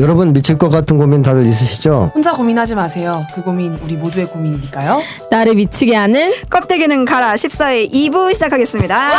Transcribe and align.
여러분 0.00 0.32
미칠 0.32 0.56
것 0.56 0.70
같은 0.70 0.96
고민 0.96 1.20
다들 1.22 1.44
있으시죠? 1.46 2.12
혼자 2.14 2.32
고민하지 2.32 2.74
마세요. 2.74 3.26
그 3.34 3.42
고민 3.42 3.74
우리 3.82 3.96
모두의 3.96 4.26
고민이니까요. 4.26 5.02
나를 5.30 5.54
미치게 5.54 5.94
하는 5.94 6.32
껍데기는 6.48 7.04
가라 7.04 7.34
14회 7.34 7.92
2부 7.92 8.32
시작하겠습니다. 8.32 9.10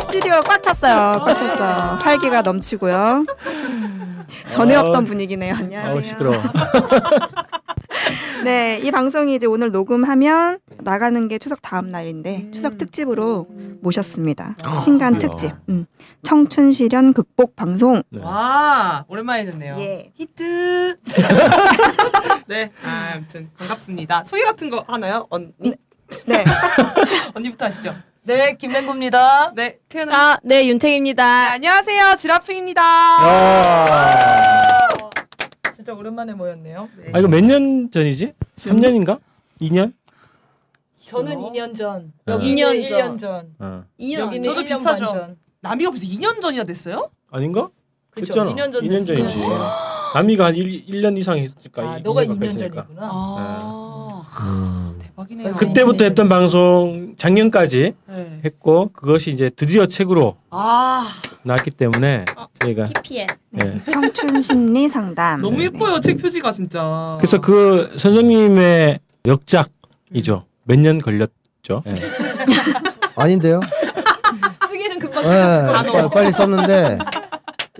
스튜디오 0.00 0.40
꽉 0.42 0.62
찼어요. 0.62 1.24
꽉 1.24 1.36
찼어. 1.38 1.98
활기가 2.02 2.42
넘치고요. 2.42 3.24
전에 4.48 4.76
없던 4.76 5.06
분위기네요. 5.06 5.54
안녕하세요. 5.56 5.94
아우 5.94 6.02
시끄러워. 6.02 6.36
네, 8.44 8.80
이 8.82 8.90
방송이 8.90 9.34
이제 9.34 9.46
오늘 9.46 9.70
녹음하면 9.70 10.58
나가는 10.78 11.28
게 11.28 11.38
추석 11.38 11.60
다음 11.62 11.88
날인데 11.90 12.36
음. 12.46 12.52
추석 12.52 12.78
특집으로 12.78 13.46
모셨습니다. 13.80 14.56
아, 14.64 14.76
신간 14.76 15.14
그래요? 15.14 15.30
특집. 15.30 15.52
음. 15.68 15.86
청춘 16.22 16.72
시련 16.72 17.12
극복 17.12 17.56
방송. 17.56 18.02
네. 18.10 18.22
와 18.22 19.04
오랜만에 19.08 19.44
듣네요. 19.46 19.76
예. 19.78 20.12
히트. 20.14 20.96
네, 22.46 22.70
아, 22.84 23.12
아무튼 23.14 23.50
반갑습니다. 23.58 24.24
소개 24.24 24.42
같은 24.42 24.70
거 24.70 24.84
하나요, 24.88 25.26
언니? 25.30 25.52
네. 26.26 26.44
언니부터 27.34 27.66
하시죠. 27.66 27.94
네, 28.24 28.56
김맹구입니다. 28.56 29.52
네, 29.56 29.78
태어나. 29.88 30.32
아, 30.32 30.38
네 30.44 30.58
네, 30.62 30.68
윤택입니다. 30.68 31.52
안녕하세요, 31.52 32.16
지라프입니다. 32.16 32.82
아, 35.82 35.84
진짜 35.84 35.94
오랜만에 35.94 36.32
모였네요. 36.34 36.88
아 37.12 37.18
이거 37.18 37.26
몇 37.28 37.40
년 37.44 37.90
전이지? 37.90 38.32
3년인가? 38.56 39.18
2년? 39.60 39.92
저는 41.00 41.36
어? 41.36 41.50
2년 41.52 41.74
전, 41.76 42.12
어. 42.28 42.32
여기는 42.32 42.54
2년 42.54 42.88
1년 42.88 43.18
전, 43.18 43.52
어. 43.58 43.84
2년 43.98 44.18
여기는 44.20 44.42
저도 44.44 44.60
1년 44.60 44.68
비슷하죠. 44.68 45.06
반 45.06 45.14
전. 45.14 45.36
남이가 45.60 45.90
벌써 45.90 46.06
2년 46.06 46.40
전이나 46.40 46.62
됐어요? 46.64 47.10
아닌가? 47.32 47.68
그쵸, 48.10 48.26
됐잖아. 48.26 48.52
2년 48.52 48.72
전 48.72 48.82
2년 48.84 49.04
전이지. 49.06 49.40
남이가 50.14 50.44
한 50.46 50.54
1, 50.56 50.86
1년 50.86 51.18
이상 51.18 51.38
했으니까. 51.38 51.82
아, 51.90 51.98
이- 51.98 52.02
너가 52.02 52.22
2년 52.24 52.36
2년 52.38 52.38
가까이니까. 52.38 52.84
전이구나. 52.84 53.08
아, 53.12 54.22
음. 54.40 54.81
대박이네요. 55.28 55.50
그때부터 55.52 56.04
했던 56.04 56.28
방송 56.28 57.14
작년까지 57.16 57.94
네. 58.06 58.40
했고 58.44 58.90
그것이 58.92 59.30
이제 59.30 59.50
드디어 59.54 59.86
책으로 59.86 60.36
아, 60.50 61.06
나왔기 61.42 61.70
때문에 61.72 62.24
저희가 62.60 62.86
PPL. 62.86 63.26
예. 63.62 63.80
청춘 63.90 64.40
심리 64.40 64.88
상담. 64.88 65.40
너무 65.42 65.58
네. 65.58 65.64
예뻐요 65.64 66.00
책 66.00 66.18
표지가 66.20 66.52
진짜. 66.52 67.16
그래서 67.18 67.40
그 67.40 67.92
선생님의 67.96 68.98
역작이죠. 69.26 70.44
몇 70.64 70.78
년 70.78 70.98
걸렸죠. 71.00 71.82
예. 71.86 71.94
아닌데요? 73.16 73.60
쓰기는 74.68 74.98
금방 74.98 75.22
네, 75.22 75.28
쓰셨을 75.28 75.92
빨리, 75.92 76.08
빨리 76.10 76.32
썼는데 76.32 76.98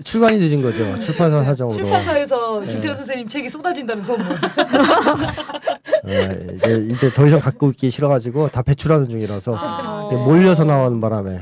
출간이 0.03 0.39
늦은 0.39 0.61
거죠. 0.63 0.97
출판사 0.99 1.43
사정으로. 1.43 1.77
출판사에서 1.77 2.61
네. 2.61 2.67
김태우 2.67 2.95
선생님 2.95 3.27
책이 3.27 3.47
쏟아진다는 3.47 4.01
소문. 4.01 4.25
네, 6.03 6.47
이제 6.55 6.87
이제 6.91 7.13
더 7.13 7.27
이상 7.27 7.39
갖고 7.39 7.69
있기 7.69 7.91
싫어가지고 7.91 8.49
다 8.49 8.63
배출하는 8.63 9.07
중이라서 9.07 9.55
아, 9.55 10.09
몰려서 10.25 10.63
나오는 10.63 10.99
바람에 10.99 11.39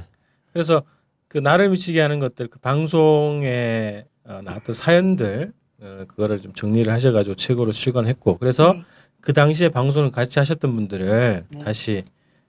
그래서 0.52 0.84
그 1.30 1.38
나를 1.38 1.70
미치게 1.70 2.02
하는 2.02 2.20
것들 2.20 2.48
그 2.48 2.60
방송에 2.60 4.06
어, 4.26 4.42
나왔던 4.44 4.74
사연들 4.76 5.54
어, 5.82 6.04
그거를 6.10 6.40
좀 6.40 6.54
정리를 6.54 6.92
하셔가지고 6.92 7.36
책으로 7.36 7.72
출간했고 7.72 8.38
그래서 8.38 8.74
네. 8.74 8.84
그 9.22 9.34
당시에 9.34 9.70
방송을 9.70 10.12
같이 10.12 10.40
하셨던 10.40 10.76
분들을 10.76 11.46
네. 11.50 11.60
다시 11.64 12.04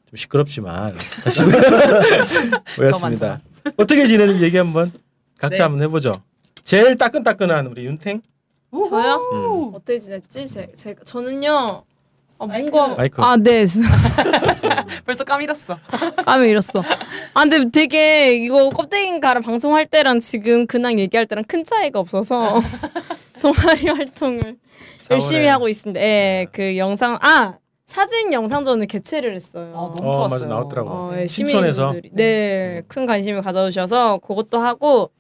좀 0.07 0.17
시끄럽지만 0.17 0.97
다시 1.23 1.43
모였습니다. 2.77 3.41
어떻게 3.77 4.07
지내는지 4.07 4.45
얘기 4.45 4.57
한번 4.57 4.91
각자 5.43 5.57
네. 5.57 5.63
한번 5.65 5.83
해보죠. 5.83 6.13
제일 6.63 6.97
따끈따끈한 6.97 7.67
우리 7.67 7.85
윤탱 7.87 8.23
저요? 8.89 9.17
음. 9.33 9.75
어떻게 9.75 9.99
지냈지? 9.99 10.47
제, 10.47 10.71
제가 10.77 11.03
저는요. 11.05 11.83
아. 12.39 12.47
뭔가 12.47 12.95
마이크. 12.95 13.21
아, 13.21 13.37
네. 13.37 13.65
벌써 15.05 15.25
까밀었어. 15.25 15.77
까면 16.25 16.49
잃었어. 16.49 16.81
아, 17.35 17.41
근데 17.41 17.69
되게 17.71 18.35
이거 18.37 18.69
껍데기인가라 18.71 19.41
방송할 19.41 19.87
때랑 19.87 20.21
지금 20.21 20.67
근황 20.69 20.99
얘기할 20.99 21.27
때랑 21.27 21.45
큰 21.49 21.65
차이가 21.65 21.99
없어서 21.99 22.61
동아리 23.43 23.89
활동을 23.89 24.57
열심히 25.11 25.47
4월에. 25.47 25.49
하고 25.49 25.69
있습니다. 25.69 26.01
예, 26.01 26.47
그 26.53 26.77
영상 26.79 27.19
아 27.21 27.57
사진 27.87 28.33
영상전을 28.33 28.87
개최를 28.87 29.35
했어요. 29.35 29.73
아, 29.75 29.95
너무 29.97 30.11
어, 30.11 30.15
좋았어요. 30.15 30.39
맞아, 30.41 30.47
나왔더라고. 30.47 30.89
어, 30.89 31.13
예? 31.19 31.27
시민분들이 31.27 32.11
네, 32.13 32.83
큰 32.89 33.07
관심을 33.07 33.43
가져주셔서 33.43 34.19
그것도 34.19 34.59
하고 34.59 35.11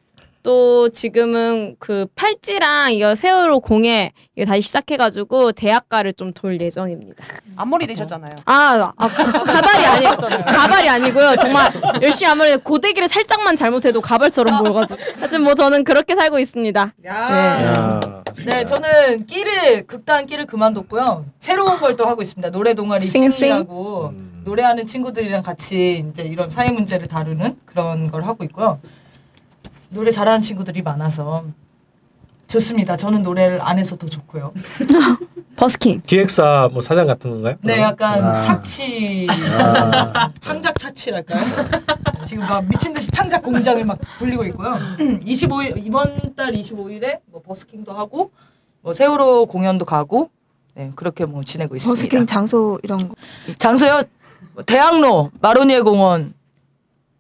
또 0.42 0.88
지금은 0.88 1.76
그 1.78 2.06
팔찌랑 2.16 2.92
이거 2.94 3.14
세월호 3.14 3.60
공예 3.60 4.12
이거 4.36 4.44
다시 4.46 4.62
시작해가지고 4.62 5.52
대학가를 5.52 6.12
좀 6.14 6.32
돌 6.34 6.58
예정입니다. 6.60 7.22
앞머리 7.56 7.86
되셨잖아요. 7.86 8.32
아, 8.46 8.92
아 8.96 9.08
가발이 9.08 9.84
아니 9.84 10.06
가발이 10.06 10.88
아니고요. 10.88 11.36
정말 11.36 11.70
열심히 12.00 12.30
아무래도 12.30 12.60
고데기를 12.62 13.06
살짝만 13.06 13.54
잘못해도 13.54 14.00
가발처럼 14.00 14.58
보여가지고 14.58 15.00
하여튼 15.18 15.42
뭐 15.44 15.54
저는 15.54 15.84
그렇게 15.84 16.14
살고 16.14 16.38
있습니다. 16.38 16.92
야. 17.06 17.12
야, 17.14 18.22
네, 18.46 18.64
저는 18.64 19.26
끼를 19.26 19.86
극단 19.86 20.24
끼를 20.26 20.46
그만뒀고요. 20.46 21.26
새로운 21.38 21.78
걸 21.78 21.92
또 21.96 22.06
하고 22.06 22.22
있습니다. 22.22 22.48
노래 22.50 22.72
동아리 22.72 23.06
싱싱? 23.06 23.30
싱이라고 23.30 24.06
음. 24.14 24.40
노래하는 24.44 24.86
친구들이랑 24.86 25.42
같이 25.42 26.04
이제 26.10 26.22
이런 26.22 26.48
사회 26.48 26.70
문제를 26.70 27.06
다루는 27.06 27.58
그런 27.66 28.10
걸 28.10 28.24
하고 28.24 28.42
있고요. 28.44 28.80
노래 29.92 30.10
잘하는 30.10 30.40
친구들이 30.40 30.82
많아서 30.82 31.44
좋습니다. 32.48 32.96
저는 32.96 33.22
노래를 33.22 33.60
안 33.62 33.78
해서 33.78 33.96
더 33.96 34.06
좋고요. 34.06 34.52
버스킹. 35.56 36.02
기획사 36.06 36.68
뭐 36.72 36.80
사장 36.80 37.06
같은 37.06 37.30
건가요? 37.30 37.56
네, 37.62 37.80
약간 37.80 38.22
아. 38.22 38.40
착취, 38.40 39.26
아, 39.30 40.30
창작 40.40 40.78
착취랄까요? 40.78 41.44
지금 42.26 42.44
막 42.46 42.66
미친 42.68 42.92
듯이 42.92 43.10
창작 43.10 43.42
공장을 43.42 43.84
막 43.84 43.98
굴리고 44.18 44.44
있고요. 44.46 44.72
25일 44.98 45.84
이번 45.84 46.34
달 46.34 46.52
25일에 46.52 47.20
뭐 47.26 47.42
버스킹도 47.42 47.92
하고 47.92 48.30
뭐 48.80 48.92
세월호 48.94 49.46
공연도 49.46 49.84
가고 49.84 50.30
네 50.74 50.90
그렇게 50.96 51.24
뭐 51.26 51.42
지내고 51.42 51.76
있습니다. 51.76 51.92
버스킹 51.92 52.26
장소 52.26 52.78
이런 52.82 53.08
거. 53.08 53.14
장소요 53.58 54.02
대학로 54.66 55.30
마로니에 55.40 55.80
공원 55.80 56.32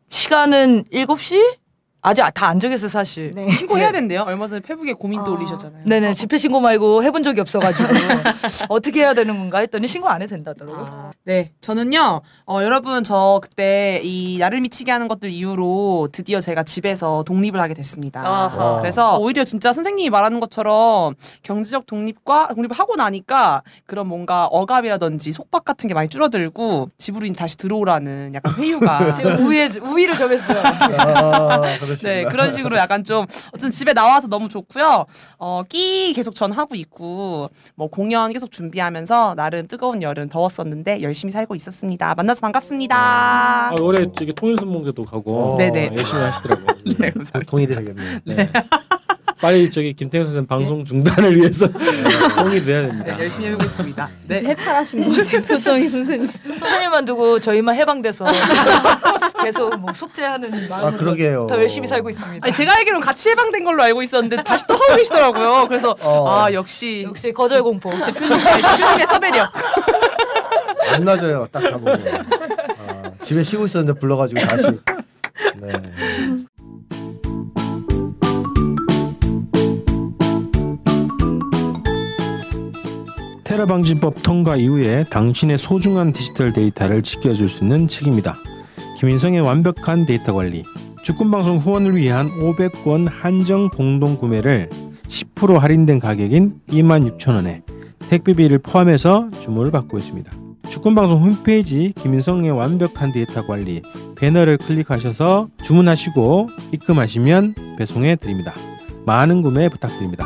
시간은 0.08 0.84
7시? 0.84 1.58
아직 2.02 2.22
다 2.34 2.52
안 2.52 2.58
정했어요 2.60 2.88
사실. 2.88 3.30
네. 3.34 3.48
신고해야 3.50 3.92
된대요. 3.92 4.22
얼마 4.26 4.46
전에 4.46 4.60
페북에 4.60 4.92
고민도 4.92 5.30
아. 5.30 5.34
올리셨잖아요. 5.34 5.84
네네 5.86 6.12
집회 6.12 6.36
신고 6.36 6.60
말고 6.60 7.02
해본 7.04 7.22
적이 7.22 7.40
없어가지고 7.40 7.88
어떻게 8.68 9.00
해야 9.00 9.14
되는 9.14 9.36
건가 9.38 9.58
했더니 9.60 9.86
신고 9.88 10.08
안 10.08 10.20
해도 10.20 10.30
된다더라고. 10.30 10.78
아, 10.78 11.12
네, 11.24 11.52
저는요, 11.60 12.20
어, 12.46 12.62
여러분, 12.62 13.04
저 13.04 13.38
그때 13.42 14.00
이 14.02 14.38
나를 14.38 14.60
미치게 14.60 14.90
하는 14.90 15.06
것들 15.08 15.30
이후로 15.30 16.08
드디어 16.12 16.40
제가 16.40 16.64
집에서 16.64 17.22
독립을 17.24 17.60
하게 17.60 17.74
됐습니다. 17.74 18.20
아하. 18.26 18.80
그래서 18.80 19.18
오히려 19.18 19.44
진짜 19.44 19.72
선생님이 19.72 20.10
말하는 20.10 20.40
것처럼 20.40 21.14
경제적 21.44 21.86
독립과 21.86 22.48
독립을 22.48 22.76
하고 22.76 22.96
나니까 22.96 23.62
그런 23.86 24.08
뭔가 24.08 24.46
억압이라든지 24.46 25.32
속박 25.32 25.64
같은 25.64 25.86
게 25.88 25.94
많이 25.94 26.08
줄어들고 26.08 26.90
집으로 26.98 27.30
다시 27.32 27.56
들어오라는 27.56 28.34
약간 28.34 28.54
회유가 28.54 29.12
지금 29.12 29.46
우위에 29.46 29.68
우위를 29.80 30.16
정했어요. 30.16 30.60
아. 30.98 31.60
네, 32.02 32.24
그런 32.24 32.52
식으로 32.52 32.76
약간 32.76 33.04
좀 33.04 33.26
어쨌든 33.48 33.70
집에 33.70 33.92
나와서 33.92 34.28
너무 34.28 34.48
좋고요. 34.48 35.06
어, 35.38 35.62
끼 35.68 36.12
계속 36.14 36.34
전 36.34 36.52
하고 36.52 36.74
있고 36.74 37.50
뭐 37.74 37.88
공연 37.88 38.32
계속 38.32 38.50
준비하면서 38.50 39.34
나름 39.34 39.66
뜨거운 39.66 40.02
여름 40.02 40.28
더웠었는데 40.28 41.02
열심히 41.02 41.32
살고 41.32 41.54
있었습니다. 41.54 42.14
만나서 42.14 42.40
반갑습니다. 42.40 42.96
아, 42.96 43.74
올해 43.80 44.04
저기 44.12 44.32
통일선문교도 44.32 45.04
가고 45.04 45.54
어. 45.54 45.56
네네. 45.58 45.90
열심히 45.94 46.22
하시더라고요. 46.22 46.66
네, 46.98 47.10
감사합니다. 47.10 47.40
동일이 47.50 47.74
되겠네요. 47.74 48.18
네. 48.24 48.52
빨리 49.42 49.68
저기 49.68 49.92
김태형 49.92 50.24
선생 50.24 50.46
방송 50.46 50.84
중단을 50.84 51.34
위해서 51.36 51.66
통일이 52.36 52.64
돼야 52.64 52.82
됩니다. 52.82 53.16
네, 53.16 53.24
열심히 53.24 53.48
해보고 53.48 53.64
있습니다. 53.64 54.10
이제 54.26 54.36
네. 54.36 54.48
해탈하신 54.50 55.04
것 55.04 55.16
같아요 55.16 55.42
표정이 55.46 55.88
선생님. 55.88 56.30
선생님만 56.56 57.04
두고 57.04 57.40
저희만 57.40 57.74
해방돼서 57.74 58.24
계속 59.42 59.76
뭐 59.80 59.92
숙제하는 59.92 60.68
마음으로 60.68 60.86
아 60.94 60.96
그러게요. 60.96 61.48
더 61.48 61.56
열심히 61.56 61.88
살고 61.88 62.08
있습니다. 62.08 62.46
아니 62.46 62.52
제가 62.54 62.72
알기로는 62.76 63.04
같이 63.04 63.30
해방된 63.30 63.64
걸로 63.64 63.82
알고 63.82 64.02
있었는데 64.04 64.44
다시 64.44 64.64
또 64.68 64.74
하고 64.74 64.94
계시더라고요. 64.94 65.66
그래서 65.66 65.92
어. 66.06 66.30
아 66.30 66.52
역시 66.52 67.02
역시 67.04 67.32
거절 67.32 67.64
공포. 67.64 67.90
대표님, 67.90 68.32
아니, 68.32 68.62
대표님의 68.62 69.06
섭외력. 69.06 69.52
안 70.92 71.04
놔줘요. 71.04 71.48
딱 71.50 71.60
잡으면. 71.62 72.00
아, 72.78 73.10
집에 73.24 73.42
쉬고 73.42 73.64
있었는데 73.66 73.98
불러가지고 73.98 74.40
다시. 74.40 74.68
네. 75.56 75.72
테러 83.52 83.66
방지법 83.66 84.22
통과 84.22 84.56
이후에 84.56 85.04
당신의 85.10 85.58
소중한 85.58 86.10
디지털 86.10 86.54
데이터를 86.54 87.02
지켜줄 87.02 87.50
수 87.50 87.64
있는 87.64 87.86
책입니다. 87.86 88.34
김인성의 88.98 89.42
완벽한 89.42 90.06
데이터 90.06 90.32
관리 90.32 90.62
주권방송 91.02 91.58
후원을 91.58 91.94
위한 91.94 92.30
500권 92.30 93.10
한정 93.10 93.68
공동 93.68 94.16
구매를 94.16 94.70
10% 95.06 95.58
할인된 95.58 96.00
가격인 96.00 96.60
26,000원에 96.70 97.60
택배비를 98.08 98.56
포함해서 98.60 99.30
주문을 99.38 99.70
받고 99.70 99.98
있습니다. 99.98 100.32
주권방송 100.70 101.22
홈페이지 101.22 101.92
김인성의 102.00 102.52
완벽한 102.52 103.12
데이터 103.12 103.44
관리 103.44 103.82
배너를 104.16 104.56
클릭하셔서 104.56 105.48
주문하시고 105.62 106.48
입금하시면 106.72 107.54
배송해 107.76 108.16
드립니다. 108.16 108.54
많은 109.04 109.42
구매 109.42 109.68
부탁드립니다. 109.68 110.24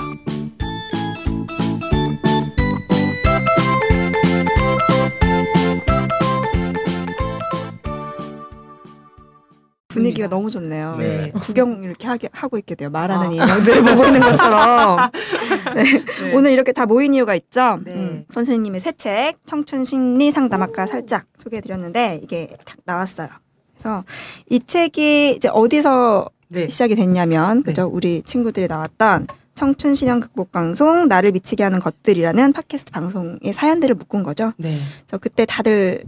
분위기가 9.97 10.29
너무 10.29 10.51
좋네요. 10.51 10.97
네. 10.99 11.31
구경 11.33 11.83
이렇게 11.83 12.07
하게, 12.07 12.29
하고 12.33 12.59
있게 12.59 12.75
돼요. 12.75 12.91
말하는 12.91 13.33
인형들 13.33 13.83
보고 13.85 14.05
있는 14.07 14.21
것처럼. 14.21 15.11
네. 15.75 16.33
오늘 16.35 16.53
이렇게 16.53 16.73
다 16.73 16.87
모인 16.87 17.15
이유가 17.15 17.35
있죠. 17.35 17.81
네. 17.85 17.93
음, 17.93 18.25
선생님의 18.31 18.81
새 18.81 18.93
책 18.93 19.35
청춘 19.47 19.85
심리 19.85 20.31
상담 20.33 20.63
아까 20.63 20.87
살짝 20.87 21.25
소개해드렸는데 21.37 22.21
이게 22.23 22.49
딱 22.65 22.77
나왔어요. 22.85 23.29
그래서 23.75 24.05
이 24.49 24.61
책이 24.61 25.35
이제 25.37 25.49
어디서 25.53 26.31
네. 26.49 26.69
시작이 26.69 26.95
됐냐면 26.95 27.63
그죠 27.63 27.91
우리 27.93 28.23
친구들이 28.25 28.69
나왔던 28.69 29.27
청춘 29.55 29.95
실현 29.95 30.21
극복 30.21 30.53
방송 30.53 31.09
나를 31.09 31.33
미치게 31.33 31.63
하는 31.63 31.79
것들이라는 31.81 32.53
팟캐스트 32.53 32.91
방송의 32.93 33.53
사연들을 33.53 33.95
묶은 33.97 34.23
거죠. 34.23 34.53
네. 34.59 34.81
그래서 35.07 35.19
그때 35.19 35.45
다들 35.47 36.05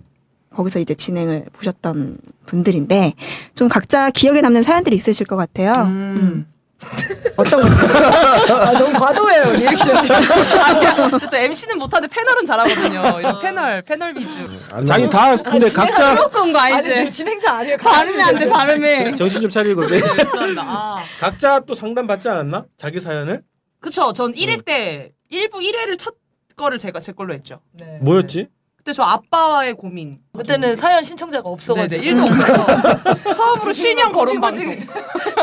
거기서 0.54 0.78
이제 0.78 0.94
진행을 0.94 1.46
보셨던 1.52 2.18
분들인데 2.46 3.14
좀 3.54 3.68
각자 3.68 4.10
기억에 4.10 4.40
남는 4.40 4.62
사연들이 4.62 4.96
있으실 4.96 5.26
것 5.26 5.36
같아요. 5.36 5.72
음. 5.84 6.14
음. 6.18 6.46
어떤 7.36 7.60
거? 7.62 8.54
아, 8.54 8.72
너무 8.72 8.92
과도해요 8.98 9.52
리액션이. 9.56 10.08
저또 11.20 11.36
MC는 11.36 11.76
못하는데 11.76 12.14
패널은 12.14 12.44
잘하거든요. 12.46 13.18
이런 13.18 13.40
패널, 13.40 13.82
패널 13.82 14.16
위주. 14.16 14.38
안 14.70 14.86
자기 14.86 15.08
나와. 15.08 15.34
다 15.36 15.50
근데 15.50 15.68
각자 15.68 16.14
그런 16.28 16.52
거 16.52 16.58
아니 16.60 16.88
저 16.88 17.08
진행자 17.08 17.52
아니에요. 17.52 17.76
발음이 17.78 18.22
안 18.22 18.38
돼, 18.38 18.46
발음이. 18.48 19.16
정신 19.16 19.40
좀 19.40 19.50
차리고 19.50 19.84
이제 19.84 20.00
죄송합니다. 20.00 20.62
아. 20.62 21.02
각자 21.18 21.60
또 21.60 21.74
상담 21.74 22.06
받지 22.06 22.28
않았나? 22.28 22.66
자기 22.76 23.00
사연을? 23.00 23.42
그쵸. 23.80 24.12
전 24.12 24.32
1회 24.32 24.64
때, 24.64 25.12
1부 25.32 25.54
1회를 25.54 25.98
첫 25.98 26.14
거를 26.56 26.78
제가 26.78 27.00
제 27.00 27.12
걸로 27.12 27.32
했죠. 27.34 27.60
네. 27.72 27.98
뭐였지? 28.02 28.48
그때 28.88 28.94
저 28.94 29.02
아빠와의 29.02 29.74
고민. 29.74 30.18
그때는 30.34 30.74
사연 30.74 31.02
신청자가 31.02 31.46
없어가지고 31.46 32.02
네네, 32.02 32.14
1도 32.14 32.26
없어서. 32.26 33.32
처음으로 33.34 33.72
실명 33.74 34.10
거론 34.10 34.40
방송. 34.40 34.74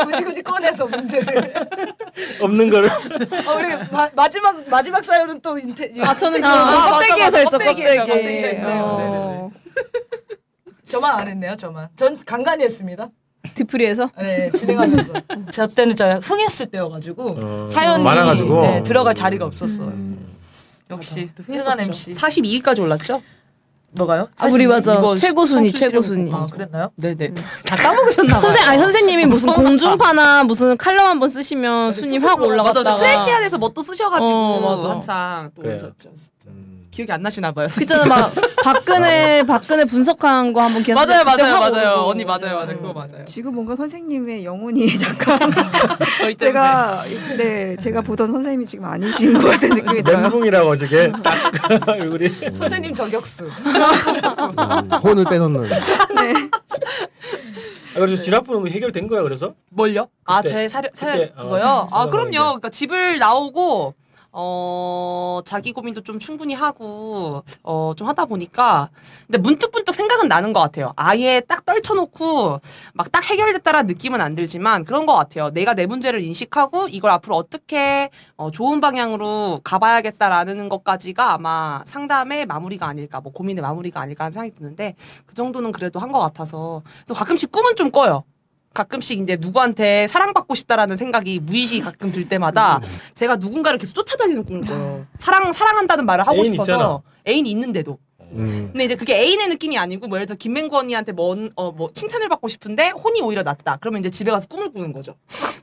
굳이 0.04 0.24
굳이 0.24 0.42
꺼내서 0.42 0.84
문제를. 0.86 1.54
없는 2.42 2.70
거를 2.70 2.90
어, 2.90 3.54
우리 3.56 3.76
마, 3.92 4.10
마지막 4.16 4.68
마지막 4.68 5.04
사연은 5.04 5.40
또 5.42 5.56
인테. 5.56 5.92
아 6.02 6.12
저는 6.12 6.40
그 6.40 6.46
아, 6.46 6.90
껍데기에서 6.90 7.36
했죠 7.38 7.50
껍데기. 7.50 7.84
껍데기에서 7.84 8.46
했어요. 8.48 8.82
어. 8.84 9.50
저만 10.88 11.20
안 11.20 11.28
했네요. 11.28 11.54
저만. 11.54 11.88
전 11.94 12.18
간간히 12.24 12.64
했습니다. 12.64 13.10
뒤풀이에서 13.54 14.10
네 14.18 14.50
진행하면서. 14.50 15.12
저 15.52 15.68
때는 15.68 15.94
저 15.94 16.18
흥했을 16.20 16.66
때여가지고 16.66 17.36
어, 17.38 17.68
사연이 17.70 18.02
많아가지고 18.02 18.62
네, 18.62 18.82
들어갈 18.82 19.14
자리가 19.14 19.44
없었어요. 19.44 19.92
역시 20.90 21.28
또 21.36 21.42
흥한. 21.44 21.80
MC. 21.80 22.10
42위까지 22.12 22.80
올랐죠? 22.80 23.22
뭐가요? 23.96 24.28
아 24.38 24.46
우리 24.50 24.66
맞아 24.66 24.94
이번 24.94 25.16
최고 25.16 25.44
순위 25.46 25.70
청춘 25.70 25.88
최고 25.90 26.00
순위. 26.02 26.32
아 26.32 26.44
그랬나요? 26.50 26.90
네네. 26.96 27.32
다 27.66 27.76
까먹으셨나 27.76 28.32
봐요. 28.34 28.40
선생 28.40 28.68
아니 28.68 28.78
선생님이 28.78 29.26
무슨 29.26 29.52
공중파나 29.54 30.44
무슨 30.44 30.76
칼럼 30.76 31.06
한번 31.06 31.28
쓰시면 31.28 31.92
순위 31.92 32.18
확 32.18 32.38
맞아, 32.38 32.48
올라갔다가 32.48 32.90
저 32.90 32.96
프레시안에서 32.96 33.58
뭐 33.58 33.70
또 33.76 33.82
쓰셔가지고 33.82 34.34
어, 34.34 34.76
맞아. 34.76 34.90
한창 34.90 35.50
또 35.54 35.62
그래요. 35.62 35.76
오셨죠. 35.76 36.10
음. 36.46 36.75
기억이 36.96 37.12
안 37.12 37.20
나시나 37.20 37.52
봐요. 37.52 37.66
그잖아 37.70 38.06
막 38.06 38.32
박근혜 38.64 39.42
박근혜 39.42 39.84
분석한 39.84 40.54
거 40.54 40.62
한번 40.62 40.82
기억 40.82 40.94
맞아요, 40.94 41.24
맞아요, 41.24 41.58
맞아요. 41.58 41.90
언니 42.06 42.24
맞아요, 42.24 42.56
맞아요. 42.56 42.76
그거 42.78 42.92
맞아요. 42.94 43.24
지금 43.26 43.54
뭔가 43.54 43.76
선생님의 43.76 44.46
영혼이 44.46 44.88
잠깐. 44.96 45.38
제가 46.38 47.02
네 47.36 47.76
제가 47.76 48.00
보던 48.00 48.28
선생님이 48.28 48.64
지금 48.64 48.86
아니신 48.86 49.34
것 49.34 49.46
같은 49.46 49.68
느낌이 49.68 50.02
들어요. 50.02 50.22
멘붕이라고 50.22 50.76
저게 50.76 51.12
딱 51.22 51.52
얼굴이 51.86 52.28
선생님 52.54 52.94
저격수. 52.94 53.44
음, 53.44 54.90
혼을 55.02 55.24
빼놓는. 55.26 55.68
네. 55.68 56.32
아, 57.94 57.98
그래서 57.98 58.22
지납 58.22 58.44
보는 58.46 58.62
거 58.62 58.68
해결된 58.68 59.06
거야 59.06 59.22
그래서? 59.22 59.54
뭘요? 59.70 60.08
아, 60.24 60.40
제 60.42 60.66
사려, 60.68 60.88
사 60.94 61.10
그거요? 61.12 61.86
사- 61.90 61.98
아, 62.00 62.06
그럼요. 62.06 62.30
게. 62.30 62.38
그러니까 62.38 62.68
집을 62.70 63.18
나오고 63.18 63.94
어, 64.38 65.40
자기 65.46 65.72
고민도 65.72 66.02
좀 66.02 66.18
충분히 66.18 66.52
하고 66.52 67.42
어, 67.62 67.94
좀 67.96 68.06
하다 68.06 68.26
보니까 68.26 68.90
근데 69.26 69.38
문득문득 69.38 69.94
생각은 69.94 70.28
나는 70.28 70.52
것 70.52 70.60
같아요. 70.60 70.92
아예 70.96 71.40
딱 71.40 71.64
떨쳐놓고 71.64 72.60
막 72.92 73.06
딱 73.12 73.24
해결됐다라는 73.24 73.86
느낌은 73.86 74.20
안 74.20 74.34
들지만 74.34 74.84
그런 74.84 75.06
것 75.06 75.14
같아요. 75.14 75.48
내가 75.50 75.72
내 75.72 75.86
문제를 75.86 76.20
인식하고 76.20 76.88
이걸 76.88 77.10
앞으로 77.12 77.34
어떻게 77.36 78.10
어, 78.36 78.50
좋은 78.50 78.80
방향으로 78.82 79.60
가봐야겠다라는 79.64 80.68
것까지가 80.68 81.32
아마 81.32 81.82
상담의 81.86 82.44
마무리가 82.46 82.86
아닐까, 82.86 83.20
뭐 83.22 83.32
고민의 83.32 83.62
마무리가 83.62 84.00
아닐까라는 84.02 84.32
생각이 84.32 84.54
드는데 84.54 84.94
그 85.24 85.34
정도는 85.34 85.72
그래도 85.72 85.98
한 86.00 86.12
것 86.12 86.20
같아서 86.20 86.82
또 87.08 87.14
가끔씩 87.14 87.50
꿈은 87.50 87.74
좀 87.76 87.90
꿔요. 87.90 88.22
가끔씩 88.76 89.20
이제 89.20 89.36
누구한테 89.40 90.06
사랑받고 90.06 90.54
싶다라는 90.54 90.96
생각이 90.96 91.40
무의식이 91.40 91.80
가끔 91.80 92.12
들 92.12 92.28
때마다 92.28 92.80
제가 93.14 93.36
누군가를 93.36 93.78
계속 93.78 93.94
쫓아다니는 93.94 94.44
꿈을 94.44 94.60
꿔요. 94.66 95.06
사랑 95.16 95.52
사랑한다는 95.52 96.04
말을 96.06 96.26
하고 96.26 96.36
애인 96.36 96.44
싶어서 96.52 96.72
있잖아. 96.72 97.00
애인이 97.26 97.50
있는데도. 97.50 97.98
음. 98.32 98.68
근데 98.72 98.84
이제 98.84 98.94
그게 98.94 99.14
애인의 99.16 99.48
느낌이 99.48 99.78
아니고 99.78 100.08
뭐 100.08 100.18
예를 100.18 100.26
들어 100.26 100.36
김맹구 100.36 100.76
언니한테 100.76 101.12
뭐, 101.12 101.36
어, 101.56 101.72
뭐 101.72 101.90
칭찬을 101.92 102.28
받고 102.28 102.48
싶은데 102.48 102.90
혼이 102.90 103.20
오히려 103.22 103.42
낫다. 103.42 103.78
그러면 103.80 104.00
이제 104.00 104.10
집에 104.10 104.30
가서 104.30 104.46
꿈을 104.46 104.70
꾸는 104.72 104.92
거죠. 104.92 105.14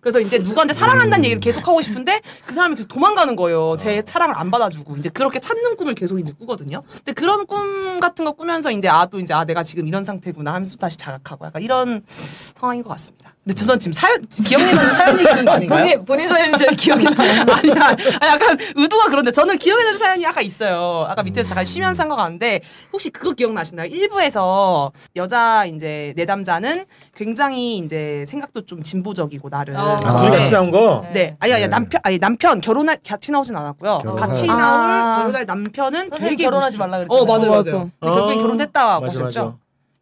그래서 0.01 0.19
이제 0.19 0.38
누구한테 0.39 0.74
사랑한다는 0.74 1.24
얘기를 1.25 1.39
계속 1.39 1.65
하고 1.68 1.81
싶은데 1.81 2.19
그 2.45 2.54
사람이 2.54 2.75
계속 2.75 2.88
도망가는 2.89 3.36
거예요. 3.36 3.77
제 3.77 4.01
사랑을 4.06 4.36
안 4.38 4.51
받아주고 4.51 4.98
이제 4.98 5.10
그렇게 5.10 5.39
찾는 5.39 5.77
꿈을 5.77 5.94
계속 5.95 6.19
이제 6.19 6.33
꾸거든요. 6.38 6.81
근데 6.89 7.13
그런 7.13 7.45
꿈 7.45 8.00
같은 8.00 8.25
거 8.25 8.31
꾸면서 8.33 8.71
이제 8.71 8.88
아 8.89 9.04
또 9.13 9.19
이제 9.19 9.33
아 9.33 9.44
내가 9.44 9.62
지금 9.63 9.88
이런 9.88 10.04
상태구나 10.04 10.54
하면서 10.54 10.75
다시 10.77 10.98
자각하고 10.98 11.45
약간 11.45 11.62
이런 11.62 12.04
상황인 12.07 12.81
것 12.83 12.89
같습니다. 12.92 13.32
근데 13.45 13.56
저는 13.56 13.78
지금 13.78 13.92
사연 13.92 14.25
기억이 14.25 14.63
나는 14.74 14.92
사연 14.94 15.19
얘기하는 15.19 15.44
거 15.45 15.51
아닌가요? 15.51 15.80
본인 15.84 16.06
본인 16.06 16.30
사연이 16.30 16.57
제일 16.57 16.75
기억이 16.78 17.04
나요. 17.04 17.42
아니야. 17.51 17.88
아니, 18.22 18.31
약간 18.31 18.57
의도가 18.74 19.09
그런데 19.09 19.31
저는 19.31 19.57
기억에 19.57 19.83
나는 19.83 20.00
사연이 20.00 20.23
약간 20.23 20.45
있어요. 20.45 21.06
아까 21.09 21.23
밑에서 21.23 21.50
잠깐 21.50 21.66
쉬면서 21.66 22.04
한 22.04 22.09
거 22.09 22.16
같는데 22.16 22.62
혹시 22.94 23.09
그거 23.09 23.33
기억나시나요? 23.33 23.90
1부에서 23.90 24.92
여자 25.18 25.66
이제 25.66 26.14
내담자는 26.16 26.85
굉장히 27.16 27.80
이제 27.80 28.23
생각도 28.28 28.66
좀 28.66 28.81
진보적이고 28.81 29.50
나름. 29.50 29.76
아, 29.76 30.00
아, 30.02 30.18
둘이 30.21 30.31
같이 30.38 30.52
나온 30.52 30.71
거? 30.71 31.06
네. 31.12 31.35
아니, 31.42 31.52
아니, 31.52 31.64
네. 31.64 31.68
남편, 31.68 32.00
아니, 32.04 32.19
남편, 32.19 32.62
결혼할, 32.62 32.97
같이 33.06 33.31
나오진 33.31 33.56
않았고요. 33.57 34.00
결혼할- 34.04 34.16
같이 34.19 34.50
아. 34.50 34.56
나올, 34.56 35.18
결혼할 35.23 35.45
남편은 35.45 36.09
선생님 36.12 36.30
되게 36.38 36.44
결혼하지 36.44 36.78
말라 36.78 36.97
그랬잖아요. 37.00 37.21
어, 37.21 37.26
맞아요, 37.26 37.52
맞아. 37.52 37.71
맞아요. 37.71 37.90
근데 38.00 38.14
결국엔 38.16 38.38
어. 38.38 38.42
결혼했다고 38.42 39.02
맞아 39.02 39.19
하셨죠? 39.19 39.57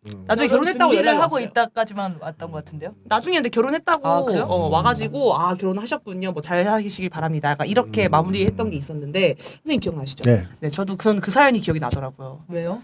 음. 0.07 0.23
나중에 0.27 0.47
결혼 0.47 0.63
결혼했다고 0.63 0.91
준비를 0.91 1.05
연락이 1.05 1.21
하고 1.21 1.35
왔어요. 1.35 1.47
있다까지만 1.49 2.17
왔던 2.19 2.51
것 2.51 2.65
같은데요. 2.65 2.95
나중에 3.03 3.35
근데 3.37 3.49
결혼했다고 3.49 4.07
아, 4.07 4.23
그래요? 4.23 4.43
어, 4.45 4.67
와가지고 4.69 5.35
아 5.37 5.53
결혼하셨군요. 5.55 6.31
뭐 6.31 6.41
잘 6.41 6.63
사시길 6.63 7.09
바랍니다. 7.09 7.51
약간 7.51 7.67
이렇게 7.67 8.07
음. 8.07 8.11
마무리했던 8.11 8.71
게 8.71 8.77
있었는데 8.77 9.35
선생님 9.39 9.79
기억나시죠? 9.79 10.23
네. 10.23 10.47
네, 10.59 10.69
저도 10.69 10.95
그, 10.95 11.15
그 11.19 11.29
사연이 11.29 11.59
기억이 11.59 11.79
나더라고요. 11.79 12.43
왜요? 12.47 12.81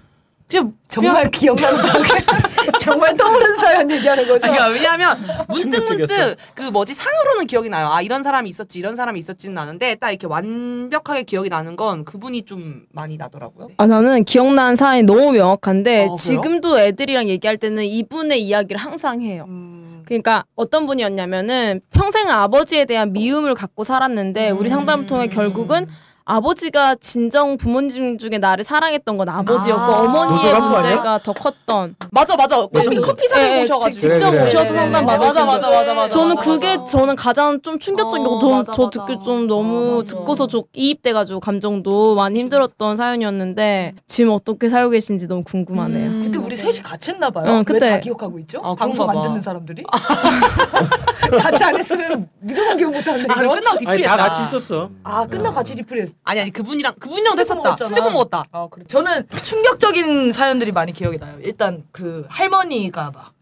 그냥 0.50 0.74
정말 0.88 1.30
기억나는 1.30 1.78
사연. 1.80 2.04
정말 2.82 3.16
떠오른 3.16 3.56
사연 3.58 3.90
얘기하는 3.92 4.28
거죠. 4.28 4.48
그러니까 4.48 4.68
왜냐하면 4.68 5.18
문득. 5.50 5.84
문득 5.90 6.38
그 6.56 6.62
뭐지 6.64 6.94
상으로는 6.94 7.48
기억이 7.48 7.70
나요. 7.70 7.90
아 7.92 8.02
이런 8.02 8.24
사람이 8.24 8.50
있었지 8.50 8.80
이런 8.80 8.96
사람이 8.96 9.20
있었지는 9.20 9.58
않은데 9.58 9.96
딱 9.96 10.10
이렇게 10.12 10.26
완벽하게 10.28 11.24
기억이 11.24 11.50
나는 11.50 11.76
건 11.76 12.06
그분이 12.06 12.44
좀 12.44 12.86
많이 12.92 13.18
나더라고요. 13.18 13.70
아 13.78 13.88
나는 13.88 14.24
기억나는 14.24 14.76
사연이 14.78 15.04
너무 15.04 15.32
명확한데 15.34 16.08
아? 16.12 16.16
지금도 16.16 16.80
애들이랑 16.80 17.28
얘기할 17.28 17.58
때는 17.58 17.84
이분의 17.84 18.42
이야기를 18.44 18.80
항상 18.80 19.22
해요. 19.22 19.46
음. 19.48 20.04
그러니까 20.06 20.46
어떤 20.56 20.86
분이었냐면은 20.88 21.82
평생 21.92 22.30
아버지에 22.30 22.86
대한 22.86 23.12
미움을 23.12 23.54
갖고 23.54 23.84
살았는데 23.84 24.52
우리 24.52 24.70
상담을 24.70 25.06
통해 25.06 25.28
결국은 25.28 25.86
아버지가 26.30 26.96
진정 26.96 27.56
부모님 27.56 28.18
중에 28.18 28.38
나를 28.38 28.66
사랑했던 28.66 29.16
건 29.16 29.30
아버지였고 29.30 29.82
아. 29.82 30.00
어머니의? 30.02 30.60
문제가 30.60 31.20
더 31.24 31.32
컸던. 31.32 31.96
맞아 32.12 32.36
맞아. 32.36 32.58
커피 32.58 32.80
여성- 32.80 33.02
커피 33.02 33.28
사는 33.30 33.48
예, 33.48 33.60
예, 33.60 33.64
오셔가지고. 33.64 33.92
직- 33.94 34.02
직접 34.12 34.30
그래, 34.32 34.40
그래. 34.40 34.46
오셔서 34.50 34.74
네, 34.74 34.80
상담 34.80 35.06
네, 35.06 35.14
네. 35.14 35.18
받으신 35.20 35.46
맞아, 35.46 35.46
맞아, 35.46 35.68
거. 35.70 35.74
맞아, 35.78 35.94
맞아, 35.94 36.10
저는 36.10 36.36
맞아, 36.36 36.52
그게 36.52 36.78
맞아. 36.78 36.84
저는 36.86 37.16
가장 37.16 37.62
좀 37.62 37.80
충격적이고 37.80 38.30
어, 38.36 38.40
저, 38.40 38.50
맞아, 38.50 38.74
저 38.74 38.84
맞아. 38.84 39.06
듣기 39.06 39.24
좀 39.24 39.48
너무 39.48 39.78
어, 39.78 39.98
맞아. 40.04 40.18
듣고서 40.18 40.48
좀 40.48 40.64
이입돼가지고 40.74 41.40
감정도 41.40 42.16
많이 42.16 42.40
힘들었던 42.42 42.98
사연이었는데 42.98 43.94
지금 44.08 44.34
어떻게 44.34 44.68
살고 44.68 44.90
계신지 44.92 45.28
너무 45.30 45.46
궁금하네요. 45.46 46.10
음. 46.10 46.22
그때 46.22 46.38
우리 46.40 46.58
셋이 46.58 46.80
같이 46.84 47.12
했나 47.12 47.30
봐요. 47.30 47.46
응, 47.48 47.58
왜 47.60 47.64
그때. 47.64 47.90
다 47.92 48.00
기억하고 48.02 48.38
있죠? 48.40 48.60
아, 48.66 48.76
방송 48.76 49.06
그런가 49.08 49.12
안 49.14 49.16
봐. 49.16 49.22
듣는 49.30 49.40
사람들이 49.40 49.84
같이 51.42 51.64
안 51.64 51.78
했으면 51.78 52.28
무조건 52.42 52.76
기억 52.78 52.92
못 52.92 53.08
하는데 53.08 53.28
아, 53.34 53.44
이거? 53.44 53.54
끝나고 53.54 53.70
아니 53.70 53.80
디프리했다. 53.80 54.18
다 54.18 54.24
같이 54.30 54.44
있었어. 54.44 54.90
아 55.04 55.26
끝나 55.26 55.50
같이 55.52 55.74
리플했어. 55.76 56.14
아니 56.24 56.42
아니 56.42 56.52
그분이랑 56.52 56.96
그분이랑 57.00 57.24
순대국 57.38 57.40
했었다. 57.40 57.64
먹었잖아. 57.64 57.88
순대국 57.88 58.12
먹었다. 58.14 58.44
아 58.52 58.68
그래. 58.70 58.86
저는 58.88 59.28
충격적인 59.42 60.32
사연들이 60.32 60.72
많이 60.72 60.92
기억이 60.92 61.18
나요. 61.18 61.38
일단 61.44 61.84
그 61.92 62.26
할머니가 62.30 63.12
막 63.12 63.34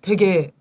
되게 0.00 0.52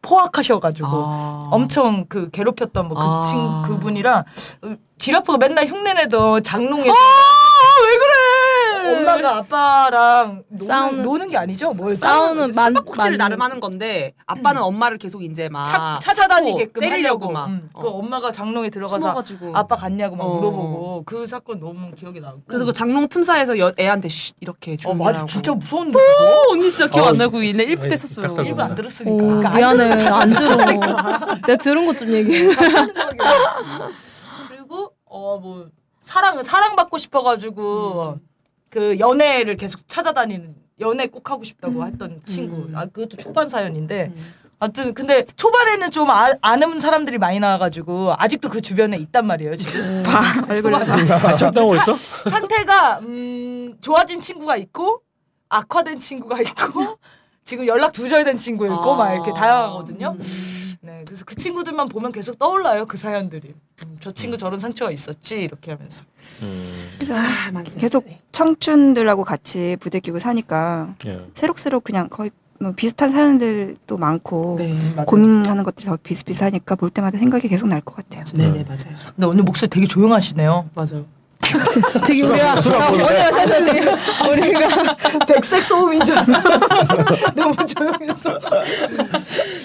포악하셔가지고 0.00 0.88
아. 0.88 1.48
엄청 1.52 2.06
그 2.08 2.30
괴롭혔던 2.30 2.88
뭐그 2.88 3.02
아. 3.02 3.22
친 3.30 3.62
그분이랑 3.74 4.22
어, 4.62 4.76
지라프가 4.98 5.38
맨날 5.38 5.66
흉내내던 5.66 6.42
장롱에서 6.42 6.90
왜 6.90 7.98
그래? 7.98 8.12
엄마가 8.90 9.36
아빠랑 9.38 10.42
노는, 10.48 10.66
싸우는- 10.74 11.02
노는 11.02 11.28
게 11.28 11.36
아니죠? 11.36 11.70
뭘 11.70 11.94
싸우는 11.94 12.50
만- 12.54 12.66
숨바꼭질을 12.74 13.16
만- 13.16 13.18
나름 13.18 13.42
하는 13.42 13.60
건데 13.60 14.12
아빠는 14.26 14.62
엄마를 14.62 14.98
계속 14.98 15.22
이제 15.22 15.48
막 15.48 15.64
차, 15.66 15.98
찾아다니게끔 16.00 16.80
때리려고 16.80 17.26
하려고 17.26 17.30
막 17.32 17.46
음. 17.46 17.70
그 17.74 17.86
어. 17.86 17.90
엄마가 17.92 18.30
장롱에 18.32 18.70
들어가서 18.70 18.98
숨어가지고 19.00 19.52
아빠 19.56 19.76
갔냐고 19.76 20.16
막 20.16 20.24
어. 20.24 20.28
물어보고 20.28 21.02
그 21.06 21.26
사건 21.26 21.60
너무 21.60 21.90
기억이 21.94 22.20
나고 22.20 22.40
그래서 22.46 22.64
그 22.64 22.72
장롱 22.72 23.08
틈사에서 23.08 23.58
여, 23.58 23.72
애한테 23.78 24.08
쉿 24.08 24.34
이렇게 24.40 24.72
어 24.72 24.76
조용히 24.76 24.98
맞아 24.98 25.08
하라고. 25.10 25.26
진짜 25.26 25.52
무서운데 25.52 25.92
그거? 25.98 26.24
어, 26.24 26.52
언니 26.52 26.70
진짜 26.72 26.90
기억 26.90 27.06
어, 27.06 27.08
안 27.10 27.16
나고 27.16 27.42
있네 27.42 27.64
1부 27.66 27.80
아니, 27.80 27.88
때 27.88 27.92
했었어요. 27.92 28.26
닭살 28.26 28.46
일부 28.46 28.62
안 28.62 28.74
돋는다. 28.74 28.82
들었으니까 28.82 29.14
오, 29.14 29.26
그러니까 29.26 29.48
안 29.50 29.56
미안해 29.56 30.06
안 30.08 30.30
들어. 30.30 30.56
내가 30.56 31.56
들은 31.60 31.86
것 31.86 31.96
좀 31.96 32.12
얘기해. 32.12 32.52
하는 32.54 32.94
거긴. 32.94 33.18
그리고 34.48 34.92
어 35.04 35.38
뭐 35.38 35.66
사랑 36.02 36.42
사랑 36.42 36.74
받고 36.76 36.98
싶어가지고 36.98 38.16
그 38.72 38.98
연애를 38.98 39.56
계속 39.58 39.86
찾아다니는 39.86 40.54
연애 40.80 41.06
꼭 41.06 41.30
하고 41.30 41.44
싶다고 41.44 41.86
했던 41.86 42.20
친구. 42.24 42.56
음. 42.56 42.72
아 42.74 42.86
그것도 42.86 43.18
초반 43.18 43.48
사연인데. 43.48 44.10
음. 44.16 44.34
아무튼 44.58 44.94
근데 44.94 45.26
초반에는 45.36 45.90
좀 45.90 46.08
아, 46.08 46.32
아는 46.40 46.78
사람들이 46.80 47.18
많이 47.18 47.40
나와가지고 47.40 48.14
아직도 48.16 48.48
그 48.48 48.60
주변에 48.60 48.96
있단 48.96 49.26
말이에요 49.26 49.56
지금 49.56 50.04
봐 50.04 50.22
얼굴 50.48 50.70
봐. 50.70 51.34
있어? 51.74 51.96
상태가 51.96 53.00
음, 53.00 53.76
좋아진 53.80 54.20
친구가 54.20 54.56
있고 54.58 55.02
악화된 55.48 55.98
친구가 55.98 56.40
있고 56.42 56.96
지금 57.42 57.66
연락 57.66 57.92
두절된 57.92 58.38
친구 58.38 58.64
있고 58.66 58.94
막 58.94 59.12
이렇게 59.12 59.32
다양하거든요. 59.32 60.16
네, 60.84 61.04
그래서 61.06 61.24
그 61.24 61.36
친구들만 61.36 61.88
보면 61.88 62.10
계속 62.10 62.38
떠올라요 62.40 62.86
그 62.86 62.96
사연들이. 62.96 63.54
음, 63.86 63.96
저 64.00 64.10
친구 64.10 64.36
저런 64.36 64.58
상처가 64.58 64.90
있었지 64.90 65.36
이렇게 65.36 65.70
하면서. 65.70 66.02
그죠. 66.98 67.14
아, 67.14 67.20
많습니다. 67.52 67.80
계속 67.80 68.04
청춘들하고 68.32 69.22
같이 69.22 69.76
부대끼고 69.78 70.18
사니까 70.18 70.96
예. 71.06 71.24
새록새록 71.36 71.84
그냥 71.84 72.08
거의 72.08 72.32
뭐 72.60 72.72
비슷한 72.72 73.12
사연들도 73.12 73.96
많고 73.96 74.56
네, 74.58 74.72
맞아요. 74.94 75.06
고민하는 75.06 75.62
것들이 75.62 75.86
더 75.86 75.96
비슷비슷하니까 75.96 76.74
볼 76.74 76.90
때마다 76.90 77.16
생각이 77.18 77.46
계속 77.48 77.68
날 77.68 77.80
것 77.80 77.94
같아요. 77.96 78.24
네, 78.34 78.50
네, 78.50 78.64
맞아요. 78.64 78.96
근데 79.14 79.26
오늘 79.26 79.44
목소리 79.44 79.68
되게 79.68 79.86
조용하시네요. 79.86 80.70
맞아요. 80.74 81.06
되게 82.06 82.22
우리가 82.22 82.60
술안 82.60 82.80
먹는데? 82.96 83.04
오늘 83.04 83.32
사실 83.32 83.64
되게 83.64 83.80
우리가 84.30 84.96
백색 85.26 85.64
소음인 85.64 86.02
줄 86.04 86.18
알고 86.18 86.32
너무 87.34 87.54
조용했어. 87.66 88.38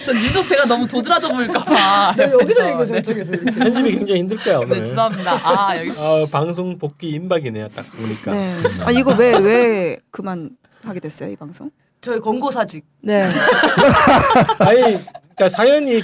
전 0.05 0.15
유독 0.17 0.43
제가 0.47 0.65
너무 0.65 0.87
도드라져 0.87 1.29
보일까봐. 1.29 2.13
네, 2.17 2.31
여기서 2.31 2.69
얘기해 2.69 2.85
네. 2.85 3.01
저쪽에서. 3.01 3.31
편집이 3.57 3.91
굉장히 3.91 4.21
힘들 4.21 4.37
거야 4.37 4.57
오늘. 4.59 4.77
네, 4.77 4.83
죄송합니다. 4.83 5.31
아, 5.43 5.77
여기. 5.77 5.91
아, 5.97 6.25
방송 6.31 6.77
복귀 6.77 7.09
임박이네요 7.09 7.67
딱 7.69 7.85
보니까. 7.91 8.31
네. 8.31 8.55
아 8.85 8.91
이거 8.91 9.13
왜 9.17 9.37
왜 9.37 9.97
그만 10.11 10.49
하게 10.83 10.99
됐어요 10.99 11.29
이 11.29 11.35
방송? 11.35 11.69
저희 12.01 12.19
권고 12.19 12.49
사직. 12.51 12.85
네. 13.01 13.23
아니 14.59 14.79
그러니까 14.81 15.49
사연이 15.49 16.01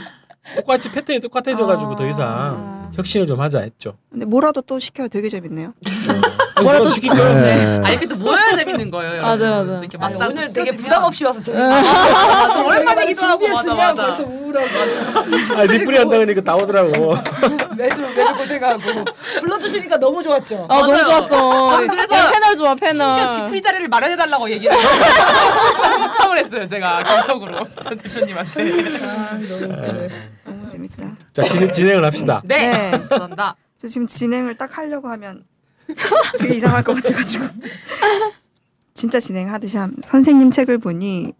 똑같이 0.56 0.92
패턴이 0.92 1.20
똑같아져가지고 1.22 1.92
아. 1.92 1.96
더 1.96 2.08
이상 2.08 2.83
혁신을 2.96 3.26
좀 3.26 3.40
하자 3.40 3.60
했죠. 3.60 3.98
근데 4.12 4.26
뭐라도 4.26 4.62
또 4.62 4.78
시켜야 4.80 5.08
되게 5.08 5.30
재밌네요. 5.30 5.74
뭐라도 6.62 6.90
시킬 6.90 7.10
거 7.10 7.16
네. 7.16 7.82
아니, 7.84 7.98
근데 7.98 8.16
뭐야 8.16 8.56
재밌는 8.56 8.92
거예요. 8.92 9.22
맞아, 9.24 9.50
맞아. 9.50 9.72
이렇게 9.80 9.98
아니, 10.00 10.14
막상 10.14 10.30
오늘 10.30 10.54
되게 10.54 10.76
부담 10.76 11.04
없이 11.04 11.24
와서 11.26 11.40
재밌어. 11.40 11.74
아, 11.74 12.62
오랜만이기도 12.64 13.22
하고 13.24 13.48
맞아 13.48 13.62
준비했으면 13.64 13.78
맞아. 13.78 14.02
벌써 14.04 14.24
우울하고 14.24 14.68
아 15.58 15.64
리플이 15.64 15.98
한다 15.98 16.18
그러니까 16.18 16.42
나오더라고. 16.44 17.16
매주 17.76 18.02
매주 18.02 18.34
고생하고 18.36 18.82
불러주시니까 19.40 19.98
너무 19.98 20.22
좋았죠. 20.22 20.68
아 20.70 20.78
너무 20.80 20.92
맞아요. 20.92 21.06
좋았죠. 21.06 21.36
저는 21.36 21.88
그래서 21.88 22.32
패널 22.32 22.56
좋아 22.56 22.76
패널. 22.76 23.16
심지어 23.16 23.32
디프리 23.46 23.62
자리를 23.62 23.88
마련해달라고 23.88 24.50
얘기를 24.52 24.78
부탁을 24.78 26.38
했어요, 26.40 26.68
제가 26.68 27.04
전 27.84 27.98
대표님한테. 27.98 28.64
너무 29.50 30.10
재밌다. 30.70 31.16
자 31.34 31.44
진행, 31.44 31.72
진행 31.72 31.98
을 31.98 32.06
합시다. 32.06 32.42
네, 32.46 32.72
네. 32.72 32.92
감사합니다. 32.92 33.56
저 33.78 33.88
지금 33.88 34.08
진행을 34.08 34.56
딱 34.58 34.78
하려고 34.78 35.10
하면 35.10 35.44
되게 36.40 36.56
이상할 36.56 36.84
것 36.84 36.96
같아가지고 36.96 37.46
진짜 38.94 39.20
진행하듯이 39.20 39.78
함 39.78 39.94
선생님 40.06 40.52
책을 40.52 40.78
보니 40.78 41.34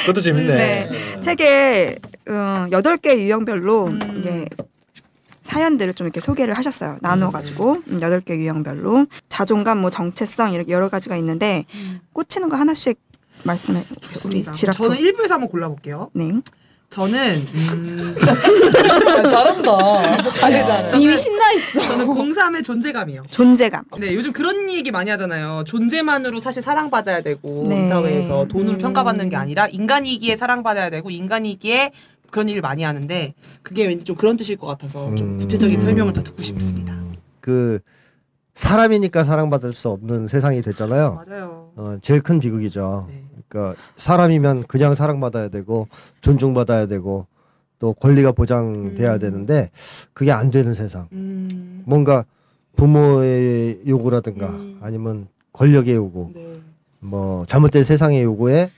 그것도 0.00 0.20
재밌네. 0.20 0.54
네. 0.54 1.20
책에 1.20 1.98
음, 2.28 2.68
8개 2.70 3.18
유형별로 3.18 3.86
음. 3.86 3.98
이게 4.16 4.46
사연들을 5.42 5.94
좀 5.94 6.06
이렇게 6.06 6.20
소개를 6.20 6.56
하셨어요. 6.56 6.96
나눠가지고 7.02 7.82
음, 7.88 8.00
8개 8.00 8.30
유형별로 8.38 9.06
자존감, 9.28 9.78
뭐 9.78 9.90
정체성 9.90 10.54
이렇게 10.54 10.72
여러 10.72 10.88
가지가 10.88 11.16
있는데 11.18 11.66
꽂히는 12.14 12.48
거 12.48 12.56
하나씩 12.56 12.98
말씀해 13.44 13.82
주시면 14.00 14.52
지라프. 14.52 14.78
저는 14.78 14.96
1부에서 14.96 15.30
한번 15.30 15.48
골라볼게요. 15.48 16.10
네. 16.14 16.32
저는 16.90 17.18
음, 17.54 18.14
잘한다. 19.28 20.30
잘해 20.30 20.62
잘해. 20.62 20.88
지금 20.88 21.02
이미 21.02 21.16
신나 21.16 21.50
있어. 21.52 21.80
저는 21.88 22.06
03의 22.06 22.62
존재감이요. 22.62 23.24
존재감. 23.30 23.84
네, 23.98 24.14
요즘 24.14 24.32
그런 24.32 24.70
얘기 24.70 24.92
많이 24.92 25.10
하잖아요. 25.10 25.64
존재만으로 25.66 26.38
사실 26.38 26.62
사랑받아야 26.62 27.22
되고 27.22 27.66
네. 27.68 27.84
이 27.84 27.88
사회에서 27.88 28.46
돈으로 28.46 28.76
음. 28.76 28.78
평가받는 28.78 29.28
게 29.28 29.34
아니라 29.34 29.66
인간이기에 29.66 30.36
사랑받아야 30.36 30.90
되고 30.90 31.10
인간이기에 31.10 31.90
그런 32.30 32.48
일을 32.48 32.62
많이 32.62 32.84
하는데 32.84 33.34
그게 33.62 33.86
왠지 33.86 34.04
좀 34.04 34.14
그런 34.14 34.36
뜻일 34.36 34.56
것 34.56 34.68
같아서 34.68 35.12
좀 35.16 35.34
음. 35.34 35.38
구체적인 35.38 35.76
음. 35.76 35.80
설명을 35.80 36.12
더 36.12 36.22
듣고 36.22 36.42
싶습니다. 36.42 36.96
그 37.40 37.80
사람이니까 38.54 39.24
사랑받을 39.24 39.72
수 39.72 39.88
없는 39.90 40.28
세상이 40.28 40.60
됐잖아요. 40.62 41.22
맞아요. 41.26 41.72
어, 41.76 41.96
제일 42.02 42.22
큰 42.22 42.38
비극이죠. 42.38 43.06
네. 43.08 43.24
그러니까 43.48 43.80
사람이면 43.96 44.64
그냥 44.64 44.94
사랑받아야 44.94 45.48
되고 45.48 45.88
존중받아야 46.20 46.86
되고 46.86 47.26
또 47.78 47.92
권리가 47.92 48.32
보장돼야 48.32 49.14
음. 49.14 49.18
되는데 49.18 49.70
그게 50.12 50.30
안 50.30 50.50
되는 50.50 50.72
세상. 50.72 51.08
음. 51.12 51.82
뭔가 51.84 52.24
부모의 52.76 53.82
요구라든가 53.86 54.48
음. 54.50 54.78
아니면 54.80 55.28
권력의 55.52 55.94
요구, 55.94 56.30
네. 56.34 56.60
뭐 57.00 57.44
잘못된 57.46 57.84
세상의 57.84 58.22
요구에 58.22 58.70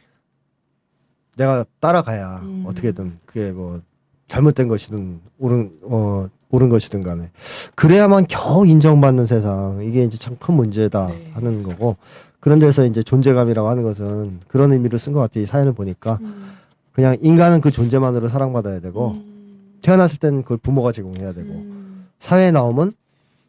내가 1.37 1.64
따라가야 1.80 2.40
음. 2.42 2.64
어떻게든 2.66 3.18
그게 3.26 3.52
뭐 3.52 3.80
잘못된 4.28 4.68
것이든 4.68 5.21
옳은 5.38 5.78
어 5.83 6.26
옳은 6.50 6.68
것이든 6.68 7.02
간에 7.02 7.30
그래야만 7.74 8.26
겨우 8.28 8.66
인정받는 8.66 9.26
세상 9.26 9.80
이게 9.82 10.04
이제 10.04 10.16
참 10.18 10.36
큰 10.38 10.54
문제다 10.54 11.08
네. 11.08 11.30
하는 11.34 11.62
거고 11.62 11.96
그런 12.40 12.58
데서 12.58 12.84
이제 12.86 13.02
존재감이라고 13.02 13.68
하는 13.68 13.82
것은 13.82 14.40
그런 14.46 14.72
의미로 14.72 14.96
쓴것 14.98 15.20
같아요 15.20 15.42
이 15.42 15.46
사연을 15.46 15.72
보니까 15.72 16.18
음. 16.20 16.50
그냥 16.92 17.16
인간은 17.20 17.60
그 17.60 17.70
존재만으로 17.70 18.28
사랑받아야 18.28 18.80
되고 18.80 19.12
음. 19.12 19.78
태어났을 19.82 20.18
때는 20.18 20.42
그걸 20.42 20.56
부모가 20.58 20.92
제공해야 20.92 21.32
되고 21.32 21.48
음. 21.50 22.06
사회에 22.18 22.50
나오면 22.52 22.92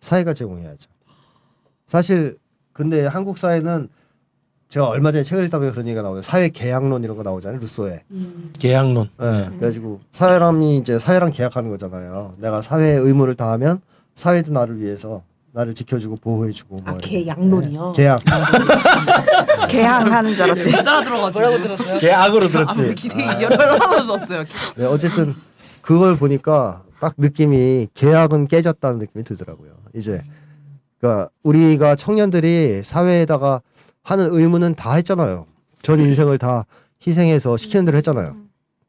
사회가 0.02 0.34
제공해야죠. 0.34 0.90
사실 1.88 2.38
근데 2.74 3.06
한국 3.06 3.38
사회는 3.38 3.88
제가 4.70 4.88
얼마 4.90 5.12
전에 5.12 5.24
책을 5.24 5.46
읽다 5.46 5.60
보니 5.60 5.72
그런 5.72 5.88
얘기가 5.88 6.02
나오요 6.02 6.22
사회 6.22 6.50
계약론 6.50 7.04
이런 7.04 7.16
거 7.16 7.24
나오잖아요. 7.24 7.60
루소에. 7.60 8.04
음. 8.12 8.52
계약론. 8.60 9.10
예. 9.22 9.50
그래가지고 9.58 10.02
사람이 10.12 10.78
이제 10.78 11.00
사회랑 11.00 11.32
계약하는 11.32 11.70
거잖아요. 11.70 12.34
내가 12.38 12.62
사회의 12.62 13.00
의무를 13.00 13.36
다하면 13.36 13.80
사회도 14.16 14.52
나를 14.52 14.82
위해서 14.82 15.24
나를 15.54 15.74
지켜주고 15.74 16.18
보호해주고. 16.18 16.76
뭐 16.76 16.84
아, 16.86 16.92
이렇게. 16.92 17.24
계약론이요? 17.24 17.94
예. 17.98 18.02
계약. 18.02 18.20
개항하는 19.70 20.36
줄 20.36 20.44
알았지. 20.44 20.70
못 20.70 20.78
알아들어가지고 20.80 21.40
뭐라고 21.40 21.64
들었어요? 21.64 22.00
계약으로 22.00 22.46
아, 22.46 22.50
들었지. 22.50 22.96
기대 22.96 23.26
여러 23.42 23.56
여러 23.56 23.74
하나 23.78 24.04
넣었어요. 24.04 24.44
네, 24.76 24.86
어쨌든 24.86 25.34
그걸 25.82 26.18
보니까 26.18 26.84
딱 27.00 27.14
느낌이 27.18 27.88
계약은 27.94 28.48
깨졌다는 28.48 29.00
느낌이 29.00 29.24
들더라고요. 29.24 29.72
이제 29.96 30.22
그러니까 31.00 31.30
우리가 31.44 31.96
청년들이 31.96 32.82
사회에다가 32.84 33.62
하는 34.08 34.30
의무는 34.32 34.74
다 34.74 34.94
했잖아요. 34.94 35.46
전 35.82 36.00
인생을 36.00 36.38
다 36.38 36.66
희생해서 37.06 37.58
시키는 37.58 37.84
대로 37.84 37.98
했잖아요. 37.98 38.38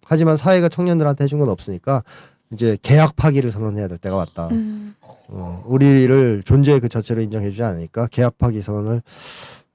하지만 0.05 0.37
사회가 0.37 0.69
청년들한테 0.69 1.25
해준 1.25 1.41
건 1.41 1.49
없으니까 1.49 2.05
이제 2.53 2.79
계약 2.83 3.17
파기를 3.17 3.51
선언해야 3.51 3.89
될 3.89 3.99
때가 3.99 4.15
왔다. 4.15 4.49
어, 5.27 5.65
우리를 5.67 6.45
존재 6.45 6.79
그 6.79 6.89
자체로 6.89 7.21
인정해주지 7.21 7.65
않으니까 7.65 8.07
계약 8.13 8.39
파기 8.39 8.63
선언을 8.63 9.03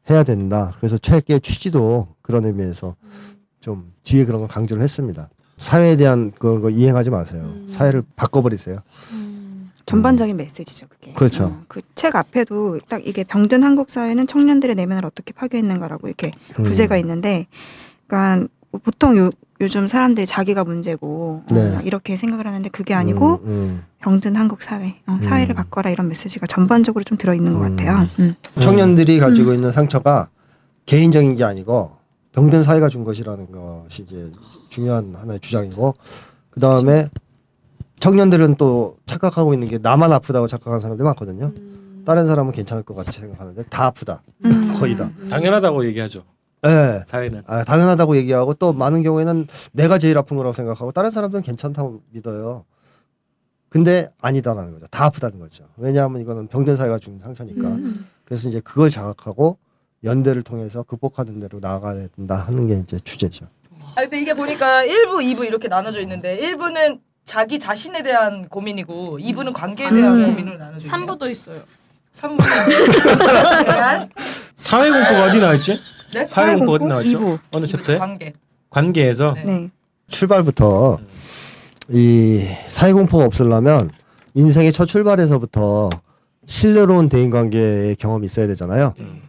해야 0.09 0.23
된다. 0.23 0.75
그래서 0.79 0.97
책의 0.97 1.41
취지도 1.41 2.07
그런 2.21 2.45
의미에서 2.45 2.95
좀 3.59 3.91
뒤에 4.03 4.23
그런 4.23 4.39
거 4.39 4.47
강조를 4.47 4.81
했습니다. 4.81 5.29
사회에 5.57 5.97
대한 5.97 6.31
그런 6.31 6.61
거 6.61 6.69
이행하지 6.69 7.09
마세요. 7.09 7.53
사회를 7.67 8.03
바꿔버리세요. 8.15 8.77
전반적인 9.85 10.35
메시지죠, 10.37 10.87
그게. 10.87 11.13
그렇죠. 11.13 11.61
그책 11.67 12.15
앞에도 12.15 12.79
딱 12.87 13.05
이게 13.05 13.23
병든 13.23 13.63
한국 13.63 13.89
사회는 13.89 14.27
청년들의 14.27 14.75
내면을 14.75 15.05
어떻게 15.05 15.33
파괴했는가라고 15.33 16.07
이렇게 16.07 16.31
음. 16.59 16.63
부제가 16.63 16.97
있는데, 16.97 17.47
그러니까 18.07 18.47
보통 18.83 19.17
요, 19.17 19.29
요즘 19.61 19.87
사람들이 19.87 20.25
자기가 20.25 20.63
문제고 20.63 21.43
어, 21.49 21.53
네. 21.53 21.79
이렇게 21.83 22.17
생각을 22.17 22.47
하는데 22.47 22.67
그게 22.69 22.93
아니고 22.93 23.41
음, 23.43 23.47
음. 23.47 23.83
병든 23.99 24.35
한국 24.35 24.61
사회, 24.61 24.95
어, 25.07 25.19
사회를 25.21 25.53
음. 25.53 25.55
바꿔라 25.55 25.91
이런 25.91 26.09
메시지가 26.09 26.47
전반적으로 26.47 27.03
좀 27.03 27.17
들어 27.17 27.33
있는 27.33 27.53
것 27.53 27.65
음. 27.65 27.75
같아요. 27.75 28.07
음. 28.19 28.35
청년들이 28.59 29.19
가지고 29.19 29.53
있는 29.53 29.71
상처가 29.71 30.29
개인적인 30.85 31.35
게 31.35 31.43
아니고 31.43 31.91
병든 32.33 32.63
사회가 32.63 32.89
준 32.89 33.03
것이라는 33.03 33.51
것이 33.51 34.03
이제 34.03 34.29
중요한 34.69 35.15
하나의 35.15 35.39
주장이고 35.39 35.95
그 36.49 36.59
다음에 36.59 37.09
청년들은 38.03 38.55
또 38.55 38.97
착각하고 39.05 39.53
있는 39.53 39.69
게 39.69 39.77
나만 39.77 40.11
아프다고 40.11 40.45
착각하는 40.45 40.81
사람들이 40.81 41.05
많거든요. 41.05 41.53
다른 42.05 42.25
사람은 42.25 42.51
괜찮을 42.51 42.83
것 42.83 42.95
같이 42.95 43.17
생각하는데 43.21 43.63
다 43.69 43.85
아프다. 43.85 44.21
음. 44.43 44.75
거의 44.77 44.97
다. 44.97 45.09
당연하다고 45.29 45.85
얘기하죠. 45.85 46.21
예. 46.65 47.01
사회는. 47.07 47.43
아, 47.47 47.63
당연하다고 47.63 48.17
얘기하고 48.17 48.55
또 48.55 48.73
많은 48.73 49.03
경우에는 49.03 49.47
내가 49.71 49.99
제일 49.99 50.17
아픈 50.17 50.35
거라고 50.35 50.51
생각하고 50.51 50.91
다른 50.91 51.11
사람들은 51.11 51.43
괜찮다고 51.43 52.01
믿어요. 52.11 52.65
근데 53.69 54.11
아니다라는 54.19 54.73
거죠. 54.73 54.85
다 54.87 55.05
아프다는 55.05 55.39
거죠. 55.39 55.63
왜냐하면 55.77 56.19
이거는 56.21 56.47
병든 56.47 56.75
사회가 56.75 56.99
준 56.99 57.19
상처니까. 57.19 57.69
음. 57.69 58.05
그래서 58.25 58.49
이제 58.49 58.59
그걸 58.59 58.89
자각하고 58.89 59.57
연대를 60.03 60.43
통해서 60.43 60.83
극복하는 60.83 61.39
대로 61.39 61.61
나아가야 61.61 62.09
된다 62.17 62.35
하는 62.35 62.67
게 62.67 62.75
이제 62.79 62.99
주제죠. 62.99 63.45
아 63.95 64.01
근데 64.01 64.19
이게 64.19 64.33
보니까 64.33 64.83
1부, 64.83 65.23
2부 65.23 65.45
이렇게 65.45 65.69
나눠져 65.69 66.01
있는데 66.01 66.37
1부는 66.37 66.99
자기 67.25 67.57
자신에 67.59 68.03
대한 68.03 68.47
고민이고 68.49 69.19
2부는 69.19 69.53
관계에 69.53 69.89
대한 69.89 70.15
음. 70.15 70.21
나눠져 70.21 70.39
있네요. 70.39 70.57
3부도 70.79 71.29
있어요. 71.31 71.61
3부는 72.15 73.65
대한 73.65 74.09
사회 74.55 74.89
공포가 74.91 75.23
어디 75.25 75.39
나왔지? 75.39 75.79
네? 76.13 76.27
사회 76.27 76.55
공포 76.55 76.73
어디? 76.73 76.85
나왔죠? 76.85 77.09
이부. 77.09 77.39
어느 77.53 77.65
챕터에? 77.65 77.97
관계. 77.97 78.33
관계에서 78.69 79.33
네. 79.35 79.43
네. 79.45 79.69
출발부터 80.07 80.99
이 81.89 82.45
사회공포가 82.67 83.25
없으려면 83.25 83.89
인생의 84.35 84.71
첫 84.71 84.85
출발에서부터 84.85 85.89
신뢰로운 86.45 87.09
대인관계의 87.09 87.95
경험이 87.95 88.25
있어야 88.25 88.47
되잖아요. 88.47 88.93
음. 88.99 89.21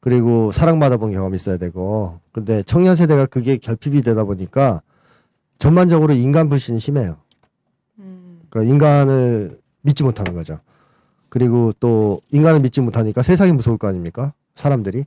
그리고 0.00 0.50
사랑받아본 0.52 1.12
경험이 1.12 1.36
있어야 1.36 1.58
되고 1.58 2.20
근데 2.32 2.62
청년 2.64 2.96
세대가 2.96 3.26
그게 3.26 3.56
결핍이 3.56 4.02
되다 4.02 4.24
보니까 4.24 4.82
전반적으로 5.58 6.12
인간 6.14 6.48
불신이 6.48 6.80
심해요. 6.80 7.16
그러니까 8.52 8.70
인간을 8.70 9.58
믿지 9.80 10.02
못하는 10.02 10.34
거죠. 10.34 10.58
그리고 11.30 11.72
또 11.80 12.20
인간을 12.30 12.60
믿지 12.60 12.82
못하니까 12.82 13.22
세상이 13.22 13.52
무서울 13.52 13.78
거 13.78 13.88
아닙니까? 13.88 14.34
사람들이. 14.54 15.06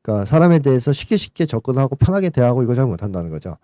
그러니까 0.00 0.24
사람에 0.24 0.60
대해서 0.60 0.92
쉽게 0.92 1.16
쉽게 1.16 1.46
접근하고 1.46 1.96
편하게 1.96 2.30
대하고 2.30 2.62
이걸 2.62 2.76
잘 2.76 2.86
못한다는 2.86 3.30
거죠. 3.30 3.56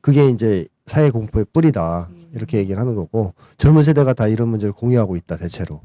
그게 0.00 0.30
이제 0.30 0.66
사회 0.86 1.10
공포의 1.10 1.44
뿌리다 1.52 2.08
이렇게 2.32 2.56
얘기를 2.56 2.80
하는 2.80 2.94
거고 2.94 3.34
젊은 3.58 3.82
세대가 3.82 4.14
다 4.14 4.26
이런 4.28 4.48
문제를 4.48 4.72
공유하고 4.72 5.16
있다 5.16 5.36
대체로. 5.36 5.82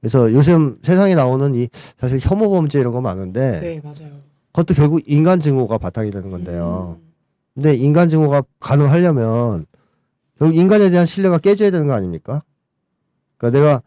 그래서 0.00 0.30
요즘 0.34 0.78
세상에 0.82 1.14
나오는 1.14 1.54
이 1.54 1.68
사실 1.98 2.18
혐오 2.20 2.50
범죄 2.50 2.78
이런 2.78 2.92
거 2.92 3.00
많은데 3.00 3.60
네. 3.60 3.92
그것도 4.52 4.74
결국 4.74 5.00
인간 5.06 5.40
증오가 5.40 5.78
바탕이 5.78 6.10
되는 6.10 6.28
건데요. 6.28 6.98
근데 7.54 7.74
인간 7.74 8.10
증오가 8.10 8.42
가능하려면 8.60 9.64
결국 10.38 10.56
인간에 10.56 10.90
대한 10.90 11.06
신뢰가 11.06 11.38
깨져야 11.38 11.70
되는 11.70 11.86
거 11.86 11.92
아닙니까? 11.94 12.42
그러니까 13.36 13.58
내가 13.58 13.82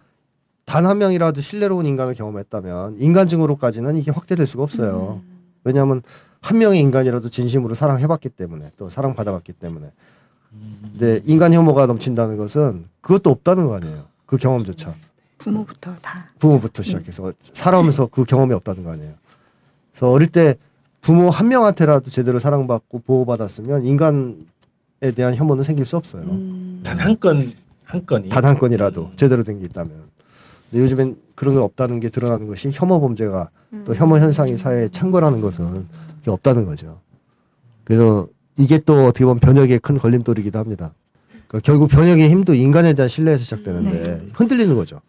단 0.65 0.85
한 0.85 0.97
명이라도 0.97 1.39
신뢰로운 1.41 1.85
인간을 1.85 2.13
경험했다면 2.15 2.97
인간 2.99 3.27
증오로까지는 3.27 3.95
이게 3.97 4.11
확대될 4.11 4.45
수가 4.45 4.63
없어요. 4.63 5.21
왜냐하면 5.63 6.01
한 6.41 6.57
명의 6.57 6.79
인간이라도 6.81 7.29
진심으로 7.29 7.73
사랑해봤기 7.75 8.29
때문에 8.29 8.71
또 8.77 8.89
사랑받아봤기 8.89 9.53
때문에. 9.53 9.91
근데 10.81 11.21
인간 11.25 11.53
혐오가 11.53 11.85
넘친다는 11.85 12.37
것은 12.37 12.85
그것도 13.01 13.29
없다는 13.29 13.65
거 13.67 13.75
아니에요. 13.75 14.03
그 14.25 14.37
경험조차. 14.37 14.93
부모부터 15.37 15.95
다. 16.01 16.29
부모부터 16.39 16.83
시작해서 16.83 17.31
살아오면서 17.53 18.07
그 18.07 18.23
경험이 18.25 18.53
없다는 18.55 18.83
거 18.83 18.91
아니에요. 18.91 19.13
그래서 19.91 20.11
어릴 20.11 20.27
때 20.27 20.55
부모 21.01 21.29
한 21.29 21.47
명한테라도 21.47 22.09
제대로 22.09 22.39
사랑받고 22.39 22.99
보호받았으면 22.99 23.85
인간에 23.85 24.35
대한 24.99 25.35
혐오는 25.35 25.63
생길 25.63 25.85
수 25.85 25.95
없어요. 25.97 26.23
단한 26.83 27.19
건 27.19 27.53
한 27.83 28.05
건이 28.05 28.27
단 28.29 28.43
한 28.43 28.57
건이라도 28.57 29.11
제대로 29.15 29.43
된 29.43 29.59
게 29.59 29.65
있다면. 29.65 29.93
근데 30.69 30.83
요즘엔 30.83 31.15
그런 31.35 31.53
게 31.55 31.59
없다는 31.61 31.99
게 32.01 32.09
드러나는 32.09 32.47
것이 32.47 32.69
혐오 32.71 32.99
범죄가 32.99 33.49
또 33.85 33.95
혐오 33.95 34.17
현상이 34.17 34.57
사회에 34.57 34.89
창궐하는 34.89 35.39
것은 35.39 35.87
그게 36.17 36.31
없다는 36.31 36.65
거죠. 36.65 36.99
그래서 37.85 38.27
이게 38.59 38.77
또 38.79 39.05
어떻게 39.05 39.23
보면 39.23 39.39
변혁의 39.39 39.79
큰 39.79 39.97
걸림돌이기도 39.97 40.59
합니다. 40.59 40.93
그러니까 41.47 41.59
결국 41.63 41.87
변혁의 41.89 42.29
힘도 42.29 42.53
인간에 42.53 42.91
대한 42.93 43.07
신뢰에서 43.07 43.41
시작되는데 43.43 44.31
흔들리는 44.33 44.75
거죠. 44.75 44.99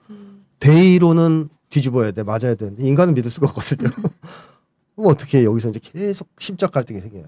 대의로는 0.61 1.49
뒤집어야 1.71 2.13
돼, 2.13 2.23
맞아야 2.23 2.55
되는데 2.55 2.85
인간은 2.87 3.15
믿을 3.15 3.31
수가 3.31 3.49
없거든요. 3.49 3.89
그럼 4.95 5.11
어떻게 5.11 5.43
여기서 5.45 5.71
이제 5.71 5.81
계속 5.83 6.29
심적 6.39 6.71
갈등이 6.71 7.01
생겨요. 7.01 7.25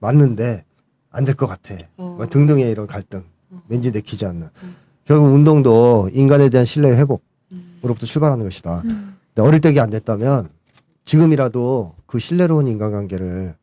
맞는데 0.00 0.64
안 1.10 1.24
될 1.24 1.34
것 1.36 1.46
같아. 1.46 1.74
뭐 1.96 2.26
등등의 2.26 2.70
이런 2.70 2.86
갈등, 2.86 3.24
왠지 3.68 3.90
내키지 3.90 4.26
않는. 4.26 4.48
결국 5.04 5.32
운동도 5.32 6.10
인간에 6.12 6.48
대한 6.50 6.64
신뢰 6.66 6.90
회복으로부터 6.90 8.06
출발하는 8.06 8.44
것이다. 8.44 8.82
근데 8.82 9.42
어릴 9.48 9.60
때게 9.60 9.80
안 9.80 9.90
됐다면 9.90 10.50
지금이라도 11.04 11.94
그 12.06 12.18
신뢰로운 12.18 12.68
인간관계를 12.68 13.54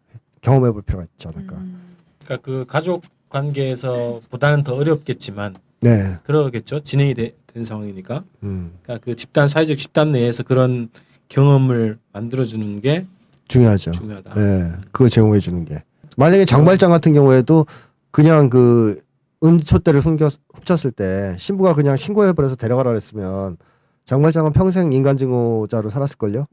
경험해 0.41 0.71
볼 0.71 0.81
필요가 0.81 1.05
있지 1.05 1.27
않을까. 1.27 1.55
그러니까 2.23 2.43
그 2.43 2.65
가족 2.67 3.03
관계에서 3.29 4.21
보다는 4.29 4.63
더 4.63 4.73
어렵겠지만 4.75 5.55
네. 5.81 6.15
그러겠죠. 6.23 6.79
진행이 6.79 7.13
되- 7.13 7.35
된 7.47 7.63
상황이니까. 7.63 8.23
음, 8.43 8.71
그러니까 8.81 9.03
그 9.05 9.15
집단 9.15 9.47
사회적 9.47 9.77
집단 9.77 10.11
내에서 10.11 10.41
그런 10.43 10.89
경험을 11.29 11.99
만들어 12.11 12.43
주는 12.43 12.81
게 12.81 13.05
중요하죠. 13.47 13.91
중요하다. 13.91 14.33
네, 14.33 14.71
그거 14.91 15.09
제공해 15.09 15.39
주는 15.39 15.63
게. 15.65 15.83
만약에 16.15 16.45
장발장 16.45 16.91
같은 16.91 17.13
경우에도 17.13 17.65
그냥 18.11 18.49
그 18.49 19.01
은초대를 19.43 20.01
숨겨 20.01 20.29
훔쳤을 20.53 20.91
때 20.91 21.35
신부가 21.37 21.73
그냥 21.73 21.95
신고해 21.97 22.33
버려서 22.33 22.55
데려가라 22.55 22.89
그랬으면 22.91 23.57
장발장은 24.05 24.53
평생 24.53 24.93
인간증오자로 24.93 25.89
살았을 25.89 26.17
걸요. 26.17 26.45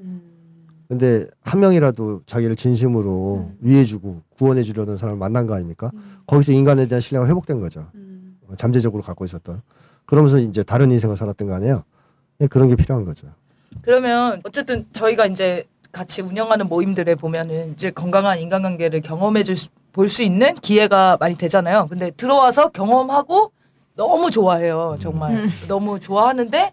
근데 0.88 1.26
한 1.42 1.60
명이라도 1.60 2.22
자기를 2.26 2.56
진심으로 2.56 3.52
위해주고 3.60 4.22
구원해 4.36 4.62
주려는 4.62 4.96
사람을 4.96 5.18
만난 5.18 5.46
거 5.46 5.54
아닙니까? 5.54 5.90
거기서 6.26 6.52
인간에 6.52 6.86
대한 6.86 7.00
신뢰가 7.00 7.26
회복된 7.28 7.60
거죠. 7.60 7.86
어, 8.48 8.56
잠재적으로 8.56 9.02
갖고 9.02 9.24
있었던. 9.24 9.62
그러면서 10.04 10.38
이제 10.38 10.62
다른 10.62 10.90
인생을 10.90 11.16
살았던 11.16 11.48
거 11.48 11.54
아니에요? 11.54 11.84
예, 12.42 12.46
그런 12.46 12.68
게 12.68 12.76
필요한 12.76 13.04
거죠. 13.04 13.28
그러면 13.80 14.42
어쨌든 14.44 14.84
저희가 14.92 15.26
이제 15.26 15.64
같이 15.92 16.22
운영하는 16.22 16.68
모임들에 16.68 17.14
보면은 17.14 17.72
이제 17.74 17.90
건강한 17.90 18.38
인간관계를 18.38 19.02
경험해 19.02 19.42
줄볼수 19.42 20.22
있는 20.22 20.54
기회가 20.56 21.18
많이 21.20 21.36
되잖아요. 21.36 21.86
근데 21.88 22.10
들어와서 22.10 22.70
경험하고 22.70 23.52
너무 23.94 24.30
좋아해요. 24.30 24.96
정말 24.98 25.32
음. 25.36 25.50
너무 25.68 26.00
좋아하는데 26.00 26.72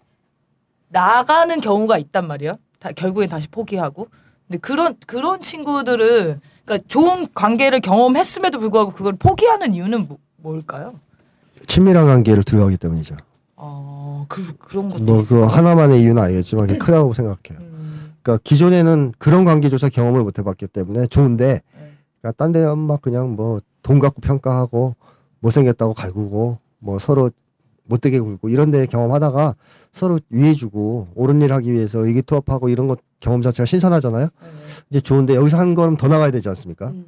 나가는 0.88 1.60
경우가 1.60 1.98
있단 1.98 2.26
말이에요. 2.26 2.54
다, 2.78 2.90
결국엔 2.92 3.28
다시 3.28 3.46
포기하고. 3.48 4.08
근데 4.48 4.58
그런 4.58 4.94
그런 5.06 5.40
친구들은 5.40 6.40
그러니까 6.64 6.88
좋은 6.88 7.28
관계를 7.34 7.80
경험했음에도 7.80 8.58
불구하고 8.58 8.92
그걸 8.92 9.12
포기하는 9.14 9.74
이유는 9.74 10.08
뭐, 10.08 10.18
뭘까요? 10.38 10.94
친밀한 11.66 12.06
관계를 12.06 12.42
두려워하기 12.42 12.78
때문이죠. 12.78 13.16
어, 13.56 14.24
그 14.28 14.56
그런 14.58 14.88
것도 14.88 15.04
뭐그 15.04 15.22
있어요. 15.22 15.46
하나만의 15.46 16.00
이유는 16.00 16.22
아니겠지만 16.22 16.66
그게 16.66 16.78
크다고 16.78 17.12
생각해요. 17.12 17.60
음, 17.60 17.69
그러니까 18.22 18.40
기존에는 18.44 19.12
그런 19.18 19.44
관계조차 19.44 19.88
경험을 19.88 20.22
못 20.22 20.38
해봤기 20.38 20.68
때문에 20.68 21.06
좋은데 21.06 21.46
네. 21.46 21.92
그러니까 22.20 22.32
딴 22.36 22.52
데는 22.52 22.78
막 22.78 23.00
그냥 23.02 23.34
뭐 23.36 23.60
돈 23.82 23.98
갖고 23.98 24.20
평가하고 24.20 24.94
못생겼다고 25.40 25.94
갈구고 25.94 26.58
뭐 26.78 26.98
서로 26.98 27.30
못되게 27.84 28.20
굴고 28.20 28.48
이런 28.48 28.70
데 28.70 28.86
경험하다가 28.86 29.56
서로 29.90 30.18
위해주고 30.28 31.08
옳은 31.14 31.42
일 31.42 31.52
하기 31.52 31.72
위해서 31.72 32.04
의기투합하고 32.04 32.68
이런 32.68 32.86
것 32.86 33.00
경험 33.18 33.42
자체가 33.42 33.66
신선하잖아요. 33.66 34.28
이제 34.90 35.00
좋은데 35.00 35.34
여기서 35.34 35.58
한 35.58 35.74
걸음 35.74 35.96
더 35.96 36.06
나가야 36.08 36.30
되지 36.30 36.48
않습니까? 36.50 36.88
음. 36.88 37.06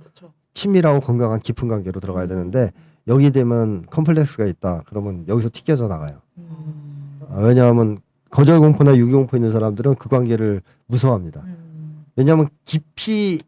친밀하고 0.54 1.00
건강한 1.00 1.40
깊은 1.40 1.68
관계로 1.68 2.00
들어가야 2.00 2.26
되는데 2.26 2.70
여기 3.06 3.30
되면 3.30 3.86
컴플렉스가 3.90 4.46
있다. 4.46 4.82
그러면 4.86 5.24
여기서 5.28 5.50
튀겨져 5.52 5.86
나가요. 5.86 6.16
음. 6.38 7.20
아, 7.30 7.40
왜냐하면 7.42 8.00
거절 8.30 8.58
공포나 8.60 8.96
유기 8.96 9.12
공포 9.12 9.36
있는 9.36 9.52
사람들은 9.52 9.94
그 9.94 10.08
관계를 10.08 10.62
무서워합니다. 10.92 11.40
음. 11.44 12.04
왜냐하면 12.16 12.48
깊이 12.64 13.40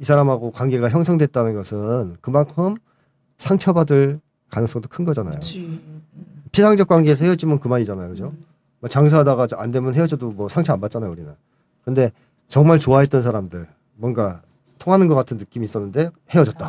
이 0.00 0.04
사람하고 0.04 0.50
관계가 0.50 0.90
형성됐다는 0.90 1.54
것은 1.54 2.16
그만큼 2.20 2.74
상처받을 3.38 4.20
가능성도 4.50 4.88
큰 4.88 5.04
거잖아요. 5.04 5.32
그렇지. 5.32 5.80
피상적 6.52 6.88
관계에서 6.88 7.24
헤어지면 7.24 7.60
그만이잖아요, 7.60 8.08
그죠? 8.10 8.34
뭐 8.80 8.88
장사하다가 8.88 9.48
안 9.56 9.70
되면 9.70 9.94
헤어져도 9.94 10.30
뭐 10.32 10.48
상처 10.48 10.72
안 10.72 10.80
받잖아요, 10.80 11.10
우리는. 11.10 11.32
근데 11.84 12.10
정말 12.48 12.78
좋아했던 12.78 13.22
사람들 13.22 13.68
뭔가 13.94 14.42
통하는 14.78 15.06
것 15.06 15.14
같은 15.14 15.38
느낌이 15.38 15.64
있었는데 15.64 16.10
헤어졌다. 16.30 16.66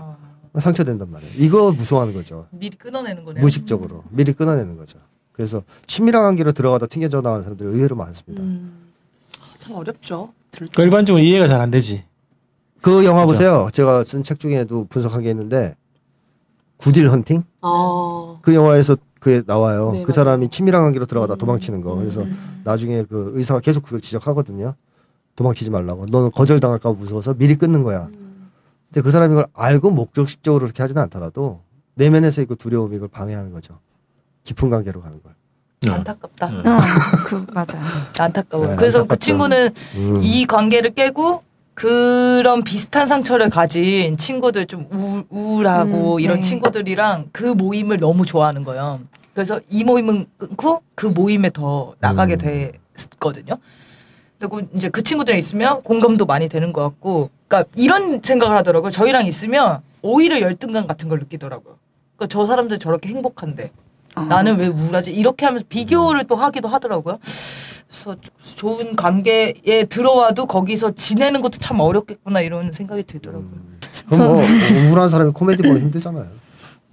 아, 0.53 0.59
상처된단 0.59 1.09
말이에요. 1.09 1.33
이거 1.37 1.71
무서워하는 1.71 2.13
거죠. 2.13 2.47
미리 2.51 2.75
끊어내는 2.77 3.23
거네요. 3.23 3.41
무의식적으로 3.41 4.03
미리 4.09 4.33
끊어내는 4.33 4.77
거죠. 4.77 4.99
그래서 5.31 5.63
친밀한 5.85 6.23
관계로 6.23 6.51
들어가다 6.51 6.87
튕겨져 6.87 7.21
나가는 7.21 7.43
사람들이 7.43 7.69
의외로 7.69 7.95
많습니다. 7.95 8.43
음. 8.43 8.88
아, 9.59 9.63
참 9.65 9.75
어렵죠. 9.75 10.33
그러니까 10.51 10.83
일반적으로 10.83 11.23
이해가 11.23 11.47
잘 11.47 11.59
안 11.61 11.69
되지. 11.71 12.03
그 12.81 13.03
영화 13.05 13.25
그죠. 13.25 13.33
보세요. 13.33 13.67
제가 13.73 14.03
쓴 14.05 14.23
책 14.23 14.39
중에도 14.39 14.85
분석한 14.89 15.23
게 15.23 15.29
있는데 15.31 15.75
굿딜 16.77 17.09
헌팅 17.11 17.43
아. 17.61 18.37
그 18.41 18.55
영화에서 18.55 18.95
그게 19.19 19.41
나와요. 19.45 19.91
네, 19.91 20.03
그 20.03 20.11
맞아요. 20.11 20.13
사람이 20.13 20.49
친밀한 20.49 20.83
관계로 20.83 21.05
들어가다 21.05 21.33
음, 21.33 21.37
도망치는 21.37 21.81
거. 21.81 21.93
음, 21.95 21.99
그래서 21.99 22.21
음. 22.21 22.61
나중에 22.63 23.03
그 23.03 23.31
의사가 23.35 23.59
계속 23.59 23.83
그걸 23.83 23.99
지적하거든요. 23.99 24.73
도망치지 25.35 25.69
말라고. 25.71 26.05
너는 26.05 26.31
거절당할까 26.31 26.93
봐 26.93 26.97
무서워서 26.97 27.33
미리 27.33 27.55
끊는 27.57 27.83
거야. 27.83 28.05
음. 28.13 28.49
근데 28.87 29.01
그 29.03 29.11
사람이 29.11 29.33
이걸 29.33 29.45
알고 29.53 29.91
목적적으로 29.91 30.61
그렇게 30.61 30.81
하지는 30.81 31.01
않더라도 31.03 31.61
내면에서 31.95 32.45
그 32.45 32.55
두려움이 32.55 32.95
이걸 32.95 33.09
방해하는 33.09 33.51
거죠. 33.51 33.79
깊은 34.45 34.69
관계로 34.69 35.01
가는 35.01 35.21
걸. 35.21 35.35
안타깝다. 35.87 36.47
음. 36.47 36.63
어, 36.67 36.77
그 37.27 37.45
맞아. 37.53 37.79
안타까워. 38.19 38.67
네, 38.67 38.75
그래서 38.75 38.99
그 38.99 39.03
안타깝죠. 39.03 39.19
친구는 39.19 39.69
음. 39.95 40.19
이 40.21 40.45
관계를 40.45 40.93
깨고 40.93 41.43
그런 41.73 42.63
비슷한 42.63 43.07
상처를 43.07 43.49
가진 43.49 44.17
친구들 44.17 44.65
좀 44.65 44.87
우, 44.91 45.23
우울하고 45.29 46.15
음, 46.15 46.19
이런 46.19 46.37
네. 46.37 46.41
친구들이랑 46.41 47.29
그 47.31 47.43
모임을 47.45 47.97
너무 47.97 48.25
좋아하는 48.25 48.65
거예요. 48.65 48.99
그래서 49.33 49.61
이 49.69 49.85
모임은 49.85 50.25
끊고 50.37 50.81
그 50.95 51.05
모임에 51.05 51.49
더 51.49 51.93
나가게 52.01 52.33
음. 52.43 52.71
됐거든요. 52.97 53.55
그리고 54.37 54.61
이제 54.73 54.89
그 54.89 55.01
친구들이랑 55.03 55.37
있으면 55.39 55.81
공감도 55.83 56.25
많이 56.25 56.47
되는 56.49 56.71
것 56.73 56.81
같고, 56.81 57.29
그러니까 57.47 57.69
이런 57.75 58.21
생각을 58.21 58.55
하더라고요. 58.57 58.89
저희랑 58.89 59.25
있으면 59.25 59.79
오히려 60.01 60.39
열등감 60.39 60.87
같은 60.87 61.07
걸 61.09 61.19
느끼더라고요. 61.19 61.75
그러니까 62.15 62.27
저 62.33 62.45
사람들 62.47 62.79
저렇게 62.79 63.09
행복한데 63.09 63.71
어. 64.15 64.21
나는 64.21 64.57
왜 64.57 64.67
우울하지? 64.67 65.11
이렇게 65.13 65.45
하면서 65.45 65.65
비교를 65.67 66.25
또 66.27 66.35
하기도 66.35 66.67
하더라고요. 66.67 67.19
그래서 67.87 68.15
조- 68.21 68.31
좋은 68.55 68.95
관계에 68.95 69.85
들어와도 69.89 70.45
거기서 70.45 70.91
지내는 70.91 71.41
것도 71.41 71.57
참 71.59 71.79
어렵겠구나 71.79 72.41
이런 72.41 72.71
생각이 72.71 73.03
들더라고요. 73.03 73.47
음. 73.51 73.79
그럼 74.09 74.27
뭐 74.33 74.43
우울한 74.89 75.09
사람이 75.09 75.31
코미디 75.31 75.63
보면 75.63 75.81
힘들잖아요. 75.81 76.27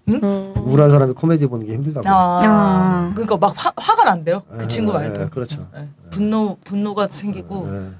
음. 0.09 0.55
우울한 0.59 0.91
사람이 0.91 1.15
코미디 1.15 1.47
보는 1.49 1.67
게 1.67 1.73
힘들다고. 1.75 2.09
아, 2.09 2.41
아. 2.45 3.11
그러니까 3.15 3.37
막 3.39 3.53
화, 3.57 3.73
화가 3.77 4.05
난대요. 4.05 4.43
그 4.49 4.59
예, 4.63 4.67
친구 4.69 4.93
말도. 4.93 5.23
예, 5.23 5.27
그렇죠. 5.27 5.67
예, 5.77 5.89
분노 6.11 6.57
분노가 6.65 7.09
생기고 7.11 7.69
예. 7.73 7.91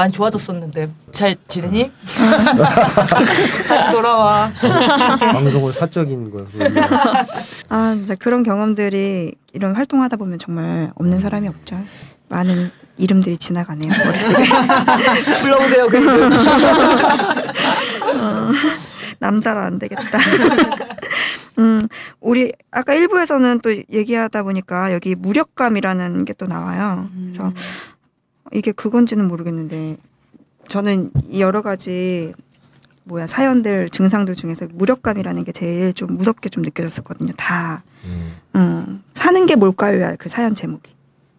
많이 0.00 0.12
좋아졌었는데 0.12 0.90
잘 1.10 1.36
지내니? 1.46 1.92
다시 3.68 3.90
돌아와. 3.90 4.50
방송을 5.20 5.74
사적인 5.74 6.30
것으로 6.30 6.70
아 7.68 7.94
진짜 7.94 8.14
그런 8.14 8.42
경험들이 8.42 9.34
이런 9.52 9.76
활동하다 9.76 10.16
보면 10.16 10.38
정말 10.38 10.90
없는 10.94 11.18
사람이 11.18 11.48
없죠. 11.48 11.76
많은 12.30 12.70
이름들이 12.96 13.36
지나가네요 13.36 13.90
머릿속에. 14.04 14.44
불러보세요. 15.42 15.88
그 15.88 15.96
이름. 15.98 16.30
남자라 19.18 19.66
안 19.66 19.78
되겠다. 19.78 20.18
음, 21.58 21.80
우리 22.20 22.52
아까 22.70 22.94
일부에서는 22.94 23.60
또 23.60 23.74
얘기하다 23.92 24.44
보니까 24.44 24.94
여기 24.94 25.14
무력감이라는 25.14 26.24
게 26.24 26.32
또 26.38 26.46
나와요. 26.46 27.06
그래서 27.34 27.52
이게 28.52 28.72
그건지는 28.72 29.28
모르겠는데 29.28 29.96
저는 30.68 31.10
이 31.28 31.40
여러 31.40 31.62
가지 31.62 32.32
뭐야 33.04 33.26
사연들 33.26 33.88
증상들 33.88 34.34
중에서 34.34 34.66
무력감이라는 34.72 35.44
게 35.44 35.52
제일 35.52 35.92
좀 35.92 36.16
무섭게 36.16 36.48
좀 36.48 36.62
느껴졌었거든요. 36.62 37.32
다 37.36 37.82
음. 38.04 38.32
음, 38.56 39.02
사는 39.14 39.46
게 39.46 39.56
뭘까요? 39.56 40.14
그 40.18 40.28
사연 40.28 40.54
제목이 40.54 40.90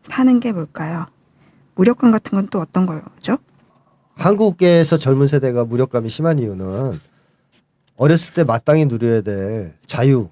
사는 0.04 0.40
게 0.40 0.52
뭘까요? 0.52 1.06
무력감 1.76 2.12
같은 2.12 2.32
건 2.32 2.48
또 2.50 2.60
어떤 2.60 2.86
거죠? 2.86 3.38
한국에서 4.16 4.98
젊은 4.98 5.28
세대가 5.28 5.64
무력감이 5.66 6.10
심한 6.10 6.40
이유는 6.40 7.00
어렸을 7.96 8.34
때 8.34 8.44
마땅히 8.44 8.86
누려야 8.86 9.22
될 9.22 9.74
자유를 9.86 10.30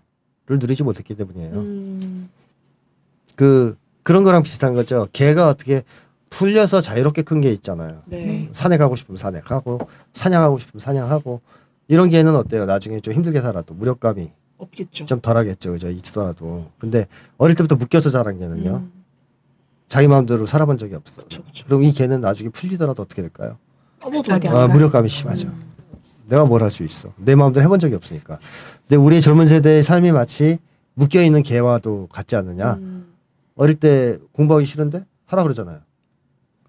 누리지 0.48 0.84
못했기 0.84 1.16
때문이에요. 1.16 1.54
음. 1.56 2.30
그 3.36 3.78
그런 4.04 4.24
거랑 4.24 4.44
비슷한 4.44 4.74
거죠. 4.74 5.08
개가 5.14 5.48
어떻게 5.48 5.84
풀려서 6.30 6.82
자유롭게 6.82 7.24
큰 7.24 7.42
게 7.42 7.52
있잖아요. 7.54 8.02
네. 8.08 8.50
산에 8.52 8.78
가고 8.78 8.96
싶으면 8.96 9.18
산에 9.18 9.40
가고 9.42 9.80
사냥하고 10.14 10.58
싶으면 10.60 10.80
사냥하고 10.82 11.42
이런 11.88 12.10
개는 12.10 12.36
어때요? 12.36 12.66
나중에 12.66 13.00
좀 13.00 13.14
힘들게 13.14 13.42
살아도 13.42 13.74
무력감이 13.74 14.32
없겠죠. 14.58 15.06
좀 15.06 15.22
덜하겠죠, 15.22 15.72
그죠? 15.72 15.90
있더라도. 15.90 16.70
근데 16.78 17.08
어릴 17.38 17.56
때부터 17.56 17.76
묶여서 17.76 18.10
자란 18.10 18.38
개는요. 18.40 18.70
음. 18.78 18.92
자기 19.88 20.08
마음대로 20.08 20.46
살아본 20.46 20.78
적이 20.78 20.96
없어. 20.96 21.22
그쵸, 21.22 21.44
그쵸. 21.46 21.66
그럼 21.66 21.84
이 21.84 21.92
개는 21.94 22.22
나중에 22.22 22.50
풀리더라도 22.50 23.02
어떻게 23.02 23.22
될까요? 23.24 23.58
아무도 24.02 24.32
아, 24.34 24.64
안 24.64 24.72
무력감이 24.72 25.10
심하죠. 25.10 25.52
내가 26.28 26.46
뭘 26.46 26.62
할 26.62 26.70
수 26.70 26.84
있어? 26.84 27.12
내 27.18 27.34
마음대로 27.36 27.64
해본 27.64 27.80
적이 27.80 27.96
없으니까. 27.96 28.38
근데 28.88 28.96
우리 28.98 29.20
젊은 29.20 29.48
세대의 29.48 29.82
삶이 29.82 30.12
마치 30.12 30.60
묶여 30.94 31.22
있는 31.24 31.42
개와도 31.42 32.08
같지 32.12 32.36
않느냐? 32.36 32.74
음. 32.76 33.14
어릴 33.56 33.76
때 33.80 34.18
공부하기 34.34 34.66
싫은데 34.66 35.06
하라 35.26 35.42
그러잖아요. 35.44 35.80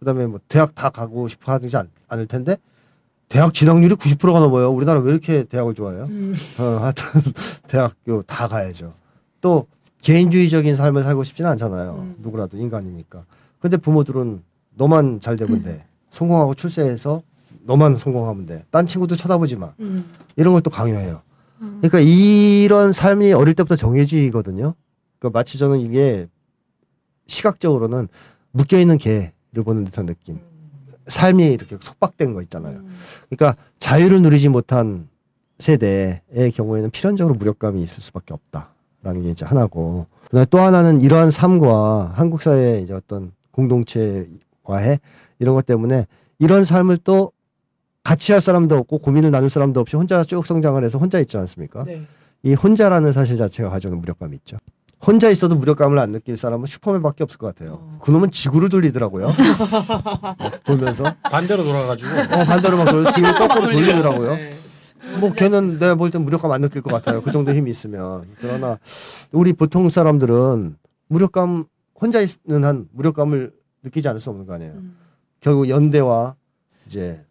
그다음에 0.01 0.27
뭐 0.27 0.41
대학 0.49 0.75
다 0.75 0.91
가고 0.91 1.29
싶어 1.29 1.53
하지 1.53 1.75
않, 1.77 1.89
않을 2.09 2.27
텐데 2.27 2.57
대학 3.29 3.55
진학률이 3.55 3.95
90%가 3.95 4.41
넘어요. 4.41 4.71
우리나라 4.71 4.99
왜 5.01 5.13
이렇게 5.13 5.45
대학을 5.45 5.75
좋아해요? 5.75 6.05
음. 6.11 6.35
어, 6.59 6.63
하여튼 6.81 7.05
대학교 7.69 8.23
다 8.23 8.49
가야죠. 8.49 8.93
또 9.41 9.67
개인주의적인 10.03 10.75
삶을 10.75 11.03
살고 11.03 11.23
싶지는 11.23 11.51
않잖아요. 11.53 11.95
음. 11.99 12.15
누구라도 12.19 12.57
인간이니까. 12.57 13.25
근데 13.61 13.77
부모들은 13.77 14.43
너만 14.75 15.21
잘 15.21 15.37
되면 15.37 15.63
돼. 15.63 15.85
성공하고 16.11 16.55
출세해서 16.55 17.23
너만 17.65 17.95
성공하면 17.95 18.47
돼. 18.47 18.65
딴 18.71 18.87
친구들 18.87 19.17
쳐다보지 19.17 19.57
마. 19.57 19.75
음. 19.81 20.05
이런 20.37 20.55
걸 20.55 20.63
또 20.63 20.71
강요해요. 20.71 21.21
그러니까 21.59 22.01
이런 22.01 22.93
삶이 22.95 23.35
어릴 23.35 23.53
때부터 23.55 23.77
정해지거든요. 23.77 24.75
그러니까 25.19 25.39
마치 25.39 25.59
저는 25.59 25.79
이게 25.81 26.27
시각적으로는 27.27 28.09
묶여 28.51 28.79
있는 28.79 28.97
개를 28.99 29.31
보는 29.53 29.85
듯한 29.85 30.07
느낌. 30.07 30.41
삶이 31.07 31.53
이렇게 31.53 31.77
속박된 31.81 32.35
거 32.35 32.43
있잖아요. 32.43 32.79
음. 32.79 32.91
그러니까 33.29 33.61
자유를 33.79 34.23
누리지 34.23 34.49
못한 34.49 35.09
세대의 35.59 36.53
경우에는 36.55 36.91
필연적으로 36.91 37.35
무력감이 37.35 37.83
있을 37.83 38.03
수밖에 38.03 38.35
없다라는 38.35 39.23
게 39.23 39.31
이제 39.31 39.45
하나고 39.45 40.07
그다음에 40.27 40.47
또 40.51 40.59
하나는 40.61 41.01
이러한 41.01 41.31
삶과 41.31 42.13
한국 42.15 42.43
사회의 42.43 42.83
이제 42.83 42.95
어떤 42.95 43.33
공동체와의 43.51 45.01
이런 45.39 45.55
것 45.55 45.67
때문에 45.67 46.07
이런 46.39 46.65
삶을 46.65 46.99
또 46.99 47.33
같이 48.03 48.33
할 48.33 48.41
사람도 48.41 48.77
없고 48.77 48.99
고민을 48.99 49.31
나눌 49.31 49.51
사람도 49.51 49.81
없이 49.81 49.97
혼자 49.97 50.25
쭉 50.25 50.47
성장을 50.47 50.83
해서 50.83 50.99
혼자 50.99 51.19
있지 51.19 51.37
않습니까? 51.37 51.85
네. 51.85 52.07
이 52.43 52.55
혼자라는 52.55 53.13
사실 53.13 53.37
자체가 53.37 53.69
가져오는 53.69 54.01
무력감이 54.01 54.35
있죠. 54.37 54.57
혼자 55.07 55.31
있어도 55.31 55.57
무력감을 55.57 55.99
안 55.99 56.13
느낄 56.13 56.37
사람은 56.37 56.67
슈퍼맨밖에 56.67 57.25
없을 57.25 57.39
것 57.39 57.47
같아요. 57.55 57.79
어. 57.81 57.99
그놈은 58.03 58.31
지구를 58.31 58.69
돌리더라고요. 58.69 59.29
어, 60.39 60.51
돌면서 60.65 61.15
반대로 61.23 61.63
돌아가지고 61.63 62.11
어, 62.11 62.45
반대로 62.45 62.77
막 62.77 62.85
돌- 62.91 63.11
지구를 63.11 63.35
거꾸로 63.39 63.63
돌리더라고요. 63.73 64.35
네. 64.37 64.51
뭐 65.19 65.33
걔는 65.33 65.79
내가 65.79 65.95
볼 65.95 66.11
땐 66.11 66.23
무력감 66.23 66.51
안 66.53 66.61
느낄 66.61 66.83
것 66.83 66.93
같아요. 66.93 67.23
그 67.23 67.33
정도 67.33 67.53
힘이 67.55 67.71
있으면. 67.71 68.27
그러나 68.41 68.79
우리 69.33 69.53
보통 69.55 69.89
사람들은 69.89 70.77
무력감 71.09 71.65
혼자 72.01 72.21
있는 72.21 72.65
한 72.65 72.87
무력감을 72.93 73.53
느끼지 73.83 74.07
않을 74.09 74.21
수 74.21 74.29
없는 74.31 74.47
거 74.47 74.53
아니에요. 74.55 74.73
음. 74.75 74.97
결국 75.41 75.69
연대와 75.71 76.37
이제 76.87 77.25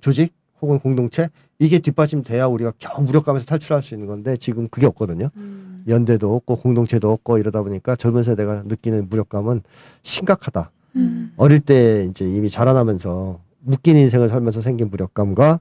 조직 0.00 0.32
혹은 0.62 0.78
공동체 0.78 1.28
이게 1.58 1.80
뒷받침돼야 1.80 2.46
우리가 2.46 2.72
겨우 2.78 3.02
무력감에서 3.04 3.44
탈출할 3.46 3.82
수 3.82 3.94
있는 3.94 4.06
건데 4.06 4.36
지금 4.36 4.68
그게 4.68 4.86
없거든요. 4.86 5.28
음. 5.36 5.69
연대도 5.88 6.34
없고 6.34 6.56
공동체도 6.56 7.10
없고 7.10 7.38
이러다 7.38 7.62
보니까 7.62 7.96
젊은 7.96 8.22
세대가 8.22 8.62
느끼는 8.66 9.08
무력감은 9.08 9.62
심각하다. 10.02 10.70
음. 10.96 11.32
어릴 11.36 11.60
때 11.60 12.06
이제 12.10 12.28
이미 12.28 12.50
자라나면서 12.50 13.40
묶인 13.60 13.96
인생을 13.96 14.28
살면서 14.28 14.60
생긴 14.60 14.90
무력감과 14.90 15.60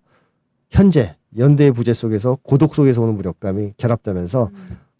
현재 0.69 1.15
연대의 1.37 1.71
부재 1.71 1.93
속에서 1.93 2.37
고독 2.41 2.73
속에서 2.73 3.01
오는 3.01 3.15
무력감이 3.15 3.73
결합되면서 3.77 4.49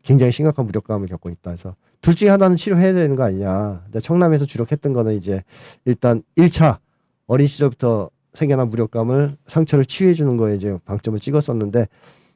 굉장히 0.03 0.32
심각한 0.32 0.65
무력감을 0.65 1.08
겪고 1.08 1.29
있다 1.29 1.51
해서 1.51 1.75
둘 2.01 2.15
중에 2.15 2.29
하나는 2.29 2.55
치료해야 2.55 2.93
되는 2.93 3.15
거 3.15 3.23
아니냐. 3.23 3.82
근데 3.86 3.99
청남에서 3.99 4.45
주력했던 4.45 4.93
거는 4.93 5.15
이제 5.15 5.43
일단 5.86 6.21
1차 6.38 6.77
어린 7.27 7.47
시절부터 7.47 8.10
생겨난 8.34 8.69
무력감을 8.69 9.38
상처를 9.47 9.86
치유해 9.86 10.13
주는 10.13 10.38
거에 10.38 10.55
이제 10.55 10.77
방점을 10.86 11.19
찍었었는데 11.19 11.88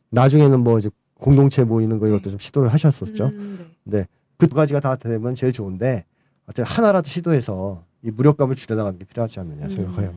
나중에는 0.09 0.59
뭐 0.59 0.79
이제 0.79 0.89
공동체 1.19 1.63
모이는 1.63 1.99
거 1.99 2.07
이것도 2.07 2.29
좀 2.29 2.39
시도를 2.39 2.71
하셨었죠. 2.73 3.25
음, 3.25 3.71
네. 3.83 4.05
그 4.37 4.47
두 4.47 4.55
가지가 4.55 4.79
다 4.81 4.95
되면 4.97 5.35
제일 5.35 5.53
좋은데 5.53 6.03
어쨌든 6.47 6.65
하나라도 6.65 7.07
시도해서 7.07 7.83
이 8.01 8.11
무력감을 8.11 8.55
줄여나가는 8.55 8.99
게 8.99 9.05
필요하지 9.05 9.39
않느냐 9.39 9.69
생각해요. 9.69 10.13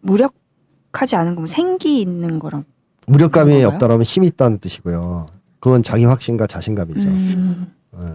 무력하지 0.00 1.16
않은 1.16 1.34
거면 1.34 1.46
생기 1.48 2.00
있는 2.00 2.38
거랑. 2.38 2.64
무력감이? 3.06 3.64
없다라면 3.64 4.02
힘이 4.04 4.28
있다는 4.28 4.58
뜻이고요. 4.58 5.26
그건 5.58 5.82
자기 5.82 6.04
확신과 6.04 6.46
자신감이죠. 6.46 7.08
음. 7.08 7.72
예. 7.94 8.06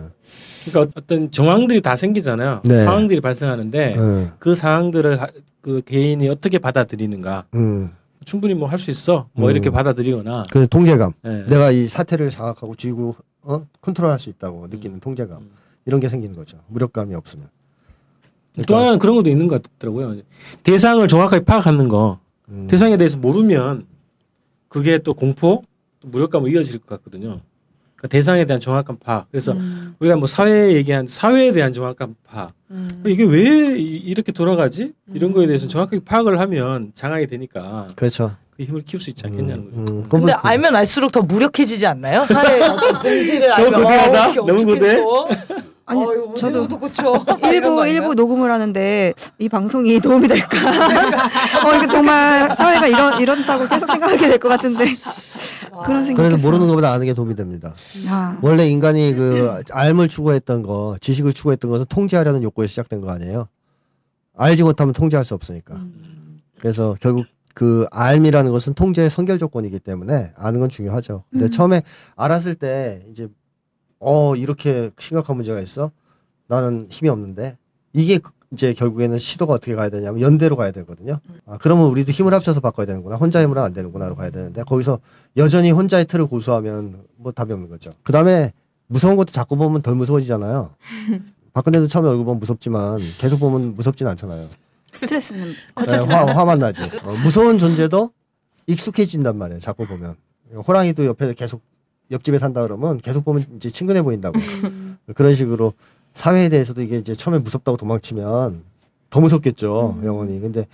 그러니까 0.72 0.94
어떤 1.00 1.30
정황들이 1.30 1.82
다 1.82 1.96
생기잖아요. 1.96 2.62
네. 2.64 2.84
상황들이 2.86 3.22
발생하는데 3.22 3.94
예. 3.98 4.32
그 4.40 4.56
상황들을 4.56 5.22
하- 5.22 5.28
그 5.62 5.82
개인이 5.86 6.28
어떻게 6.30 6.58
받아들이는가 6.58 7.46
음. 7.56 7.92
충분히 8.26 8.54
뭐 8.54 8.68
할 8.68 8.78
수 8.80 8.92
있어 8.92 9.30
뭐 9.34 9.50
음. 9.50 9.52
이렇게 9.52 9.70
받아들이거나 9.70 10.46
그 10.52 10.68
통제감. 10.68 11.14
예. 11.26 11.46
내가 11.48 11.72
이 11.72 11.88
사태를 11.88 12.30
장악하고 12.30 12.76
쥐고 12.76 13.16
어? 13.44 13.66
컨트롤할 13.82 14.20
수 14.20 14.30
있다고 14.30 14.68
느끼는 14.68 15.00
통제감. 15.00 15.42
음. 15.42 15.50
이런 15.86 16.00
게 16.00 16.10
생기는 16.10 16.36
거죠. 16.36 16.58
무력감이 16.68 17.14
없으면. 17.16 17.48
또 18.68 18.76
하나는 18.78 18.98
그런 19.00 19.16
것도 19.18 19.30
있는 19.30 19.48
것 19.48 19.62
같더라고요. 19.62 20.22
대상을 20.64 21.06
정확하게 21.08 21.44
파악하는 21.46 21.88
거. 21.90 22.20
음. 22.50 22.68
대상에 22.70 22.98
대해서 22.98 23.18
모르면 23.18 23.86
그게 24.68 24.98
또 24.98 25.14
공포, 25.14 25.62
또 26.00 26.08
무력감으로 26.08 26.50
이어질 26.52 26.80
것 26.80 26.88
같거든요. 26.98 27.42
그러니까 27.96 28.08
대상에 28.10 28.46
대한 28.46 28.60
정확한 28.60 28.98
파악. 29.00 29.28
그래서 29.32 29.54
음. 29.54 29.96
우리가 30.00 30.16
뭐 30.18 30.28
사회에 30.28 30.74
얘기한 30.74 31.08
사회에 31.08 31.52
대한 31.54 31.72
정확한 31.72 32.16
파악. 32.28 32.52
음. 32.72 32.90
이게 33.06 33.24
왜 33.24 33.78
이- 33.78 33.84
이렇게 34.06 34.32
돌아가지? 34.32 34.94
이런 35.14 35.32
거에 35.32 35.48
대해서 35.48 35.68
정확하게 35.68 36.02
파악을 36.04 36.40
하면 36.40 36.92
장악이 36.94 37.28
되니까 37.28 37.88
그렇죠. 37.96 38.36
그 38.58 38.64
힘을 38.64 38.84
키울 38.86 39.02
수 39.02 39.10
있지 39.10 39.26
않겠냐는 39.26 39.66
거죠. 39.66 39.78
음, 39.78 39.86
음. 39.90 40.08
근데 40.10 40.32
알면 40.34 40.76
알수록 40.76 41.12
더 41.12 41.22
무력해지지 41.22 41.86
않나요? 41.88 42.26
사회의 42.26 42.62
어떤 42.70 43.00
본질을 43.00 43.52
알면 43.52 43.74
거대하다? 43.74 44.28
어, 44.28 44.32
이게 44.32 44.40
너무 44.40 44.66
거대? 44.66 45.04
또? 45.88 45.92
아니, 45.92 46.02
어, 46.04 46.34
저도 46.36 46.68
일부? 47.46 47.86
일부 47.88 48.14
녹음을 48.16 48.52
하는데 48.52 49.14
이 49.38 49.50
방송이 49.50 50.00
도움이 50.00 50.28
될까? 50.28 50.58
어 51.66 51.76
이거 51.76 51.88
정말 51.88 52.56
사회가 52.56 52.88
이런 52.88 53.22
이런다고 53.22 53.68
계속 53.68 53.88
생각하게 53.92 54.28
될 54.28 54.40
것 54.40 54.50
같은데 54.50 54.86
그런 55.86 56.06
생각. 56.06 56.24
그래서 56.24 56.38
모르는 56.46 56.68
것보다 56.68 56.92
아는 56.92 57.06
게 57.06 57.14
도움이 57.14 57.36
됩니다. 57.36 57.74
아, 58.08 58.38
원래 58.42 58.68
인간이 58.68 59.14
그 59.14 59.62
알을 59.72 60.08
추구했던 60.08 60.64
거, 60.64 60.96
지식을 61.02 61.34
추구했던 61.34 61.70
것은 61.70 61.86
통제하려는 61.90 62.42
욕구에서 62.44 62.70
시작된 62.70 63.02
거 63.02 63.12
아니에요? 63.12 63.48
알지 64.38 64.64
못하면 64.64 64.94
통제할 64.94 65.24
수 65.24 65.34
없으니까. 65.34 65.82
그래서 66.60 66.96
결국 67.00 67.26
그 67.54 67.86
알미라는 67.92 68.52
것은 68.52 68.74
통제의 68.74 69.10
선결 69.10 69.38
조건이기 69.38 69.80
때문에 69.80 70.32
아는 70.36 70.60
건 70.60 70.70
중요하죠. 70.70 71.24
근데 71.32 71.46
음. 71.46 71.50
처음에 71.52 71.84
알았을 72.16 72.56
때 72.56 73.02
이제 73.12 73.28
어 74.00 74.36
이렇게 74.36 74.92
심각한 75.00 75.36
문제가 75.36 75.60
있어? 75.62 75.92
나는 76.48 76.88
힘이 76.90 77.10
없는데 77.10 77.58
이게 77.94 78.18
그- 78.18 78.32
이제 78.52 78.74
결국에는 78.74 79.18
시도가 79.18 79.54
어떻게 79.54 79.74
가야 79.76 79.90
되냐면 79.90 80.22
연대로 80.22 80.56
가야 80.56 80.72
되거든요. 80.72 81.20
아, 81.46 81.58
그러면 81.60 81.88
우리도 81.88 82.12
힘을 82.12 82.34
합쳐서 82.34 82.60
바꿔야 82.62 82.86
되는구나. 82.86 83.16
혼자 83.18 83.42
힘으로는 83.42 83.66
안 83.66 83.74
되는구나로 83.74 84.16
가야 84.16 84.30
되는데 84.30 84.64
거기서 84.64 85.00
여전히 85.36 85.72
혼자의 85.72 86.06
틀을 86.06 86.28
고수하면 86.28 87.04
뭐 87.18 87.32
답이 87.32 87.52
없는 87.52 87.70
거죠. 87.70 87.92
그 88.04 88.14
다음에 88.14 88.54
무서운 88.88 89.16
것도 89.16 89.32
자꾸 89.32 89.58
보면 89.58 89.82
덜 89.82 89.96
무서워지잖아요. 89.96 90.70
박근혜도 91.54 91.88
처음에 91.88 92.10
얼굴 92.10 92.26
보면 92.26 92.40
무섭지만 92.40 93.00
계속 93.18 93.40
보면 93.40 93.76
무섭진 93.76 94.08
않잖아요. 94.08 94.48
스트레스는 94.94 95.48
네, 95.50 95.56
커지지 95.74 96.08
화, 96.08 96.26
화만 96.26 96.60
나지. 96.60 96.84
어, 97.04 97.12
무서운 97.24 97.58
존재도 97.58 98.12
익숙해진단 98.68 99.38
말이에요. 99.38 99.60
자꾸 99.60 99.86
보면. 99.88 100.16
호랑이도 100.68 101.06
옆에 101.06 101.34
계속 101.34 101.62
옆집에 102.12 102.38
산다 102.38 102.62
그러면 102.62 102.98
계속 103.00 103.26
보면 103.26 103.46
이제 103.56 103.70
친근해 103.70 104.02
보인다고. 104.02 104.40
그런 105.16 105.34
식으로 105.34 105.74
사회에 106.14 106.50
대해서도 106.50 106.82
이게 106.82 106.98
이제 106.98 107.14
처음에 107.16 107.40
무섭다고 107.40 107.78
도망치면 107.78 108.64
더 109.10 109.20
무섭겠죠. 109.22 110.02
영원히. 110.04 110.40
근데 110.40 110.66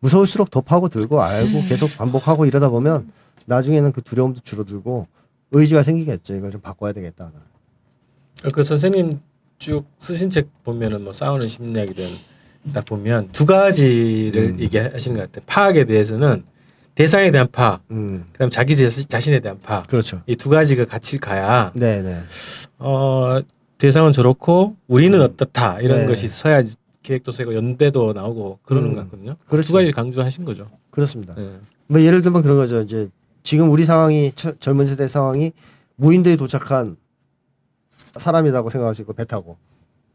무서울수록 0.00 0.50
더 0.50 0.60
파고 0.60 0.88
들고 0.88 1.22
알고 1.22 1.62
계속 1.68 1.96
반복하고 1.96 2.46
이러다 2.46 2.68
보면 2.68 3.10
나중에는 3.46 3.92
그 3.92 4.02
두려움도 4.02 4.40
줄어들고 4.40 5.06
의지가 5.50 5.82
생기겠죠. 5.82 6.34
이걸 6.34 6.50
좀 6.50 6.60
바꿔야 6.60 6.92
되겠다. 6.92 7.30
그 8.52 8.62
선생님 8.62 9.20
쭉 9.58 9.84
쓰신 9.98 10.30
책 10.30 10.48
보면은 10.62 11.02
뭐 11.02 11.12
싸우는 11.12 11.48
심리학이든 11.48 12.08
딱 12.72 12.84
보면 12.84 13.30
두 13.32 13.46
가지를 13.46 14.50
음. 14.50 14.60
얘기하시는 14.60 15.18
것 15.18 15.32
같아요. 15.32 15.44
파악에 15.46 15.84
대해서는 15.86 16.44
대상에 16.98 17.30
대한 17.30 17.46
파악, 17.52 17.84
음. 17.92 18.24
그다음 18.32 18.50
자기 18.50 18.74
자- 18.76 18.88
자신에 18.90 19.38
대한 19.38 19.60
파악. 19.60 19.86
그렇죠. 19.86 20.20
이 20.26 20.34
두 20.34 20.50
가지가 20.50 20.84
같이 20.86 21.16
가야 21.18 21.70
네네. 21.76 22.22
어 22.80 23.38
대상은 23.78 24.10
저렇고 24.10 24.74
우리는 24.88 25.20
어떻다 25.22 25.78
이런 25.80 26.00
네. 26.00 26.06
것이 26.06 26.26
서야 26.26 26.60
계획도 27.04 27.30
세고 27.30 27.54
연대도 27.54 28.14
나오고 28.14 28.58
그러는 28.64 28.88
음. 28.90 28.94
것 28.96 29.00
같거든요. 29.04 29.36
그렇죠. 29.46 29.68
두 29.68 29.74
가지를 29.74 29.92
강조하신 29.94 30.44
거죠. 30.44 30.66
그렇습니다. 30.90 31.36
네. 31.36 31.60
뭐 31.86 32.02
예를 32.02 32.20
들면 32.20 32.42
그런 32.42 32.56
거죠. 32.56 32.80
이제 32.80 33.08
지금 33.44 33.70
우리 33.70 33.84
상황이 33.84 34.32
처- 34.34 34.58
젊은 34.58 34.84
세대 34.86 35.06
상황이 35.06 35.52
무인도에 35.94 36.34
도착한 36.34 36.96
사람이라고 38.16 38.70
생각할 38.70 38.96
수 38.96 39.02
있고 39.02 39.12
배 39.12 39.24
타고 39.24 39.56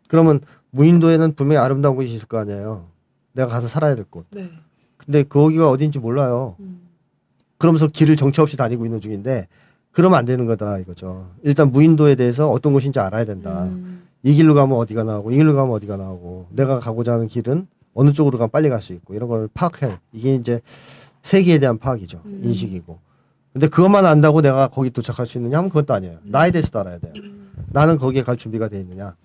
그러면 0.09 0.41
무인도에는 0.71 1.33
분명히 1.35 1.63
아름다운 1.63 1.95
곳이 1.95 2.13
있을 2.13 2.27
거 2.27 2.39
아니에요. 2.39 2.89
내가 3.31 3.47
가서 3.47 3.69
살아야 3.69 3.95
될 3.95 4.03
곳. 4.03 4.25
네. 4.31 4.49
근데 5.05 5.23
거기가 5.23 5.69
어딘지 5.69 5.99
몰라요. 5.99 6.55
그러면서 7.57 7.87
길을 7.87 8.15
정처 8.15 8.41
없이 8.41 8.57
다니고 8.57 8.85
있는 8.85 8.99
중인데 9.01 9.47
그러면 9.91 10.17
안 10.19 10.25
되는 10.25 10.45
거다 10.45 10.79
이거죠. 10.79 11.29
일단 11.43 11.71
무인도에 11.71 12.15
대해서 12.15 12.49
어떤 12.49 12.73
곳인지 12.73 12.99
알아야 12.99 13.25
된다. 13.25 13.69
이 14.23 14.33
길로 14.33 14.53
가면 14.53 14.77
어디가 14.77 15.03
나오고 15.03 15.31
이 15.31 15.35
길로 15.35 15.53
가면 15.55 15.71
어디가 15.73 15.97
나오고 15.97 16.47
내가 16.51 16.79
가고자 16.79 17.13
하는 17.13 17.27
길은 17.27 17.67
어느 17.93 18.11
쪽으로 18.11 18.37
가면 18.37 18.49
빨리 18.51 18.69
갈 18.69 18.81
수 18.81 18.93
있고 18.93 19.13
이런 19.13 19.29
걸 19.29 19.47
파악해. 19.53 19.99
이게 20.13 20.35
이제 20.35 20.61
세계에 21.21 21.59
대한 21.59 21.77
파악이죠. 21.77 22.21
인식이고. 22.25 22.99
근데 23.53 23.67
그것만 23.67 24.05
안다고 24.05 24.41
내가 24.41 24.67
거기 24.67 24.89
도착할 24.89 25.27
수 25.27 25.37
있느냐 25.37 25.57
하면 25.59 25.69
그것도 25.69 25.93
아니에요. 25.93 26.17
나에 26.23 26.49
대해서도 26.51 26.79
알아야 26.79 26.97
돼요. 26.97 27.13
나는 27.67 27.97
거기에 27.97 28.23
갈 28.23 28.35
준비가 28.35 28.67
돼 28.67 28.79
있느냐. 28.79 29.15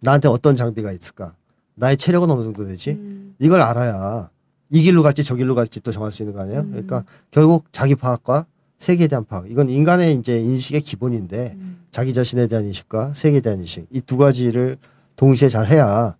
나한테 0.00 0.28
어떤 0.28 0.54
장비가 0.54 0.92
있을까. 0.92 1.34
나의 1.74 1.96
체력은 1.96 2.30
어느 2.30 2.44
정도 2.44 2.64
되지. 2.66 3.32
이걸 3.40 3.60
알아야 3.62 4.30
이 4.70 4.82
길로 4.82 5.02
갈지 5.02 5.22
저 5.24 5.34
길로 5.34 5.54
갈지 5.54 5.80
또 5.80 5.92
정할 5.92 6.10
수 6.12 6.22
있는 6.22 6.34
거 6.34 6.42
아니에요. 6.42 6.66
그러니까 6.68 7.04
결국 7.30 7.66
자기 7.72 7.94
파악과 7.94 8.46
세계에 8.78 9.06
대한 9.08 9.24
파악. 9.24 9.50
이건 9.50 9.70
인간의 9.70 10.14
이제 10.16 10.38
인식의 10.40 10.80
기본인데 10.82 11.56
자기 11.90 12.12
자신에 12.12 12.46
대한 12.48 12.64
인식과 12.66 13.12
세계에 13.14 13.40
대한 13.40 13.60
인식 13.60 13.86
이 13.90 14.00
두 14.00 14.16
가지를 14.16 14.76
동시에 15.16 15.48
잘 15.48 15.66
해야 15.68 16.16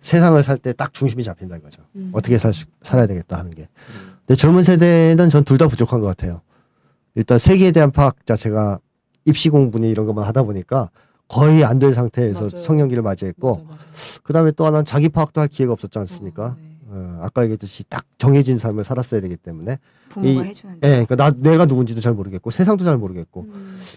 세상을 0.00 0.42
살 0.42 0.56
때 0.58 0.72
딱 0.72 0.94
중심이 0.94 1.22
잡힌다 1.22 1.56
이거죠. 1.58 1.82
어떻게 2.12 2.38
살 2.38 2.54
수, 2.54 2.64
살아야 2.82 3.06
되겠다 3.06 3.38
하는 3.38 3.50
게. 3.50 3.68
근데 4.26 4.34
젊은 4.34 4.62
세대는 4.62 5.28
전 5.28 5.44
둘 5.44 5.58
다 5.58 5.68
부족한 5.68 6.00
것 6.00 6.06
같아요. 6.06 6.40
일단 7.16 7.36
세계에 7.38 7.70
대한 7.72 7.90
파악 7.90 8.24
자체가 8.24 8.78
입시 9.26 9.50
공부니 9.50 9.90
이런 9.90 10.06
것만 10.06 10.24
하다 10.24 10.44
보니까 10.44 10.90
거의 11.28 11.64
안 11.64 11.78
된 11.78 11.92
상태에서 11.92 12.46
맞아요. 12.46 12.64
성년기를 12.64 13.02
맞이했고 13.02 13.48
맞아, 13.50 13.62
맞아. 13.68 13.86
그다음에 14.22 14.52
또 14.52 14.64
하나는 14.64 14.84
자기 14.86 15.08
파악도 15.10 15.40
할 15.40 15.48
기회가 15.48 15.74
없었지 15.74 15.98
않습니까? 15.98 16.44
어, 16.46 16.56
네. 16.58 16.69
어, 16.92 17.18
아까 17.22 17.42
얘기했듯이 17.44 17.84
딱 17.88 18.04
정해진 18.18 18.58
삶을 18.58 18.82
살았어야 18.82 19.20
되기 19.20 19.36
때문에 19.36 19.78
부모가 20.08 20.44
이- 20.44 20.48
해주는데. 20.48 20.86
예, 20.88 21.04
그러니까 21.04 21.14
나 21.16 21.30
내가 21.36 21.66
누군지도 21.66 22.00
잘 22.00 22.14
모르겠고 22.14 22.50
세상도 22.50 22.84
잘 22.84 22.96
모르겠고 22.98 23.46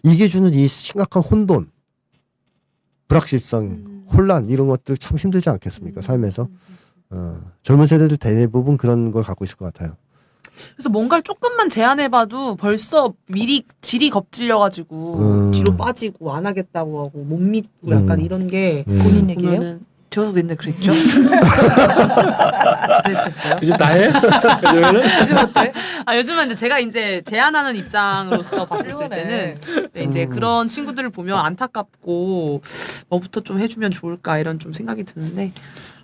이게 0.04 0.28
주는 0.28 0.54
이 0.54 0.68
심각한 0.68 1.24
혼돈, 1.24 1.72
불확실성, 3.08 4.06
혼란 4.14 4.50
이런 4.50 4.68
것들 4.68 4.98
참 4.98 5.18
힘들지 5.18 5.50
않겠습니까? 5.50 6.02
삶에서 6.02 6.48
어, 7.10 7.42
젊은 7.64 7.88
세대들 7.88 8.18
대부분 8.18 8.78
그런 8.78 9.12
걸 9.12 9.24
갖고 9.24 9.44
있을 9.46 9.58
것 9.58 9.66
같아요. 9.74 9.96
그래서 10.76 10.90
뭔가를 10.90 11.24
조금만 11.24 11.68
제안해봐도 11.70 12.56
벌써 12.56 13.14
미리 13.28 13.66
질이 13.82 14.12
겁질려가지고 14.12 15.18
음. 15.48 15.52
뒤로 15.52 15.76
빠지고 15.76 16.32
안 16.34 16.46
하겠다고 16.46 17.00
하고 17.06 17.24
못 17.24 17.40
믿고 17.40 17.90
약간 17.90 18.20
음. 18.20 18.26
이런 18.26 18.48
게 18.48 18.84
음. 18.88 19.00
본인 19.02 19.30
얘기예요? 19.32 19.80
저도 20.14 20.32
근데 20.32 20.54
그랬죠. 20.54 20.92
그랬었어요. 23.04 23.58
이제 23.64 23.76
다 23.76 23.88
해? 23.88 24.12
그러면은 24.60 25.02
요즘 25.22 25.38
어때? 25.38 25.74
아 26.06 26.16
요즘은 26.16 26.46
이제 26.46 26.56
제가 26.56 26.78
이제 26.78 27.24
제안하는 27.26 27.76
입장으로서 27.76 28.66
봤을. 28.66 28.84
때는 29.10 29.58
네, 29.94 30.04
이제 30.04 30.26
음. 30.26 30.30
그런 30.30 30.68
친구들을 30.68 31.10
보면 31.10 31.40
안타깝고 31.40 32.62
뭐부터 33.10 33.42
좀 33.42 33.60
해주면 33.60 33.90
좋을까 33.90 34.38
이런 34.38 34.60
좀 34.60 34.72
생각이 34.72 35.04
드는데 35.04 35.52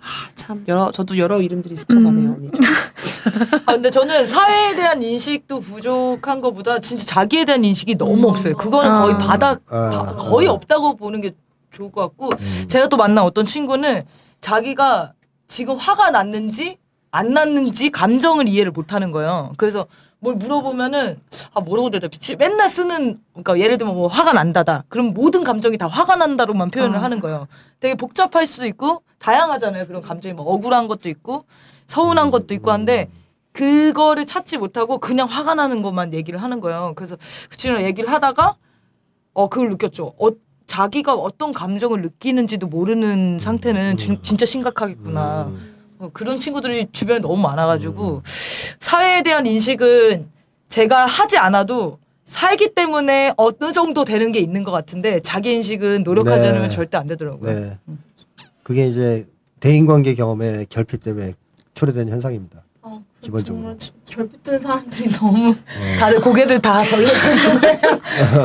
아, 0.00 0.28
참 0.34 0.64
여러 0.66 0.90
저도 0.90 1.16
여러 1.16 1.40
이름들이 1.40 1.76
스쳐가네요. 1.76 2.30
언니. 2.32 2.50
아, 3.66 3.72
근데 3.72 3.90
저는 3.90 4.26
사회에 4.26 4.74
대한 4.74 5.00
인식도 5.02 5.60
부족한 5.60 6.40
것보다 6.40 6.80
진짜 6.80 7.04
자기에 7.04 7.44
대한 7.44 7.64
인식이 7.64 7.94
너무 7.96 8.28
없어요. 8.28 8.56
그거는 8.56 8.92
거의 9.00 9.14
아. 9.14 9.18
바닥 9.18 9.60
아. 9.70 9.90
바- 9.90 10.16
거의 10.16 10.48
없다고 10.48 10.96
보는 10.96 11.20
게 11.20 11.30
좋을 11.70 11.90
것 11.90 12.02
같고 12.02 12.30
음. 12.30 12.68
제가 12.68 12.88
또 12.88 12.96
만난 12.96 13.24
어떤 13.24 13.44
친구는 13.44 14.02
자기가 14.40 15.12
지금 15.46 15.76
화가 15.76 16.10
났는지 16.10 16.78
안 17.10 17.32
났는지 17.32 17.90
감정을 17.90 18.48
이해를 18.48 18.70
못 18.72 18.92
하는 18.92 19.10
거예요. 19.10 19.52
그래서 19.56 19.86
뭘 20.20 20.36
물어보면은 20.36 21.18
아 21.54 21.60
뭐라고 21.60 21.90
대답했지? 21.90 22.36
맨날 22.36 22.68
쓰는 22.68 23.20
그러니까 23.32 23.58
예를 23.58 23.78
들면 23.78 23.94
뭐 23.94 24.06
화가 24.06 24.32
난다다. 24.32 24.84
그럼 24.88 25.14
모든 25.14 25.42
감정이 25.42 25.78
다 25.78 25.88
화가 25.88 26.16
난다로만 26.16 26.70
표현을 26.70 26.98
아. 26.98 27.02
하는 27.02 27.20
거예요. 27.20 27.48
되게 27.80 27.94
복잡할 27.94 28.46
수도 28.46 28.66
있고 28.66 29.02
다양하잖아요. 29.18 29.86
그런 29.86 30.02
감정이 30.02 30.34
뭐 30.34 30.44
억울한 30.52 30.88
것도 30.88 31.08
있고 31.08 31.46
서운한 31.86 32.30
것도 32.30 32.54
있고 32.54 32.70
한데 32.70 33.08
그거를 33.52 34.26
찾지 34.26 34.58
못하고 34.58 34.98
그냥 34.98 35.26
화가 35.26 35.54
나는 35.54 35.82
것만 35.82 36.12
얘기를 36.12 36.40
하는 36.40 36.60
거예요. 36.60 36.92
그래서 36.94 37.16
그 37.48 37.56
친구랑 37.56 37.84
얘기를 37.84 38.10
하다가 38.12 38.56
어 39.32 39.48
그걸 39.48 39.70
느꼈죠. 39.70 40.14
어 40.18 40.28
자기가 40.74 41.14
어떤 41.14 41.52
감정을 41.52 42.00
느끼는지도 42.00 42.68
모르는 42.68 43.40
상태는 43.40 43.96
진- 43.96 44.22
진짜 44.22 44.46
심각하겠구나. 44.46 45.46
음. 45.48 45.74
어, 45.98 46.10
그런 46.12 46.38
친구들이 46.38 46.86
주변에 46.92 47.18
너무 47.18 47.36
많아가지고 47.38 48.22
사회에 48.78 49.24
대한 49.24 49.46
인식은 49.46 50.28
제가 50.68 51.06
하지 51.06 51.38
않아도 51.38 51.98
살기 52.24 52.72
때문에 52.76 53.32
어느 53.36 53.72
정도 53.72 54.04
되는 54.04 54.30
게 54.30 54.38
있는 54.38 54.62
것 54.62 54.70
같은데 54.70 55.18
자기 55.18 55.54
인식은 55.54 56.04
노력하지 56.04 56.44
네. 56.44 56.50
않으면 56.50 56.70
절대 56.70 56.96
안 56.96 57.06
되더라고요. 57.08 57.52
네. 57.52 57.78
그게 58.62 58.86
이제 58.86 59.26
대인관계 59.58 60.14
경험의 60.14 60.66
결핍 60.70 61.02
때문에 61.02 61.34
초래된 61.74 62.08
현상입니다. 62.10 62.62
어, 63.20 63.24
기본적으로. 63.24 63.62
정말 63.62 63.78
결핍된 64.06 64.58
사람들이 64.58 65.10
너무 65.10 65.54
다들 65.98 66.20
고개를 66.20 66.58
다 66.60 66.82
절레. 66.82 67.06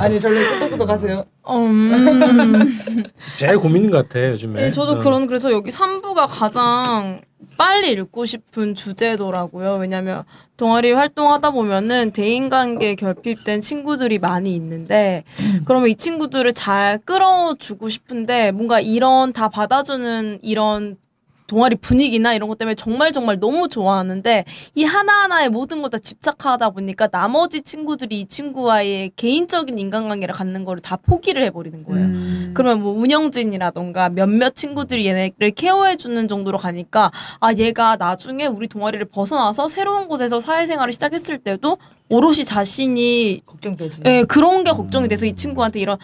아니 0.02 0.20
절레 0.20 0.54
끄덕끄덕 0.60 0.90
하세요. 0.90 1.26
음. 1.50 2.74
제일 3.38 3.58
고민인 3.58 3.90
것 3.90 4.08
같아 4.10 4.32
요즘에. 4.32 4.62
네, 4.62 4.72
저도 4.72 4.94
어. 4.94 5.00
그런 5.00 5.28
그래서 5.28 5.52
여기 5.52 5.72
3부가 5.72 6.28
가장 6.30 7.22
빨리 7.58 7.92
읽고 7.92 8.26
싶은 8.26 8.76
주제더라고요. 8.76 9.76
왜냐면 9.76 10.24
동아리 10.58 10.92
활동하다 10.92 11.52
보면은 11.52 12.12
대인관계 12.12 12.96
결핍된 12.96 13.62
친구들이 13.62 14.20
많이 14.20 14.56
있는데 14.56 15.24
그러면 15.66 15.90
이 15.90 15.96
친구들을 15.96 16.52
잘 16.54 16.98
끌어주고 17.06 17.88
싶은데 17.90 18.52
뭔가 18.52 18.80
이런 18.80 19.32
다 19.32 19.48
받아주는 19.50 20.40
이런 20.42 20.98
동아리 21.48 21.76
분위기나 21.76 22.34
이런 22.34 22.50
것 22.50 22.58
때문에 22.58 22.76
정말 22.76 23.12
정말 23.12 23.40
너무 23.40 23.70
좋아하는데 23.70 24.46
이 24.76 24.84
하나하나의 24.84 25.50
모든 25.50 25.82
걸 25.82 25.86
다 25.90 26.00
집착하다 26.00 26.72
보니까 26.72 27.08
나머지 27.08 27.62
친구들이 27.62 28.22
이 28.22 28.26
친구와의 28.26 29.12
개인적인 29.16 29.78
인간관계를 29.78 30.34
갖는 30.34 30.64
거를 30.64 30.82
다 30.82 30.96
포기를 30.98 31.44
해버리는 31.44 31.84
거예요. 31.84 32.06
음. 32.06 32.52
그러면 32.56 32.82
뭐 32.82 32.94
운영진이라던가 32.94 34.10
몇몇 34.10 34.56
친구들이 34.56 35.06
얘네를 35.06 35.52
케어해 35.52 35.96
주는 35.98 36.28
정도로 36.28 36.58
가니까 36.58 37.12
아 37.40 37.54
얘가 37.54 37.96
나중에 37.98 38.48
우리 38.48 38.68
동아리를 38.68 39.06
벗어나서 39.06 39.68
새로운 39.68 40.08
곳에서 40.08 40.40
사회생활을 40.40 40.92
시작했을 40.92 41.38
때도 41.38 41.78
오롯이 42.10 42.46
자신이 42.46 43.42
걱정되지. 43.46 44.02
예 44.06 44.24
그런 44.24 44.64
게 44.64 44.72
걱정이 44.72 45.08
돼서 45.08 45.26
이 45.28 45.36
친구한테 45.36 45.80
이런 45.80 45.98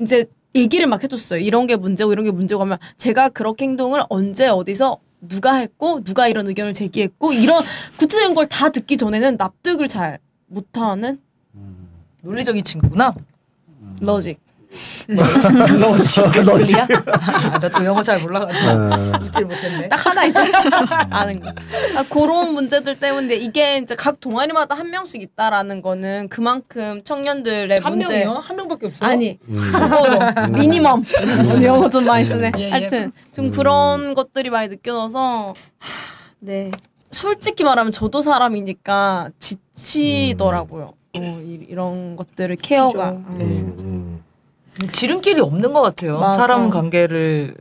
이제 0.00 0.24
얘기를 0.54 0.86
막 0.86 1.02
해줬어요. 1.02 1.40
이런 1.40 1.66
게 1.66 1.76
문제고 1.76 2.12
이런 2.12 2.24
게 2.24 2.30
문제고 2.30 2.60
하면 2.62 2.78
제가 2.96 3.28
그렇게 3.30 3.64
행동을 3.64 4.02
언제 4.08 4.48
어디서 4.48 4.98
누가 5.20 5.54
했고 5.56 6.02
누가 6.04 6.28
이런 6.28 6.46
의견을 6.48 6.72
제기했고 6.74 7.32
이런 7.32 7.62
구체적인 7.98 8.34
걸 8.34 8.46
다 8.46 8.68
듣기 8.70 8.96
전에는 8.96 9.36
납득을 9.36 9.88
잘 9.88 10.18
못하는 10.46 11.20
논리적인 12.22 12.64
친구구나. 12.64 13.14
러직. 14.00 14.38
논리야? 16.44 16.86
아, 17.52 17.58
나또 17.58 17.84
영어 17.84 18.02
잘 18.02 18.18
몰라가지고 18.20 18.68
어, 18.68 19.24
잊질 19.26 19.44
못했네. 19.46 19.88
딱 19.88 20.06
하나 20.06 20.24
있었어. 20.24 20.52
아는 21.10 21.40
거. 21.40 21.48
아, 21.96 22.04
그런 22.10 22.54
문제들 22.54 22.98
때문에 22.98 23.34
이게 23.36 23.78
이제 23.78 23.94
각 23.94 24.20
동아리마다 24.20 24.74
한 24.74 24.90
명씩 24.90 25.22
있다라는 25.22 25.82
거는 25.82 26.28
그만큼 26.28 27.02
청년들의 27.04 27.80
한 27.82 27.92
문제. 27.92 28.24
명이요? 28.24 28.38
한 28.40 28.56
명밖에 28.56 28.86
없어요? 28.86 29.10
아니 29.10 29.38
음. 29.48 29.68
적어도 29.70 30.50
미니멈 30.50 31.04
언니 31.50 31.64
영어 31.64 31.88
좀 31.88 32.04
많이 32.04 32.24
쓰네. 32.24 32.52
예, 32.58 32.64
예. 32.64 32.70
하여튼 32.70 33.12
좀 33.32 33.46
음. 33.46 33.52
그런 33.52 34.14
것들이 34.14 34.50
많이 34.50 34.68
느껴져서 34.68 35.54
하, 35.78 35.88
네 36.40 36.70
솔직히 37.10 37.64
말하면 37.64 37.92
저도 37.92 38.20
사람이니까 38.20 39.30
지치더라고요. 39.38 40.92
어, 41.16 41.40
이, 41.42 41.66
이런 41.68 42.16
것들을 42.16 42.56
케어가. 42.56 43.10
음. 43.10 43.26
음, 43.28 43.76
음. 43.80 44.07
근데 44.78 44.92
지름길이 44.92 45.40
없는 45.40 45.72
것 45.72 45.82
같아요. 45.82 46.18
맞아. 46.20 46.38
사람 46.38 46.70
관계를 46.70 47.54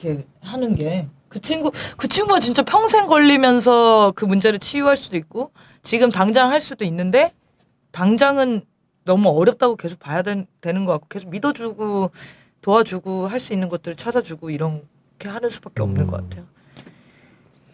이렇게 0.00 0.24
하는 0.40 0.74
게. 0.74 1.06
그 1.28 1.40
친구, 1.42 1.70
그 1.98 2.08
친구가 2.08 2.40
진짜 2.40 2.62
평생 2.62 3.06
걸리면서 3.06 4.12
그 4.16 4.24
문제를 4.24 4.58
치유할 4.58 4.96
수도 4.96 5.18
있고, 5.18 5.50
지금 5.82 6.10
당장 6.10 6.50
할 6.50 6.62
수도 6.62 6.86
있는데, 6.86 7.32
당장은 7.92 8.62
너무 9.04 9.28
어렵다고 9.28 9.76
계속 9.76 9.98
봐야 9.98 10.22
된- 10.22 10.46
되는 10.62 10.86
것 10.86 10.92
같고, 10.92 11.08
계속 11.10 11.28
믿어주고, 11.28 12.10
도와주고, 12.62 13.26
할 13.28 13.38
수 13.40 13.52
있는 13.52 13.68
것들을 13.68 13.96
찾아주고, 13.96 14.48
이렇게 14.48 14.80
하는 15.26 15.50
수밖에 15.50 15.82
없는 15.82 16.02
음. 16.02 16.10
것 16.10 16.22
같아요. 16.22 16.44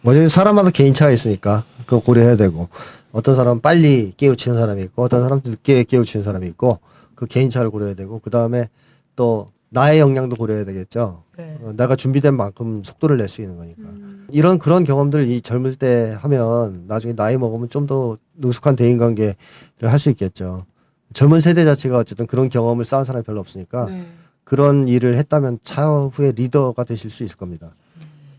뭐지 0.01 0.29
사람마다 0.29 0.71
개인차가 0.71 1.13
있으니까 1.13 1.65
그거 1.87 1.99
고려해야 2.01 2.37
되고 2.37 2.69
어떤 3.13 3.35
사람은 3.35 3.63
빨리 3.63 4.13
깨우치는 4.19 4.59
사람이 4.59 4.83
있고 4.83 5.03
어떤 5.03 5.23
사람은 5.23 5.41
늦게 5.47 5.85
깨우치는 5.85 6.23
사람이 6.25 6.47
있고 6.49 6.79
그 7.15 7.27
개인차를 7.27 7.71
고려해야 7.71 7.95
되고 7.95 8.19
그 8.21 8.31
다음에 8.31 8.69
또 9.17 9.51
나의 9.71 9.99
역량도 9.99 10.37
고려해야 10.37 10.65
되겠죠. 10.65 11.25
네. 11.37 11.59
어, 11.63 11.73
내가 11.77 11.97
준비된 11.97 12.37
만큼 12.37 12.83
속도를 12.85 13.17
낼 13.17 13.29
수 13.29 13.43
있는 13.43 13.57
거니까 13.57 13.83
이런 14.31 14.59
그런 14.59 14.85
경험들을 14.85 15.27
이 15.27 15.41
젊을 15.43 15.75
때 15.77 16.15
하면 16.21 16.85
나중에 16.87 17.15
나이 17.15 17.37
먹으면 17.37 17.69
좀 17.69 17.87
더 17.87 18.17
능숙한 18.37 18.77
대인 18.77 18.99
관계를 18.99 19.35
할 19.83 19.99
수 19.99 20.11
있겠죠. 20.11 20.65
젊은 21.13 21.41
세대 21.41 21.65
자체가 21.65 21.99
어쨌든 21.99 22.27
그런 22.27 22.49
경험을 22.49 22.85
쌓은 22.85 23.05
사람이 23.05 23.25
별로 23.25 23.41
없으니까 23.41 23.87
네. 23.87 24.07
그런 24.45 24.89
일을 24.89 25.17
했다면 25.17 25.59
차후에 25.63 26.33
리더가 26.33 26.85
되실 26.85 27.11
수 27.11 27.25
있을 27.25 27.37
겁니다. 27.37 27.71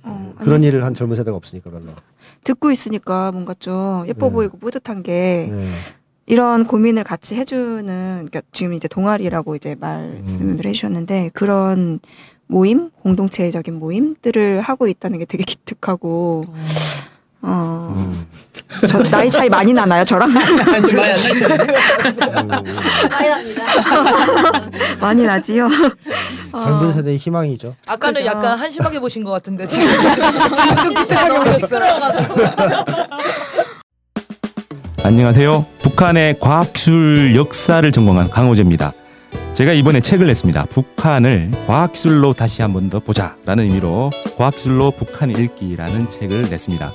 어, 0.04 0.34
아니, 0.38 0.46
그런 0.46 0.64
일을 0.64 0.84
한 0.86 0.94
젊은 0.94 1.16
세대가 1.16 1.36
없으니까 1.36 1.70
별로. 1.70 1.86
듣고 2.44 2.72
있으니까 2.72 3.32
뭔가 3.32 3.54
좀 3.60 4.06
예뻐 4.08 4.28
네. 4.28 4.34
보이고 4.34 4.58
뿌듯한 4.58 5.04
게 5.04 5.50
네. 5.52 5.72
이런 6.28 6.66
고민을 6.66 7.04
같이 7.04 7.36
해주는 7.36 7.86
그러니까 7.86 8.42
지금 8.52 8.74
이제 8.74 8.88
동아리라고 8.88 9.56
이제 9.56 9.76
말씀을 9.80 10.66
해주셨는데 10.66 11.32
그런 11.34 12.00
모임 12.48 12.90
공동체적인 13.02 13.78
모임들을 13.78 14.62
하고 14.62 14.88
있다는 14.88 15.20
게 15.20 15.26
되게 15.26 15.44
기특하고 15.44 16.46
어, 17.44 17.94
음. 17.96 18.26
저 18.88 19.04
나이 19.04 19.30
차이 19.30 19.50
많이 19.50 19.72
나나요 19.72 20.04
저랑 20.04 20.30
아니, 20.36 20.94
많이 20.94 21.00
안. 21.00 21.20
음. 21.20 22.64
많이 23.10 23.30
납니다. 23.30 24.70
많이 25.00 25.24
나지요. 25.24 25.70
젊은 26.52 26.92
세대의 26.94 27.18
희망이죠. 27.18 27.76
아까는 27.86 28.16
그죠. 28.16 28.26
약간 28.26 28.58
한심하게 28.58 29.00
보신 29.00 29.24
것 29.24 29.32
같은데, 29.32 29.68
지금. 29.68 29.88
진짜 31.06 31.26
너무 31.30 31.52
쑥스러워가지고. 31.54 32.36
안녕하세요. 35.06 35.68
북한의 35.84 36.40
과학기술 36.40 37.36
역사를 37.36 37.92
전공한 37.92 38.28
강호재입니다. 38.28 38.92
제가 39.54 39.72
이번에 39.74 40.00
책을 40.00 40.26
냈습니다. 40.26 40.66
북한을 40.66 41.52
과학기술로 41.68 42.34
다시 42.34 42.64
한 42.64 42.74
번 42.74 42.90
더 42.90 43.00
보자라는 43.00 43.66
의미로 43.66 44.10
과학기술로 44.36 44.90
북한 44.98 45.30
읽기라는 45.30 46.10
책을 46.10 46.46
냈습니다. 46.50 46.94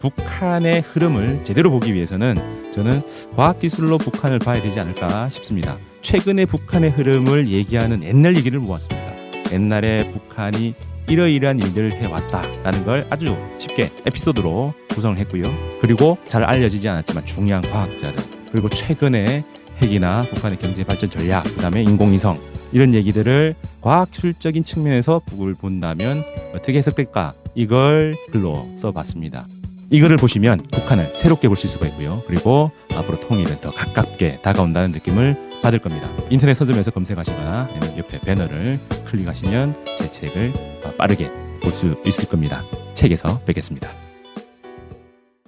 북한의 0.00 0.82
흐름을 0.82 1.42
제대로 1.42 1.70
보기 1.70 1.94
위해서는 1.94 2.36
저는 2.70 3.00
과학기술로 3.34 3.96
북한을 3.96 4.38
봐야 4.38 4.60
되지 4.60 4.78
않을까 4.78 5.30
싶습니다. 5.30 5.78
최근에 6.02 6.44
북한의 6.44 6.90
흐름을 6.90 7.48
얘기하는 7.48 8.02
옛날 8.02 8.36
얘기를 8.36 8.60
모았습니다. 8.60 9.12
옛날에 9.54 10.10
북한이 10.10 10.74
이러이러한 11.08 11.58
일들을 11.58 11.92
해왔다라는 11.92 12.84
걸 12.84 13.06
아주 13.10 13.36
쉽게 13.58 13.90
에피소드로 14.06 14.74
구성을 14.90 15.16
했고요. 15.18 15.54
그리고 15.80 16.18
잘 16.26 16.44
알려지지 16.44 16.88
않았지만 16.88 17.26
중요한 17.26 17.62
과학자들 17.70 18.16
그리고 18.50 18.68
최근에 18.68 19.44
핵이나 19.78 20.26
북한의 20.30 20.58
경제 20.58 20.84
발전 20.84 21.10
전략 21.10 21.44
그다음에 21.44 21.82
인공위성 21.82 22.38
이런 22.72 22.94
얘기들을 22.94 23.54
과학술적인 23.80 24.64
측면에서 24.64 25.20
북을 25.26 25.54
본다면 25.54 26.24
어떻게 26.54 26.78
해석될까 26.78 27.34
이걸 27.54 28.16
글로 28.32 28.68
써봤습니다. 28.76 29.46
이거를 29.90 30.16
보시면 30.16 30.60
북한을 30.72 31.12
새롭게 31.14 31.48
보실 31.48 31.70
수가 31.70 31.86
있고요. 31.88 32.22
그리고 32.26 32.72
앞으로 32.94 33.20
통일은 33.20 33.60
더 33.60 33.70
가깝게 33.70 34.40
다가온다는 34.42 34.90
느낌을 34.90 35.60
받을 35.62 35.78
겁니다. 35.78 36.10
인터넷 36.30 36.54
서점에서 36.54 36.90
검색하시거나 36.90 37.70
옆에 37.96 38.18
배너를 38.20 38.80
클릭하시면 39.04 39.96
제 39.98 40.10
책을 40.10 40.52
어, 40.56 40.75
빠르게 40.96 41.30
볼 41.62 41.72
수 41.72 41.96
있을 42.04 42.28
겁니다. 42.28 42.64
책에서 42.94 43.40
뵙겠습니다. 43.40 43.90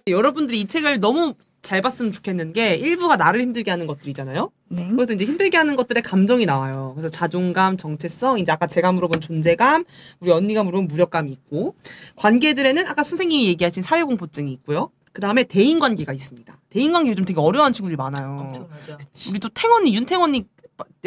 여러분들이 0.06 0.60
이 0.60 0.66
책을 0.66 1.00
너무 1.00 1.34
잘 1.60 1.80
봤으면 1.80 2.12
좋겠는 2.12 2.52
게 2.52 2.74
일부가 2.76 3.16
나를 3.16 3.40
힘들게 3.40 3.70
하는 3.70 3.86
것들이잖아요. 3.86 4.50
네. 4.68 4.88
그래서 4.90 5.12
이제 5.12 5.24
힘들게 5.24 5.56
하는 5.56 5.76
것들의 5.76 6.02
감정이 6.02 6.46
나와요. 6.46 6.92
그래서 6.94 7.08
자존감, 7.08 7.76
정체성, 7.76 8.38
이제 8.38 8.50
아까 8.50 8.66
제가 8.66 8.90
물어본 8.92 9.20
존재감, 9.20 9.84
우리 10.20 10.30
언니가 10.30 10.62
물어본 10.62 10.88
무력감이 10.88 11.30
있고 11.30 11.74
관계들에는 12.16 12.86
아까 12.86 13.02
선생님이 13.02 13.46
얘기하신 13.48 13.82
사회공포증이 13.82 14.52
있고요. 14.52 14.90
그 15.12 15.20
다음에 15.20 15.42
대인관계가 15.44 16.12
있습니다. 16.12 16.60
대인관계 16.70 17.10
요즘 17.10 17.24
되게 17.24 17.40
어려워하는 17.40 17.72
친구들이 17.72 17.96
많아요. 17.96 18.52
엄청나죠. 18.54 18.98
우리 19.30 19.38
또 19.40 19.48
탱언니, 19.48 19.94
윤탱언니 19.94 20.44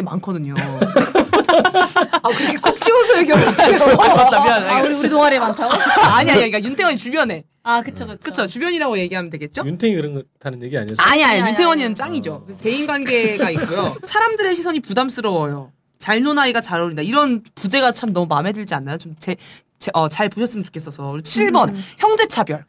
많거든요. 0.04 0.56
아 0.58 2.30
그렇게 2.38 2.58
꼭 2.58 2.80
지워서 2.80 3.18
얘기하면 3.20 3.46
맞다, 3.46 4.44
미안해. 4.44 4.70
아 4.70 4.82
우리 4.84 4.94
우리 4.96 5.10
동아리 5.10 5.40
많다고? 5.40 5.74
아니, 5.74 6.30
아니, 6.32 6.40
그러니까 6.40 6.64
윤탱언니 6.64 6.98
주변에. 6.98 7.44
아 7.64 7.82
그쵸 7.82 8.08
그쵸. 8.08 8.20
그쵸, 8.24 8.48
주변이라고 8.48 8.98
얘기하면 9.00 9.30
되겠죠? 9.30 9.64
윤탱이 9.66 9.96
그런 9.96 10.14
거 10.16 10.24
타는 10.40 10.64
얘기 10.64 10.78
아니었어? 10.78 11.02
아니, 11.04 11.24
아니, 11.24 11.42
아니. 11.42 11.94
짱이죠. 11.96 12.44
그래서 12.46 12.60
대인 12.62 12.88
관계가 12.88 13.52
있고요. 13.52 13.96
사람들의 14.06 14.56
시선이 14.56 14.80
부담스러워요. 14.80 15.72
잘 16.00 16.22
노나이가 16.24 16.62
잘 16.62 16.82
어울린다. 16.82 17.04
이런 17.04 17.44
부제가 17.54 17.92
참 17.92 18.12
너무 18.12 18.26
마음에 18.28 18.52
들지 18.54 18.74
않나요? 18.74 18.98
좀 18.98 19.16
제, 19.20 19.36
제, 19.78 19.92
어, 19.94 20.10
잘 20.10 20.30
보셨으면 20.30 20.64
좋겠어서. 20.64 21.14
7번, 21.22 21.76
형제 22.00 22.26
차별. 22.28 22.66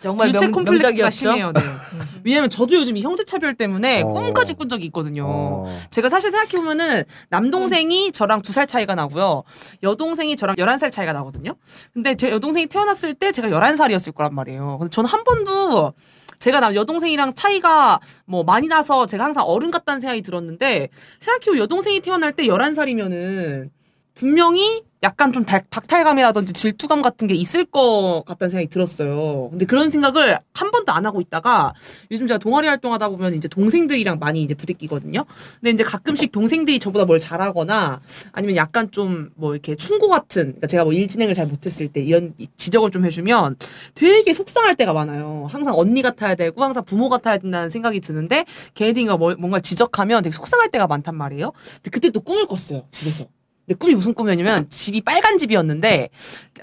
정말 0.00 0.30
주체 0.30 0.46
명, 0.46 0.52
콤플렉스가. 0.52 1.10
심해요. 1.10 1.52
네. 1.52 1.60
왜냐면 2.24 2.48
저도 2.50 2.74
요즘 2.74 2.96
이 2.96 3.02
형제 3.02 3.24
차별 3.24 3.54
때문에 3.54 4.02
어. 4.02 4.08
꿈까지 4.08 4.54
꾼 4.54 4.68
적이 4.68 4.86
있거든요. 4.86 5.24
어. 5.26 5.80
제가 5.90 6.08
사실 6.08 6.30
생각해 6.30 6.52
보면은 6.52 7.04
남동생이 7.28 8.12
저랑 8.12 8.42
두 8.42 8.52
살 8.52 8.66
차이가 8.66 8.94
나고요. 8.94 9.42
여동생이 9.82 10.36
저랑 10.36 10.56
11살 10.56 10.90
차이가 10.90 11.12
나거든요. 11.12 11.54
근데 11.92 12.14
제 12.16 12.30
여동생이 12.30 12.66
태어났을 12.66 13.14
때 13.14 13.30
제가 13.32 13.48
11살이었을 13.48 14.14
거란 14.14 14.34
말이에요. 14.34 14.78
근데 14.78 14.90
저는 14.90 15.08
한 15.08 15.22
번도 15.24 15.92
제가 16.38 16.60
남 16.60 16.74
여동생이랑 16.74 17.34
차이가 17.34 18.00
뭐 18.24 18.42
많이 18.44 18.66
나서 18.66 19.04
제가 19.06 19.24
항상 19.24 19.44
어른 19.44 19.70
같다는 19.70 20.00
생각이 20.00 20.22
들었는데 20.22 20.88
생각해보면 21.20 21.58
여동생이 21.62 22.00
태어날 22.00 22.32
때 22.32 22.44
11살이면은 22.44 23.68
분명히 24.14 24.82
약간 25.02 25.32
좀 25.32 25.44
박, 25.44 25.64
박탈감이라든지 25.70 26.52
질투감 26.52 27.00
같은 27.00 27.26
게 27.26 27.34
있을 27.34 27.64
것 27.64 28.22
같다는 28.26 28.50
생각이 28.50 28.68
들었어요. 28.68 29.48
근데 29.50 29.64
그런 29.64 29.88
생각을 29.88 30.38
한 30.52 30.70
번도 30.70 30.92
안 30.92 31.06
하고 31.06 31.22
있다가 31.22 31.72
요즘 32.10 32.26
제가 32.26 32.36
동아리 32.36 32.68
활동하다 32.68 33.08
보면 33.08 33.34
이제 33.34 33.48
동생들이랑 33.48 34.18
많이 34.18 34.42
이제 34.42 34.52
부대끼거든요. 34.54 35.24
근데 35.54 35.70
이제 35.70 35.82
가끔씩 35.84 36.32
동생들이 36.32 36.78
저보다 36.78 37.06
뭘 37.06 37.18
잘하거나 37.18 38.00
아니면 38.32 38.56
약간 38.56 38.90
좀 38.90 39.30
뭐 39.36 39.54
이렇게 39.54 39.74
충고 39.74 40.08
같은, 40.08 40.42
그러니까 40.42 40.66
제가 40.66 40.84
뭐 40.84 40.92
일 40.92 41.08
진행을 41.08 41.32
잘 41.34 41.46
못했을 41.46 41.88
때 41.88 42.02
이런 42.02 42.34
지적을 42.58 42.90
좀 42.90 43.04
해주면 43.06 43.56
되게 43.94 44.32
속상할 44.34 44.74
때가 44.74 44.92
많아요. 44.92 45.46
항상 45.48 45.74
언니 45.78 46.02
같아야 46.02 46.34
되고 46.34 46.62
항상 46.62 46.84
부모 46.84 47.08
같아야 47.08 47.38
된다는 47.38 47.70
생각이 47.70 48.00
드는데 48.00 48.44
걔네들이 48.74 49.06
뭐- 49.06 49.34
뭔가 49.38 49.60
지적하면 49.60 50.22
되게 50.22 50.32
속상할 50.34 50.70
때가 50.70 50.86
많단 50.86 51.14
말이에요. 51.14 51.52
근데 51.76 51.90
그때 51.90 52.10
또 52.10 52.20
꿈을 52.20 52.44
꿨어요 52.46 52.82
집에서. 52.90 53.24
근데 53.70 53.78
꿈이 53.78 53.94
무슨 53.94 54.14
꿈이었냐면 54.14 54.68
집이 54.68 55.00
빨간 55.02 55.38
집이었는데 55.38 56.08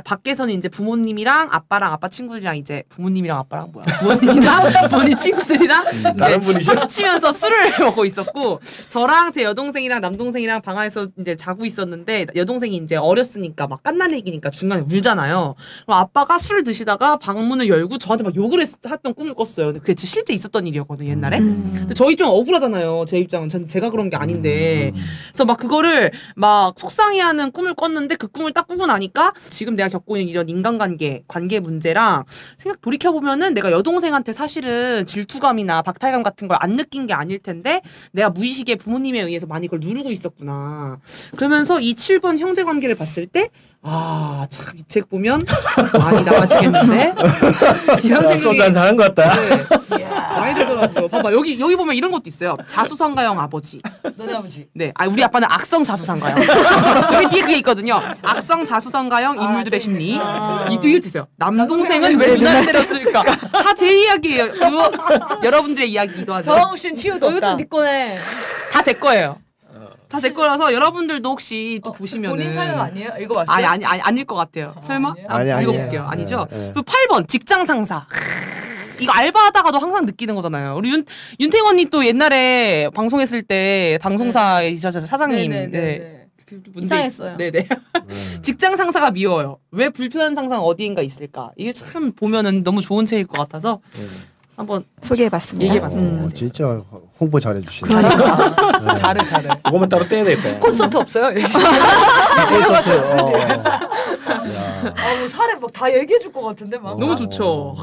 밖에서는 0.03 0.53
이제 0.53 0.67
부모님이랑 0.67 1.47
아빠랑 1.51 1.93
아빠 1.93 2.09
친구들이랑 2.09 2.57
이제 2.57 2.83
부모님이랑 2.89 3.37
아빠랑 3.39 3.71
뭐야 3.71 3.85
부모님이랑 3.85 4.71
부모님 4.91 5.15
친구들이랑 5.15 5.85
다른 6.19 6.41
분이셔? 6.41 6.73
파트 6.73 6.87
치면서 6.87 7.31
술을 7.31 7.79
먹고 7.79 8.03
있었고 8.03 8.59
저랑 8.89 9.31
제 9.31 9.43
여동생이랑 9.43 10.01
남동생이랑 10.01 10.61
방 10.61 10.77
안에서 10.77 11.07
이제 11.17 11.37
자고 11.37 11.65
있었는데 11.65 12.27
여동생이 12.35 12.75
이제 12.75 12.97
어렸으니까 12.97 13.67
막 13.67 13.81
깐난애기니까 13.83 14.49
중간에 14.49 14.81
울잖아요. 14.81 15.55
그럼 15.85 15.99
아빠가 15.99 16.37
술을 16.37 16.65
드시다가 16.65 17.17
방문을 17.17 17.69
열고 17.69 17.97
저한테 17.99 18.25
막 18.25 18.35
욕을 18.35 18.61
했, 18.61 18.69
했던 18.85 19.13
꿈을 19.13 19.33
꿨어요. 19.33 19.67
근데 19.67 19.79
그게 19.79 19.93
실제 19.97 20.33
있었던 20.33 20.67
일이었거든요 20.67 21.09
옛날에. 21.09 21.39
근데 21.39 21.93
저희 21.93 22.17
좀 22.17 22.27
억울하잖아요. 22.27 23.05
제 23.07 23.17
입장은 23.17 23.47
전 23.47 23.67
제가 23.69 23.91
그런 23.91 24.09
게 24.09 24.17
아닌데. 24.17 24.91
그래서 25.31 25.45
막 25.45 25.57
그거를 25.57 26.11
막 26.35 26.75
속 26.77 26.91
상해 26.97 27.21
하는 27.21 27.51
꿈을 27.51 27.75
꿨는데 27.75 28.15
그 28.15 28.27
꿈을 28.27 28.51
딱 28.51 28.67
꾸고 28.67 28.87
나니까 28.87 29.33
지금 29.49 29.75
내가 29.75 29.87
겪고 29.87 30.17
있는 30.17 30.29
이런 30.29 30.49
인간관계, 30.49 31.23
관계 31.27 31.59
문제랑 31.59 32.23
생각 32.57 32.81
돌이켜 32.81 33.11
보면은 33.11 33.53
내가 33.53 33.71
여동생한테 33.71 34.33
사실은 34.33 35.05
질투감이나 35.05 35.81
박탈감 35.83 36.23
같은 36.23 36.47
걸 36.49 36.57
안 36.59 36.75
느낀 36.75 37.05
게 37.05 37.13
아닐 37.13 37.37
텐데 37.37 37.81
내가 38.11 38.29
무의식에 38.31 38.75
부모님에 38.77 39.21
의해서 39.21 39.45
많이 39.45 39.67
그걸 39.67 39.79
누르고 39.79 40.09
있었구나. 40.09 40.99
그러면서 41.35 41.79
이 41.79 41.93
7번 41.93 42.39
형제 42.39 42.63
관계를 42.63 42.95
봤을 42.95 43.27
때 43.27 43.49
아, 43.89 44.45
참, 44.49 44.65
이 44.77 44.83
책 44.87 45.09
보면 45.09 45.41
많이 45.97 46.23
나아지겠는데? 46.25 47.15
이런 48.03 48.25
아, 48.25 48.35
생각이 48.35 48.59
한잔 48.59 48.83
하는 48.83 48.95
것 48.97 49.13
같다. 49.15 49.33
네, 49.35 49.65
많이 50.37 50.55
들더라고요. 50.55 51.07
봐봐, 51.07 51.31
여기, 51.33 51.59
여기 51.59 51.75
보면 51.75 51.95
이런 51.95 52.11
것도 52.11 52.23
있어요. 52.27 52.55
자수성가형 52.67 53.39
아버지. 53.39 53.81
너네 54.17 54.33
아버지. 54.33 54.67
네, 54.73 54.91
아 54.95 55.07
우리 55.07 55.23
아빠는 55.23 55.47
악성 55.49 55.83
자수성가형. 55.83 56.37
여기 57.13 57.27
뒤에 57.27 57.41
그게 57.41 57.57
있거든요. 57.57 58.01
악성 58.23 58.65
자수성가형 58.65 59.41
인물들의 59.41 59.79
심리. 59.79 60.15
이 60.15 60.19
또 60.81 60.87
이것도 60.87 61.07
있어요. 61.07 61.27
남동생은 61.37 62.19
왜 62.19 62.37
누나를 62.37 62.65
때렸을까? 62.65 63.23
다 63.23 63.73
제 63.73 64.03
이야기예요. 64.03 64.49
여러분들의 65.43 65.89
이야기기도 65.91 66.33
하죠. 66.35 66.51
정우 66.55 66.75
씨는 66.77 66.95
치유도 66.95 67.29
이것도 67.31 67.35
없다. 67.45 67.55
네 67.57 67.63
거네. 67.69 68.17
다 68.73 68.81
제 68.81 68.93
거예요. 68.93 69.37
다 70.09 70.19
제 70.19 70.31
거라서 70.31 70.73
여러분들도 70.73 71.29
혹시 71.29 71.79
또 71.83 71.91
보시면은 71.91 72.35
본인 72.37 72.51
사연 72.51 72.79
아니에요? 72.79 73.09
읽어봤어요? 73.19 73.55
아니 73.55 73.65
아니 73.65 73.85
아니 73.85 74.01
아닐 74.01 74.25
것 74.25 74.35
같아요. 74.35 74.73
설마? 74.81 75.09
아니에요? 75.11 75.27
아니, 75.29 75.51
아니에요. 75.51 75.69
읽어볼게요. 75.71 76.03
아니죠? 76.09 76.47
네, 76.49 76.57
네. 76.57 76.71
그리고 76.73 76.81
8번 76.91 77.27
직장 77.27 77.65
상사. 77.65 78.05
이거 78.99 79.11
알바하다가도 79.11 79.77
항상 79.77 80.05
느끼는 80.05 80.33
거잖아요. 80.35 80.75
우리 80.75 80.89
윤 80.91 81.03
언니 81.67 81.85
또 81.85 82.05
옛날에 82.05 82.89
방송했을 82.95 83.41
때 83.43 83.99
방송사이셔서 84.01 85.01
사장님. 85.01 85.51
네. 85.51 85.67
네네네. 85.67 86.13
문제 86.71 86.81
이상했어요. 86.85 87.33
있- 87.33 87.37
네네. 87.37 87.67
직장 88.41 88.77
상사가 88.77 89.11
미워요. 89.11 89.59
왜 89.71 89.89
불편한 89.89 90.33
상사가 90.33 90.61
어디인가 90.61 91.01
있을까? 91.01 91.51
이게 91.57 91.71
참 91.73 92.13
보면은 92.13 92.63
너무 92.63 92.81
좋은 92.81 93.05
책일 93.05 93.27
것 93.27 93.37
같아서 93.37 93.81
한번 94.57 94.83
소개해봤습니다. 95.03 95.65
얘기해봤습니다. 95.65 96.25
어, 96.25 96.29
진짜 96.33 96.81
홍보 97.19 97.39
잘해주시네. 97.39 97.89
그러니까 97.93 98.93
잘해 98.95 99.23
잘해. 99.23 99.49
그거만 99.63 99.87
따로 99.87 100.07
떼야 100.07 100.23
되겠다. 100.23 100.57
콘서트 100.59 100.97
없어요? 100.97 101.31
콘서트. 101.33 102.89
어, 103.21 103.25
어. 103.27 103.39
야. 103.39 103.83
아우 104.95 105.27
사례 105.27 105.53
막 105.55 105.69
다 105.71 105.93
얘기해 105.93 106.17
줄 106.19 106.31
것 106.33 106.41
같은데 106.41 106.77
막. 106.79 106.97
너무 106.99 107.15
좋죠. 107.15 107.75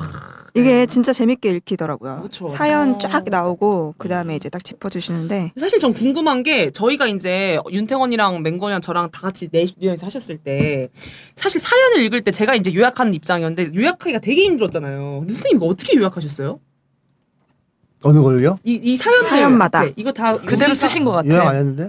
이게 0.56 0.86
진짜 0.86 1.12
재밌게 1.12 1.50
읽히더라고요. 1.50 2.20
그쵸. 2.22 2.46
사연 2.46 2.94
어. 2.94 2.98
쫙 2.98 3.24
나오고 3.28 3.96
그 3.98 4.08
다음에 4.08 4.36
이제 4.36 4.48
딱 4.48 4.62
짚어주시는데 4.62 5.52
사실 5.58 5.80
전 5.80 5.92
궁금한 5.92 6.44
게 6.44 6.70
저희가 6.70 7.08
이제 7.08 7.58
윤태원이랑 7.72 8.40
맹건이랑 8.42 8.80
저랑 8.80 9.10
다 9.10 9.20
같이 9.22 9.48
내에서 9.50 10.06
하셨을 10.06 10.38
때 10.38 10.90
사실 11.34 11.60
사연을 11.60 12.02
읽을 12.02 12.22
때 12.22 12.30
제가 12.30 12.54
이제 12.54 12.72
요약하는 12.72 13.14
입장이었는데 13.14 13.74
요약하기가 13.74 14.20
되게 14.20 14.44
힘들었잖아요. 14.44 15.20
근데 15.20 15.34
선생님 15.34 15.56
이거 15.56 15.66
어떻게 15.66 15.96
요약하셨어요? 15.96 16.60
어느 18.04 18.20
걸요? 18.22 18.58
이, 18.62 18.74
이 18.74 18.96
사연들 18.96 19.28
사연마다. 19.30 19.84
네, 19.86 19.92
이거 19.96 20.12
다 20.12 20.36
그대로 20.36 20.72
우리가- 20.72 20.76
쓰신 20.76 21.04
것 21.04 21.10
같아. 21.12 21.28
요약 21.30 21.46
안 21.48 21.56
했는데? 21.56 21.86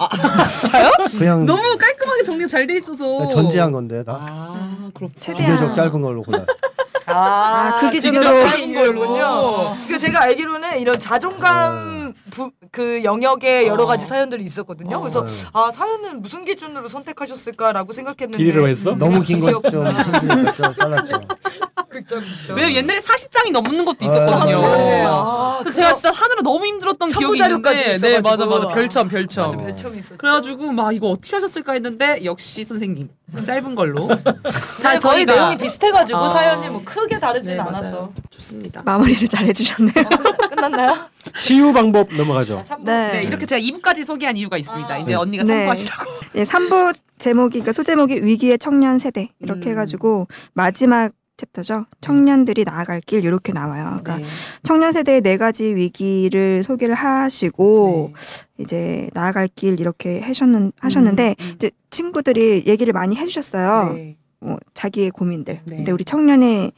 진짜요? 0.62 0.90
그냥 1.20 1.46
너무 1.46 1.62
깔끔하게 1.78 2.24
정리가 2.24 2.48
잘 2.48 2.66
돼 2.66 2.78
있어서 2.78 3.28
전제한 3.28 3.72
건데 3.72 4.04
다. 4.04 4.18
아 4.20 4.90
그렇구나. 4.96 5.12
최대한. 5.20 5.56
비교적 5.58 5.76
짧은 5.76 6.02
걸로 6.02 6.24
골라. 6.24 6.46
아, 7.08 7.78
그 7.80 7.90
기준으로. 7.90 8.24
그런 8.24 8.74
거군요. 8.74 9.76
그 9.88 9.98
제가 9.98 10.24
알기로는 10.24 10.80
이런 10.80 10.98
자존감 10.98 12.14
부, 12.32 12.52
그 12.72 13.04
영역에 13.04 13.68
여러 13.68 13.86
가지 13.86 14.06
사연들이 14.06 14.44
있었거든요. 14.44 15.00
그래서 15.02 15.26
아 15.54 15.70
사연은 15.72 16.22
무슨 16.22 16.44
기준으로 16.46 16.88
선택하셨을까라고 16.88 17.94
생각했는데 17.94 18.38
길이로 18.38 18.68
했어? 18.68 18.96
너무 18.96 19.22
긴건좀 19.22 19.62
길이었구나. 19.70 20.04
힘드니까 20.04 20.52
좀 20.52 20.74
잘랐죠. 20.74 21.22
극장 21.96 22.20
극장. 22.22 22.56
왜냐면 22.56 22.76
옛날에 22.76 23.00
40장이 23.00 23.52
넘는 23.52 23.86
것도 23.86 24.06
있었거든요. 24.06 24.58
아, 24.58 24.62
맞아요. 24.62 25.08
아, 25.10 25.58
그래서 25.60 25.76
제가 25.76 25.94
진짜 25.94 26.12
하느라 26.12 26.42
너무 26.44 26.66
힘들었던 26.66 27.10
기억이 27.10 27.40
있는데. 27.40 27.98
네 27.98 28.20
맞아 28.22 28.46
맞아 28.46 28.68
별첨 28.68 29.08
별첨 29.08 29.52
맞아, 29.56 29.64
별첨이 29.64 30.00
있었죠. 30.00 30.18
그래가지고 30.18 30.72
막 30.72 30.94
이거 30.94 31.08
어떻게 31.10 31.36
하셨을까 31.36 31.74
했는데 31.74 32.24
역시 32.26 32.64
선생님 32.64 33.10
짧은 33.44 33.76
걸로 33.76 34.08
네, 34.84 35.00
저희 35.00 35.26
저희가- 35.26 35.34
내용이 35.34 35.58
비슷해가지고 35.58 36.20
아. 36.20 36.28
사연이 36.30 36.68
뭐 36.70 36.82
크게 36.86 37.20
다르진 37.20 37.56
네. 37.56 37.60
않아서 37.60 38.12
좋습니다. 38.30 38.82
마무리를 38.84 39.28
잘 39.28 39.46
해주셨네요. 39.48 39.94
끝났나요? 40.50 40.96
치유 41.40 41.74
방법 41.74 42.14
넘어가죠. 42.14 42.62
네. 42.82 43.12
네 43.14 43.22
이렇게 43.24 43.46
제가 43.46 43.60
2부까지 43.60 44.04
소개한 44.04 44.38
이유가 44.38 44.58
있습니다. 44.58 44.94
아. 44.94 44.98
이제 44.98 45.08
네. 45.08 45.14
언니가 45.16 45.44
네. 45.44 45.66
3부 45.66 45.70
하시라고. 45.70 46.12
예, 46.36 46.44
3부 46.44 46.96
제목이 47.18 47.52
그러니까 47.54 47.72
소제목이 47.72 48.22
위기의 48.24 48.60
청년 48.60 49.00
세대 49.00 49.30
이렇게 49.40 49.70
음. 49.70 49.72
해가지고 49.72 50.28
마지막 50.54 51.12
챕터죠. 51.38 51.86
청년들이 52.02 52.64
나아갈 52.64 53.02
길 53.02 53.24
이렇게 53.24 53.52
나와요. 53.52 54.00
그러니까 54.04 54.18
네. 54.18 54.26
청년 54.64 54.92
세대의 54.94 55.22
네 55.22 55.38
가지 55.38 55.76
위기를 55.76 56.64
소개를 56.64 56.96
하시고 56.96 58.14
네. 58.16 58.64
이제 58.64 59.10
나아갈 59.14 59.48
길 59.48 59.80
이렇게 59.80 60.22
하셨는 60.22 60.72
하셨는데 60.80 61.36
음, 61.40 61.46
음. 61.46 61.54
이제 61.56 61.72
친구들이 61.90 62.64
얘기를 62.68 62.94
많이 62.94 63.16
해주셨어요. 63.16 63.94
네. 63.94 64.18
어, 64.42 64.56
자기의 64.74 65.12
고민들. 65.12 65.62
네. 65.66 65.78
근데 65.78 65.92
우리 65.92 66.04
청년의 66.04 66.72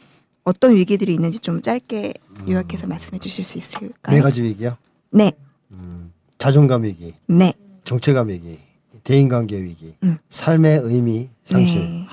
어떤 0.43 0.75
위기들이 0.75 1.13
있는지 1.13 1.39
좀 1.39 1.61
짧게 1.61 2.13
요약해서 2.47 2.87
말씀해 2.87 3.19
주실 3.19 3.43
수 3.43 3.57
있을까요? 3.57 4.15
네 4.15 4.21
가지 4.21 4.41
위기요. 4.41 4.77
네, 5.09 5.33
음, 5.71 6.13
자존감 6.37 6.83
위기, 6.83 7.13
네, 7.27 7.53
정체감 7.83 8.29
위기, 8.29 8.59
대인관계 9.03 9.61
위기, 9.61 9.95
음. 10.03 10.17
삶의 10.29 10.81
의미 10.83 11.29
상실, 11.43 11.81
네. 11.81 12.07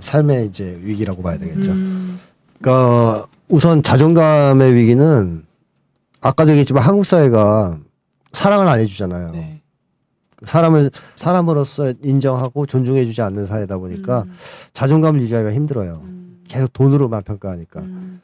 삶의 0.00 0.46
이제 0.46 0.78
위기라고 0.82 1.22
봐야 1.22 1.38
되겠죠. 1.38 1.72
음. 1.72 2.18
그러니까 2.60 3.26
우선 3.48 3.82
자존감의 3.82 4.74
위기는 4.74 5.44
아까도 6.20 6.50
얘기했지만 6.50 6.82
한국 6.82 7.04
사회가 7.04 7.78
사랑을 8.32 8.66
안 8.68 8.80
해주잖아요. 8.80 9.32
네. 9.32 9.60
사람을 10.44 10.90
사람으로서 11.14 11.94
인정하고 12.02 12.66
존중해주지 12.66 13.22
않는 13.22 13.46
사회다 13.46 13.78
보니까 13.78 14.22
음. 14.22 14.32
자존감을 14.72 15.20
유지하기가 15.22 15.52
힘들어요. 15.52 16.00
음. 16.04 16.42
계속 16.46 16.72
돈으로만 16.72 17.22
평가하니까. 17.22 17.80
음. 17.80 18.20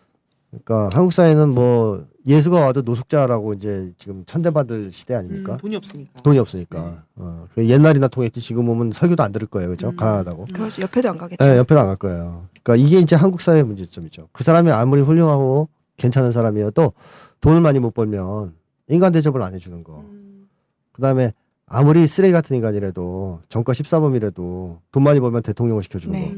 그러니까 0.53 0.91
한국 0.97 1.13
사회는 1.13 1.49
뭐 1.49 2.07
예수가 2.27 2.61
와도 2.61 2.83
노숙자라고 2.83 3.55
이제 3.55 3.93
지금 3.99 4.25
천대받을 4.27 4.93
시대 4.93 5.15
아닙니까? 5.15 5.55
음, 5.55 5.59
돈이 5.59 5.77
없으니까. 5.77 6.21
돈이 6.23 6.39
없으니까. 6.39 7.05
어, 7.17 7.47
그 7.55 7.67
옛날이나 7.69 8.07
통했지 8.09 8.41
지금 8.41 8.69
오면 8.69 8.93
설교도 8.93 9.23
안 9.23 9.33
들을 9.33 9.49
거예요, 9.49 9.71
그죠? 9.71 9.89
음. 9.89 9.97
가난하다고. 9.97 10.47
그렇죠. 10.53 10.83
옆에도 10.83 11.09
안 11.11 11.19
가겠죠. 11.19 11.45
네, 11.45 11.57
옆에도 11.57 11.81
안 11.81 11.87
갈 11.87 11.97
거예요. 11.97 12.47
그러니까 12.63 12.87
이게 12.87 12.99
이제 13.01 13.17
한국 13.17 13.41
사회의 13.41 13.65
문제점이죠. 13.65 14.29
그 14.33 14.45
사람이 14.45 14.71
아무리 14.71 15.01
훌륭하고 15.03 15.69
괜찮은 15.97 16.31
사람이어도 16.33 16.93
돈을 17.41 17.61
많이 17.61 17.79
못 17.79 17.93
벌면 17.93 18.55
인간 18.89 19.11
대접을 19.13 19.43
안 19.43 19.55
해주는 19.55 19.83
거. 19.83 19.99
음. 20.01 20.49
그다음에 20.93 21.33
아무리 21.67 22.07
쓰레기 22.07 22.33
같은 22.33 22.55
인간이라도 22.57 23.41
정가 23.49 23.73
14범이라도 23.73 24.79
돈 24.93 25.03
많이 25.03 25.19
벌면 25.19 25.43
대통령을 25.43 25.83
시켜주는 25.83 26.19
네. 26.19 26.29
거. 26.29 26.35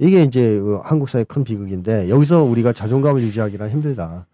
음. 0.00 0.06
이게 0.06 0.22
이제 0.22 0.58
그 0.58 0.80
한국 0.82 1.08
사회의 1.08 1.24
큰 1.24 1.44
비극인데 1.44 2.08
여기서 2.08 2.42
우리가 2.42 2.72
자존감을 2.72 3.22
유지하기는 3.22 3.70
힘들다. 3.70 4.26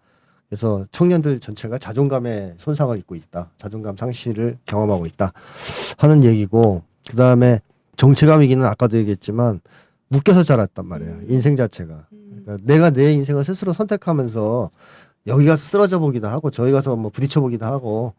그래서 0.49 0.85
청년들 0.91 1.39
전체가 1.39 1.77
자존감의 1.77 2.55
손상을 2.57 2.97
입고 2.97 3.15
있다. 3.15 3.51
자존감 3.57 3.95
상실을 3.95 4.57
경험하고 4.65 5.05
있다. 5.05 5.31
하는 5.97 6.23
얘기고 6.23 6.83
그다음에 7.09 7.61
정체감 7.95 8.41
위기는 8.41 8.65
아까도 8.65 8.97
얘기했지만 8.97 9.61
묶여서 10.09 10.43
자랐단 10.43 10.85
말이에요. 10.85 11.19
인생 11.29 11.55
자체가. 11.55 12.07
그러니까 12.09 12.57
내가 12.65 12.89
내 12.89 13.13
인생을 13.13 13.43
스스로 13.45 13.71
선택하면서 13.71 14.69
여기 15.27 15.45
가서 15.45 15.63
쓰러져 15.63 15.99
보기도 15.99 16.27
하고 16.27 16.49
저기 16.49 16.71
가서 16.71 16.95
뭐 16.95 17.11
부딪혀 17.11 17.39
보기도 17.39 17.65
하고 17.65 18.13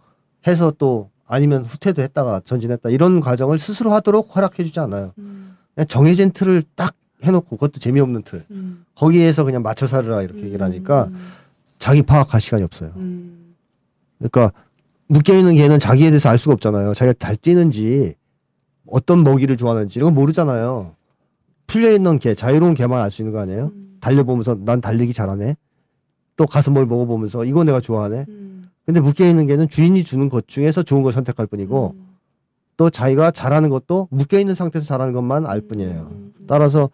해서 0.47 0.73
또 0.79 1.11
아니면 1.27 1.65
후퇴도 1.65 2.01
했다가 2.01 2.43
전진했다 2.45 2.91
이런 2.91 3.21
과정을 3.21 3.59
스스로 3.59 3.93
하도록 3.93 4.35
허락해 4.35 4.65
주지 4.65 4.81
않아요. 4.81 5.13
음. 5.19 5.57
정해진 5.89 6.31
틀을 6.31 6.63
딱 6.77 6.95
해놓고 7.23 7.57
그것도 7.57 7.79
재미없는 7.81 8.23
틀 8.23 8.45
음. 8.51 8.85
거기에서 8.97 9.45
그냥 9.45 9.63
맞춰 9.63 9.87
살으라 9.87 10.23
이렇게 10.23 10.43
얘기를 10.43 10.63
하니까 10.63 11.05
음. 11.05 11.17
자기 11.79 12.03
파악할 12.03 12.41
시간이 12.41 12.63
없어요. 12.63 12.93
음. 12.97 13.55
그러니까 14.19 14.53
묶여 15.07 15.37
있는 15.37 15.55
개는 15.57 15.79
자기에 15.79 16.11
대해서 16.11 16.29
알 16.29 16.39
수가 16.39 16.55
없잖아요. 16.55 16.95
자기가 16.95 17.15
잘 17.19 17.37
뛰는지 17.37 18.15
어떤 18.87 19.23
먹이를 19.25 19.57
좋아하는지 19.57 19.99
이런 19.99 20.15
거 20.15 20.21
모르잖아요. 20.21 20.95
풀려 21.67 21.93
있는 21.93 22.19
개, 22.19 22.35
자유로운 22.35 22.75
개만 22.75 23.01
알 23.01 23.11
수 23.11 23.23
있는 23.23 23.33
거 23.33 23.41
아니에요? 23.41 23.71
음. 23.75 23.99
달려보면서 24.01 24.57
난 24.65 24.81
달리기 24.81 25.13
잘하네. 25.13 25.57
또 26.37 26.47
가서 26.47 26.71
뭘 26.71 26.87
먹어보면서 26.87 27.45
이거 27.45 27.63
내가 27.65 27.81
좋아하네. 27.81 28.25
음. 28.29 28.71
근데 28.85 29.01
묶여 29.01 29.25
있는 29.27 29.47
개는 29.47 29.69
주인이 29.69 30.03
주는 30.03 30.29
것 30.29 30.49
중에서 30.49 30.83
좋은 30.83 31.03
걸 31.03 31.13
선택할 31.13 31.47
뿐이고 31.47 31.95
음. 31.97 32.12
또 32.77 32.91
자기가 32.91 33.31
잘하는 33.31 33.69
것도 33.69 34.09
묶여 34.11 34.39
있는 34.39 34.55
상태에서 34.55 34.87
잘하는 34.87 35.13
것만 35.13 35.47
알 35.47 35.61
뿐이에요. 35.61 36.09
음. 36.11 36.33
따라서 36.47 36.91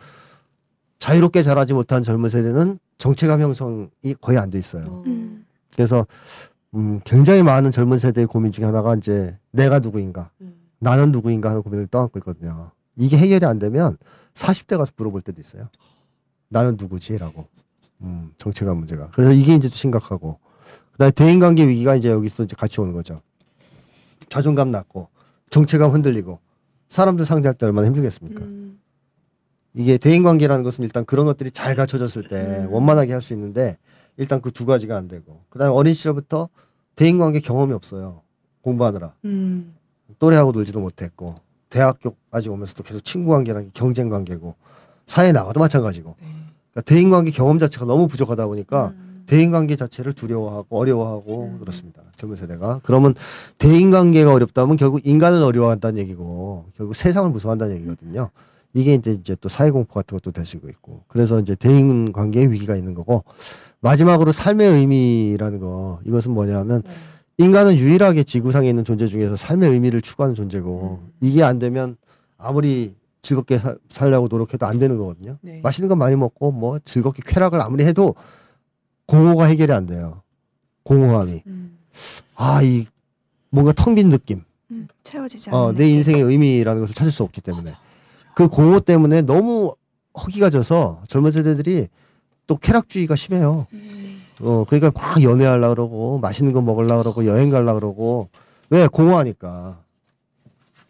자유롭게 0.98 1.42
자라지 1.42 1.74
못한 1.74 2.02
젊은 2.02 2.28
세대는 2.30 2.78
정체감 2.98 3.40
형성이 3.40 3.88
거의 4.20 4.38
안 4.38 4.50
돼 4.50 4.58
있어요. 4.58 4.84
어. 4.88 5.02
음. 5.06 5.46
그래서 5.74 6.06
음, 6.74 7.00
굉장히 7.04 7.42
많은 7.42 7.70
젊은 7.70 7.98
세대의 7.98 8.26
고민 8.26 8.52
중에 8.52 8.64
하나가 8.66 8.94
이제 8.94 9.38
내가 9.52 9.78
누구인가, 9.78 10.30
음. 10.40 10.54
나는 10.80 11.12
누구인가 11.12 11.50
하는 11.50 11.62
고민을 11.62 11.86
떠안고 11.86 12.18
있거든요. 12.18 12.72
이게 12.96 13.16
해결이 13.16 13.46
안 13.46 13.58
되면 13.58 13.96
40대 14.34 14.76
가서 14.76 14.92
물어볼 14.96 15.22
때도 15.22 15.40
있어요. 15.40 15.68
나는 16.48 16.76
누구지라고. 16.78 17.46
음, 18.02 18.32
정체감 18.38 18.76
문제가. 18.76 19.10
그래서 19.12 19.32
이게 19.32 19.54
이제 19.54 19.68
또 19.68 19.74
심각하고. 19.74 20.38
그다음에 20.92 21.10
대인관계 21.12 21.66
위기가 21.68 21.94
이제 21.94 22.10
여기서 22.10 22.44
이제 22.44 22.56
같이 22.56 22.80
오는 22.80 22.92
거죠. 22.92 23.22
자존감 24.28 24.70
낮고 24.70 25.08
정체감 25.50 25.90
흔들리고 25.90 26.38
사람들 26.88 27.24
상대할 27.24 27.54
때 27.54 27.66
얼마나 27.66 27.86
힘들겠습니까? 27.88 28.44
음. 28.44 28.78
이게 29.74 29.98
대인 29.98 30.22
관계라는 30.22 30.64
것은 30.64 30.84
일단 30.84 31.04
그런 31.04 31.26
것들이 31.26 31.50
잘 31.50 31.74
갖춰졌을 31.76 32.28
때 32.28 32.64
음. 32.66 32.72
원만하게 32.72 33.12
할 33.12 33.20
수 33.20 33.34
있는데 33.34 33.76
일단 34.16 34.40
그 34.40 34.50
두 34.50 34.66
가지가 34.66 34.96
안 34.96 35.06
되고 35.08 35.42
그다음에 35.50 35.72
어린 35.72 35.94
시절부터 35.94 36.48
대인 36.96 37.18
관계 37.18 37.40
경험이 37.40 37.74
없어요 37.74 38.22
공부하느라 38.62 39.14
음. 39.24 39.74
또래하고 40.18 40.52
놀지도 40.52 40.80
못했고 40.80 41.34
대학교까지 41.70 42.48
오면서도 42.48 42.82
계속 42.82 43.04
친구 43.04 43.30
관계라는 43.30 43.66
게 43.68 43.70
경쟁 43.74 44.08
관계고 44.08 44.54
사회 45.06 45.28
에 45.28 45.32
나가도 45.32 45.60
마찬가지고 45.60 46.16
네. 46.20 46.26
그러니까 46.72 46.80
대인 46.82 47.10
관계 47.10 47.30
경험 47.30 47.58
자체가 47.58 47.84
너무 47.84 48.08
부족하다 48.08 48.46
보니까 48.46 48.88
음. 48.88 49.07
대인관계 49.28 49.76
자체를 49.76 50.12
두려워하고 50.14 50.78
어려워하고 50.78 51.44
음. 51.54 51.58
그렇습니다 51.60 52.02
젊은 52.16 52.34
세대가 52.36 52.80
그러면 52.82 53.14
대인관계가 53.58 54.32
어렵다면 54.32 54.76
결국 54.76 55.06
인간을 55.06 55.42
어려워한다는 55.42 56.00
얘기고 56.00 56.66
결국 56.76 56.94
세상을 56.94 57.30
무서워한다는 57.30 57.76
얘기거든요 57.76 58.30
이게 58.74 58.94
이제 58.94 59.12
이제 59.12 59.36
또 59.40 59.48
사회 59.48 59.70
공포 59.70 59.94
같은 59.94 60.16
것도 60.16 60.30
될 60.32 60.44
수 60.44 60.56
있고 60.56 61.02
그래서 61.08 61.38
이제 61.40 61.54
대인 61.54 62.12
관계에 62.12 62.46
위기가 62.46 62.74
있는 62.76 62.94
거고 62.94 63.24
마지막으로 63.80 64.32
삶의 64.32 64.70
의미라는 64.72 65.58
거 65.60 66.00
이것은 66.04 66.32
뭐냐면 66.32 66.82
네. 66.82 66.90
인간은 67.38 67.76
유일하게 67.76 68.24
지구상에 68.24 68.68
있는 68.68 68.84
존재 68.84 69.06
중에서 69.06 69.36
삶의 69.36 69.70
의미를 69.70 70.00
추구하는 70.02 70.34
존재고 70.34 70.98
음. 71.02 71.12
이게 71.20 71.42
안 71.44 71.58
되면 71.58 71.96
아무리 72.36 72.94
즐겁게 73.22 73.58
사- 73.58 73.76
살려고 73.90 74.28
노력해도 74.28 74.64
안 74.66 74.78
되는 74.78 74.96
거거든요. 74.98 75.38
네. 75.42 75.60
맛있는 75.62 75.88
거 75.88 75.94
많이 75.96 76.16
먹고 76.16 76.50
뭐 76.50 76.78
즐겁게 76.84 77.22
쾌락을 77.24 77.60
아무리 77.60 77.84
해도 77.84 78.14
공허가 79.08 79.46
해결이 79.46 79.72
안 79.72 79.86
돼요. 79.86 80.22
공허함이 80.84 81.42
음. 81.46 81.78
아 82.36 82.62
이 82.62 82.86
뭔가 83.50 83.72
텅 83.72 83.94
빈 83.94 84.10
느낌. 84.10 84.42
음, 84.70 84.86
채워지지 85.02 85.48
않는 85.50 85.58
어, 85.58 85.72
내. 85.72 85.88
인생의 85.88 86.20
의미라는 86.22 86.82
것을 86.82 86.94
찾을 86.94 87.10
수 87.10 87.22
없기 87.24 87.40
때문에 87.40 87.72
그 88.36 88.46
공허 88.48 88.78
때문에 88.78 89.22
너무 89.22 89.74
허기가 90.14 90.50
져서 90.50 91.02
젊은 91.08 91.32
세대들이 91.32 91.88
또 92.46 92.56
쾌락주의가 92.56 93.16
심해요. 93.16 93.66
음. 93.72 94.20
어 94.40 94.64
그러니까 94.68 94.92
막 94.94 95.20
연애하려 95.22 95.70
그러고 95.70 96.18
맛있는 96.18 96.52
거 96.52 96.60
먹으려 96.60 96.98
그러고 96.98 97.26
여행 97.26 97.50
가려 97.50 97.74
그러고 97.74 98.28
왜 98.70 98.86
공허하니까. 98.86 99.80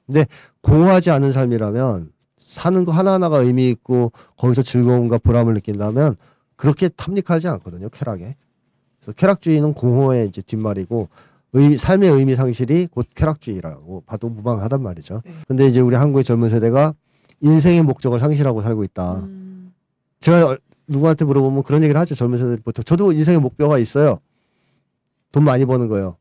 근데 0.07 0.27
공허하지 0.63 1.11
않은 1.11 1.33
삶이라면 1.33 2.11
사는 2.47 2.85
거 2.85 2.93
하나하나가 2.93 3.39
의미 3.39 3.69
있고 3.71 4.11
거기서 4.37 4.63
즐거움과 4.63 5.19
보람을 5.19 5.55
느낀다면 5.55 6.17
그렇게 6.59 6.89
탐닉하지 6.89 7.49
않거든요 7.49 7.89
쾌락에. 7.89 8.37
그래서 8.99 9.13
쾌락주의는 9.13 9.73
공허의 9.75 10.27
이제 10.27 10.43
뒷말이고 10.43 11.09
의미, 11.53 11.79
삶의 11.79 12.11
의미 12.11 12.35
상실이 12.35 12.89
곧 12.91 13.07
쾌락주의라고 13.15 14.03
봐도 14.05 14.29
무방하단 14.29 14.83
말이죠. 14.83 15.23
네. 15.25 15.33
근데 15.47 15.67
이제 15.69 15.81
우리 15.81 15.95
한국의 15.97 16.25
젊은 16.25 16.51
세대가 16.51 16.93
인생의 17.41 17.83
목적을 17.85 18.19
상실하고 18.19 18.61
살고 18.61 18.83
있다. 18.85 19.21
음. 19.21 19.73
제가 20.21 20.47
얼- 20.49 20.59
누구한테 20.89 21.25
물어보면 21.25 21.63
그런 21.63 21.83
얘기를 21.85 21.99
하죠. 22.01 22.15
젊은 22.17 22.39
세대들 22.39 22.59
보통 22.65 22.83
저도 22.85 23.13
인생의 23.13 23.41
목표가 23.41 23.79
있어요. 23.79 24.19
돈 25.31 25.45
많이 25.45 25.65
버는 25.65 25.87
거요. 25.89 26.17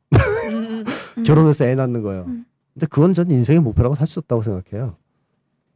음. 0.51 0.83
결혼해서 1.25 1.65
애 1.65 1.73
낳는 1.73 2.03
거요. 2.03 2.25
음. 2.27 2.45
근데 2.75 2.85
그건 2.85 3.15
전 3.15 3.31
인생의 3.31 3.61
목표라고 3.61 3.95
살 3.95 4.07
수 4.07 4.19
없다고 4.19 4.43
생각해요. 4.43 4.95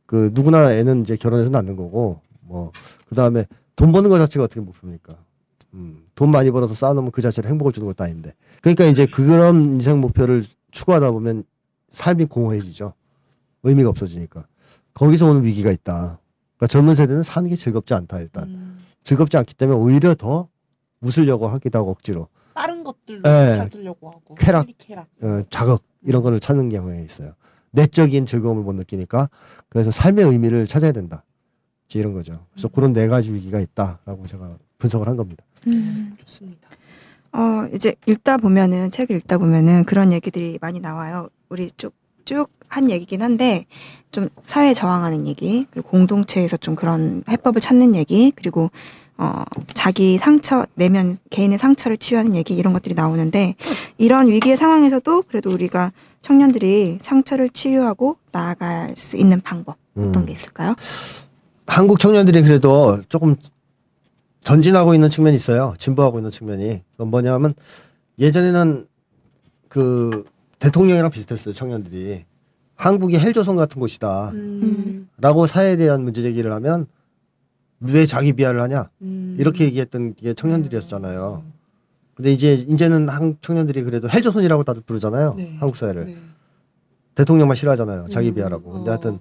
그 0.06 0.30
누구나 0.34 0.72
애는 0.74 1.02
이제 1.02 1.16
결혼해서 1.16 1.50
낳는 1.50 1.76
거고 1.78 2.22
뭐 2.42 2.72
그다음에 3.10 3.46
돈 3.76 3.92
버는 3.92 4.10
것 4.10 4.18
자체가 4.18 4.46
어떻게 4.46 4.60
목표입니까? 4.62 5.18
음, 5.74 6.06
돈 6.16 6.32
많이 6.32 6.52
벌어서 6.52 6.74
쌓아놓으면 6.74 7.12
그 7.12 7.22
자체로 7.22 7.48
행복을 7.50 7.72
주는 7.72 7.88
것도 7.88 8.04
아닌데. 8.04 8.34
그러니까 8.62 8.86
이제 8.86 9.06
그런 9.06 9.74
인생 9.74 10.02
목표를 10.02 10.46
추구하다 10.72 11.12
보면 11.12 11.44
삶이 11.90 12.26
공허해지죠. 12.26 12.94
의미가 13.64 13.90
없어지니까. 13.90 14.46
거기서 14.94 15.30
오는 15.30 15.44
위기가 15.44 15.72
있다. 15.72 16.20
그러니까 16.58 16.68
젊은 16.68 16.96
세대는 16.96 17.24
사는 17.24 17.50
게 17.50 17.56
즐겁지 17.56 17.94
않다 17.94 18.20
일단. 18.20 18.50
음. 18.50 18.80
즐겁지 19.04 19.38
않기 19.38 19.56
때문에 19.56 19.80
오히려 19.80 20.14
더 20.16 20.50
웃으려고 21.02 21.48
하기도 21.48 21.80
하고 21.80 21.92
억지로 21.92 22.28
다른 22.54 22.84
것들로 22.84 23.22
네. 23.24 23.50
찾으려고 23.50 24.10
하고 24.10 24.36
쾌락. 24.36 24.68
쾌락. 24.78 25.08
어, 25.24 25.42
자극 25.50 25.84
이런 26.04 26.22
거를 26.22 26.40
찾는 26.40 26.70
경향이 26.70 27.04
있어요. 27.04 27.32
내적인 27.72 28.26
즐거움을 28.26 28.64
못 28.64 28.74
느끼니까 28.74 29.30
그래서 29.70 29.90
삶의 29.92 30.26
의미를 30.26 30.68
찾아야 30.68 30.92
된다. 30.92 31.24
이제 31.92 32.00
이런 32.00 32.14
거죠. 32.14 32.46
그래서 32.54 32.70
그런 32.70 32.94
네 32.94 33.10
가지 33.10 33.34
위기가 33.34 33.60
있다라고 33.60 34.26
제가 34.26 34.58
분석을 34.78 35.10
한 35.10 35.18
겁니다. 35.18 35.44
음. 35.68 36.16
좋습니다. 36.20 36.70
어, 37.34 37.68
이제 37.74 37.96
읽다 38.08 38.38
보면은, 38.38 38.90
책을 38.92 39.18
읽다 39.18 39.38
보면은 39.38 39.84
그런 39.84 40.14
얘기들이 40.14 40.58
많이 40.62 40.80
나와요. 40.80 41.30
우리 41.50 41.70
쭉, 41.76 41.94
쭉 42.24 42.62
한 42.72 42.90
얘기긴 42.90 43.22
한데, 43.22 43.66
좀 44.12 44.30
사회에 44.46 44.74
저항하는 44.74 45.28
얘기, 45.28 45.68
그리고 45.72 45.90
공동체에서 45.90 46.56
좀 46.56 46.76
그런 46.76 47.22
해법을 47.30 47.60
찾는 47.60 47.96
얘기, 47.96 48.32
그리고, 48.34 48.72
어, 49.18 49.44
자기 49.74 50.18
상처, 50.18 50.66
내면 50.76 51.18
개인의 51.30 51.58
상처를 51.58 51.98
치유하는 51.98 52.34
얘기, 52.34 52.56
이런 52.56 52.72
것들이 52.72 52.96
나오는데, 52.96 53.56
이런 53.98 54.28
위기의 54.30 54.56
상황에서도 54.56 55.24
그래도 55.24 55.52
우리가 55.52 55.92
청년들이 56.22 57.00
상처를 57.02 57.50
치유하고 57.50 58.16
나아갈 58.32 58.96
수 58.96 59.18
있는 59.18 59.42
방법, 59.42 59.76
어떤 59.98 60.24
음. 60.24 60.26
게 60.26 60.32
있을까요? 60.32 60.76
한국 61.72 62.00
청년들이 62.00 62.42
그래도 62.42 63.00
조금 63.08 63.38
전진하고 64.42 64.94
있는 64.94 65.10
측면이 65.10 65.38
있어요. 65.38 65.74
진보하고 65.78 66.20
있는 66.20 66.30
측면이. 66.30 66.82
그건 66.92 67.08
뭐냐면 67.08 67.54
예전에는 68.20 68.88
그 69.70 70.26
대통령이랑 70.60 71.12
비슷했어요. 71.12 71.54
청년들이. 71.54 72.26
한국이 72.76 73.18
헬조선 73.18 73.56
같은 73.56 73.80
곳이다. 73.80 74.32
음. 74.32 75.08
라고 75.18 75.48
사회에 75.48 75.78
대한 75.78 76.04
문제 76.04 76.22
제기를 76.22 76.52
하면 76.52 76.88
왜 77.80 78.06
자기 78.06 78.34
비하를 78.34 78.62
하냐? 78.64 78.90
음. 79.04 79.38
이렇게 79.40 79.64
얘기했던 79.64 80.16
게 80.16 80.34
청년들이었잖아요. 80.34 81.42
근데 82.16 82.34
이제 82.34 82.54
이제는 82.54 83.08
한국 83.08 83.42
청년들이 83.42 83.84
그래도 83.84 84.10
헬조선이라고 84.10 84.66
다들 84.66 84.82
부르잖아요. 84.86 85.36
네. 85.38 85.56
한국 85.58 85.78
사회를. 85.78 86.06
네. 86.06 86.18
대통령만 87.16 87.56
싫어하잖아요. 87.56 88.10
자기 88.10 88.30
음, 88.30 88.36
비하라고. 88.36 88.74
근데 88.74 88.90
어. 88.90 88.94
하여튼 88.94 89.20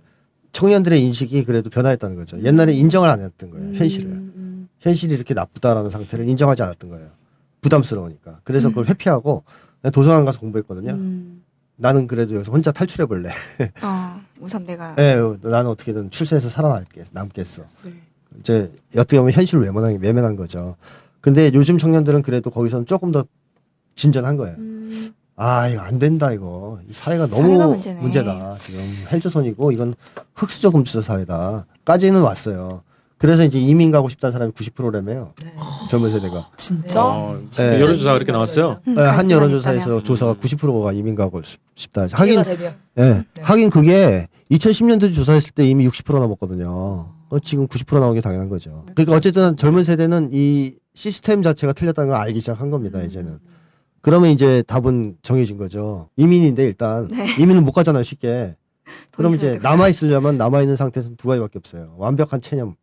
청년들의 0.53 1.03
인식이 1.03 1.45
그래도 1.45 1.71
변화했다는 1.71 2.17
거죠. 2.17 2.43
옛날에 2.43 2.73
인정을 2.73 3.09
안 3.09 3.21
했던 3.21 3.51
거예요. 3.51 3.75
현실을. 3.75 4.11
음. 4.11 4.69
현실이 4.81 5.15
이렇게 5.15 5.35
나쁘다라는 5.35 5.91
상태를 5.91 6.29
인정하지 6.29 6.63
않았던 6.63 6.91
거예요. 6.91 7.09
부담스러우니까. 7.61 8.41
그래서 8.45 8.69
음. 8.69 8.73
그걸 8.73 8.87
회피하고 8.87 9.45
도서관 9.93 10.25
가서 10.25 10.41
공부했거든요. 10.41 10.93
음. 10.93 11.43
나는 11.77 12.07
그래도 12.07 12.35
여기서 12.35 12.53
혼자 12.53 12.73
탈출해 12.73 13.07
볼래. 13.07 13.31
어, 13.83 14.21
우선 14.39 14.65
내가. 14.65 14.95
예, 14.99 15.17
나는 15.43 15.71
어떻게든 15.71 16.11
출세해서 16.11 16.51
살아남겠, 16.51 17.07
남겠어. 17.13 17.63
네. 17.85 17.95
이제 18.41 18.73
어떻게 18.97 19.19
보면 19.19 19.33
현실을 19.33 19.65
외면한, 19.65 19.99
외면한 20.01 20.37
거죠. 20.37 20.77
근데 21.21 21.51
요즘 21.55 21.79
청년들은 21.79 22.23
그래도 22.23 22.51
거기서는 22.51 22.87
조금 22.87 23.13
더 23.13 23.25
진전한 23.95 24.37
거예요. 24.37 24.57
음. 24.59 25.15
아, 25.43 25.69
이거 25.69 25.81
안 25.81 25.99
된다, 25.99 26.33
이거. 26.33 26.79
이 26.87 26.93
사회가 26.93 27.27
너무 27.29 27.79
사회가. 27.81 28.01
문제다. 28.03 28.57
지금 28.61 28.81
헬조선이고 29.11 29.73
이건 29.73 29.95
흑수저 30.35 30.71
금수저 30.71 31.01
사회다. 31.01 31.65
까지는 31.87 32.21
왔어요. 32.21 32.83
그래서 33.17 33.45
이제 33.45 33.59
이민 33.59 33.91
가고 33.91 34.11
싶다는 34.11 34.33
사람이 34.33 34.53
90%라며요. 34.53 35.33
네. 35.43 35.55
젊은 35.91 36.11
세대가. 36.11 36.49
진짜? 36.59 37.03
어, 37.05 37.39
네. 37.57 37.81
여론조사가 37.81 38.15
그렇게 38.15 38.33
나왔어요. 38.33 38.81
음, 38.87 38.95
네, 38.95 39.03
한 39.03 39.31
여론조사에서. 39.31 40.03
조사가 40.03 40.35
90%가 40.35 40.93
이민 40.93 41.15
가고 41.15 41.43
싶- 41.43 41.59
싶다. 41.75 42.07
하긴. 42.13 42.45
예, 42.99 43.03
네. 43.03 43.25
하긴 43.41 43.71
그게 43.71 44.27
2010년도 44.51 45.15
조사했을 45.15 45.53
때 45.53 45.67
이미 45.67 45.87
60% 45.89 46.19
넘었거든요. 46.19 46.69
어, 47.31 47.39
지금 47.43 47.67
90% 47.67 47.99
나온 48.01 48.15
게 48.15 48.21
당연한 48.21 48.51
거죠. 48.51 48.85
그러니까 48.95 49.17
어쨌든 49.17 49.57
젊은 49.57 49.85
세대는 49.85 50.31
이 50.33 50.75
시스템 50.95 51.43
자체가 51.43 51.73
틀렸다는 51.73 52.11
걸 52.11 52.19
알기 52.21 52.41
시작한 52.41 52.71
겁니다, 52.71 53.01
이제는. 53.01 53.39
그러면 54.03 54.31
이제 54.31 54.63
답은 54.63 55.19
정해진 55.23 55.57
거죠. 55.57 56.09
이민인데 56.17 56.65
일단 56.65 57.09
네. 57.09 57.37
이민은 57.41 57.65
못 57.65 57.73
가잖아요, 57.73 58.03
쉽게. 58.03 58.57
그럼 59.13 59.35
이제. 59.35 59.59
남아 59.63 59.89
있으려면 59.89 60.39
남아 60.39 60.63
있는 60.63 60.75
상태에서 60.77 61.11
두 61.17 61.29
가지밖에 61.29 61.59
없어요. 61.59 61.95
완벽한 61.99 62.41
체념 62.41 62.75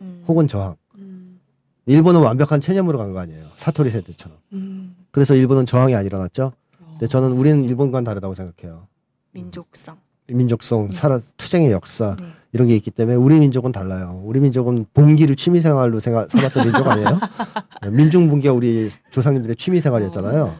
음. 0.00 0.24
혹은 0.26 0.48
저항. 0.48 0.74
음. 0.96 1.40
일본은 1.86 2.20
완벽한 2.20 2.60
체념으로 2.60 2.98
간 2.98 3.12
거 3.12 3.18
아니에요. 3.20 3.44
사토리 3.56 3.90
세대처럼. 3.90 4.36
음. 4.54 4.96
그래서 5.10 5.34
일본은 5.34 5.66
저항이 5.66 5.94
안 5.94 6.04
일어났죠. 6.06 6.52
근데 6.92 7.06
저는 7.06 7.32
우리는 7.32 7.64
일본과는 7.64 8.04
다르다고 8.04 8.34
생각해요. 8.34 8.88
민족성. 9.32 9.96
민족성, 10.28 10.90
살아 10.90 11.20
투쟁의 11.36 11.70
역사 11.72 12.16
네. 12.16 12.24
이런 12.52 12.68
게 12.68 12.76
있기 12.76 12.90
때문에 12.90 13.16
우리 13.16 13.38
민족은 13.38 13.72
달라요. 13.72 14.20
우리 14.24 14.40
민족은 14.40 14.86
봉기를 14.94 15.36
취미 15.36 15.60
생활로 15.60 16.00
생각 16.00 16.30
삼았던 16.30 16.64
민족 16.64 16.86
아니에요? 16.86 17.20
네, 17.82 17.90
민중 17.90 18.28
봉기가 18.28 18.52
우리 18.54 18.88
조상님들의 19.10 19.56
취미 19.56 19.80
생활이었잖아요. 19.80 20.54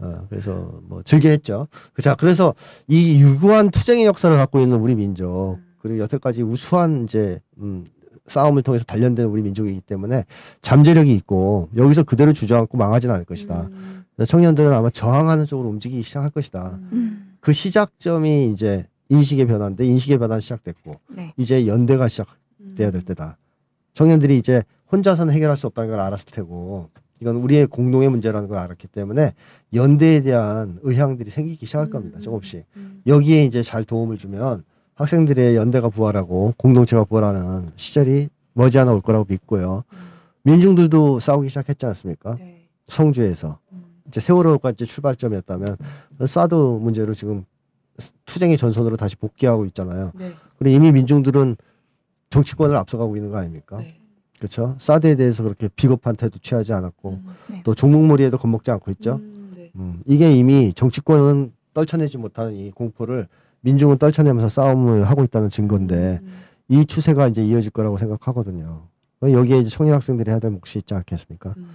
어, 0.00 0.26
그래서 0.28 0.80
뭐 0.82 1.02
즐겨 1.02 1.28
했죠. 1.28 1.66
자, 2.00 2.14
그래서 2.14 2.54
이 2.88 3.20
유구한 3.20 3.70
투쟁의 3.70 4.04
역사를 4.04 4.34
갖고 4.36 4.60
있는 4.60 4.78
우리 4.78 4.94
민족 4.94 5.58
그리고 5.80 5.98
여태까지 6.00 6.42
우수한 6.42 7.04
이제 7.04 7.40
음, 7.58 7.86
싸움을 8.26 8.62
통해서 8.62 8.84
단련된 8.84 9.26
우리 9.26 9.42
민족이기 9.42 9.80
때문에 9.80 10.24
잠재력이 10.62 11.12
있고 11.14 11.68
여기서 11.76 12.04
그대로 12.04 12.32
주저앉고 12.32 12.76
망하지는 12.76 13.14
않을 13.14 13.24
것이다. 13.24 13.68
음. 13.72 14.04
청년들은 14.26 14.72
아마 14.72 14.90
저항하는 14.90 15.46
쪽으로 15.46 15.68
움직이기 15.70 16.02
시작할 16.02 16.30
것이다. 16.30 16.78
음. 16.92 17.36
그 17.40 17.52
시작점이 17.52 18.50
이제 18.52 18.86
인식의 19.10 19.46
변화인데 19.46 19.84
인식의 19.84 20.18
변화는 20.18 20.40
시작됐고 20.40 20.94
네. 21.10 21.34
이제 21.36 21.66
연대가 21.66 22.08
시작돼야 22.08 22.90
될 22.90 23.02
때다. 23.02 23.36
청년들이 23.92 24.38
이제 24.38 24.62
혼자서는 24.90 25.34
해결할 25.34 25.56
수 25.56 25.66
없다는 25.66 25.90
걸 25.90 26.00
알았을 26.00 26.26
테고 26.26 26.88
이건 27.20 27.36
우리의 27.36 27.66
공동의 27.66 28.08
문제라는 28.08 28.48
걸 28.48 28.58
알았기 28.58 28.88
때문에 28.88 29.34
연대에 29.74 30.22
대한 30.22 30.78
의향들이 30.82 31.30
생기기 31.30 31.66
시작할 31.66 31.90
겁니다. 31.90 32.18
조금씩 32.18 32.64
음. 32.76 33.02
여기에 33.06 33.44
이제 33.44 33.62
잘 33.62 33.84
도움을 33.84 34.16
주면 34.16 34.62
학생들의 34.94 35.56
연대가 35.56 35.88
부활하고 35.88 36.54
공동체가 36.56 37.04
부활하는 37.04 37.70
시절이 37.76 38.28
머지않아 38.54 38.92
올 38.92 39.00
거라고 39.00 39.26
믿고요. 39.28 39.84
민중들도 40.42 41.20
싸우기 41.20 41.48
시작했지 41.48 41.84
않습니까? 41.86 42.36
네. 42.36 42.68
성주에서 42.86 43.58
이제 44.08 44.20
세월호가 44.20 44.70
이제 44.70 44.84
출발점이었다면 44.84 45.76
사드 46.26 46.54
문제로 46.54 47.14
지금 47.14 47.44
투쟁의 48.26 48.56
전선으로 48.56 48.96
다시 48.96 49.16
복귀하고 49.16 49.64
있잖아요. 49.66 50.12
네. 50.14 50.32
그리고 50.58 50.76
이미 50.76 50.92
민중들은 50.92 51.56
정치권을 52.30 52.76
앞서가고 52.76 53.16
있는 53.16 53.30
거 53.30 53.38
아닙니까? 53.38 53.78
네. 53.78 53.96
그렇죠? 54.38 54.74
사드에 54.78 55.16
대해서 55.16 55.42
그렇게 55.42 55.68
비겁한 55.68 56.16
태도 56.16 56.38
취하지 56.38 56.72
않았고 56.72 57.10
음. 57.10 57.26
네. 57.48 57.60
또 57.64 57.74
종목몰이에도 57.74 58.38
겁먹지 58.38 58.70
않고 58.70 58.90
있죠. 58.92 59.16
음, 59.16 59.52
네. 59.54 59.70
음, 59.76 60.02
이게 60.06 60.32
이미 60.32 60.72
정치권은 60.72 61.52
떨쳐내지 61.74 62.18
못하는 62.18 62.54
이 62.54 62.70
공포를 62.70 63.28
민중은 63.60 63.98
떨쳐내면서 63.98 64.48
싸움을 64.48 65.04
하고 65.04 65.24
있다는 65.24 65.50
증거인데 65.50 66.20
음. 66.22 66.32
이 66.68 66.86
추세가 66.86 67.28
이제 67.28 67.44
이어질 67.44 67.70
거라고 67.70 67.98
생각하거든요. 67.98 68.86
여기에 69.22 69.58
이제 69.58 69.68
청년 69.68 69.96
학생들이 69.96 70.30
해야 70.30 70.38
될 70.38 70.50
몫이 70.50 70.78
있지 70.78 70.94
않겠습니까? 70.94 71.54
음. 71.58 71.68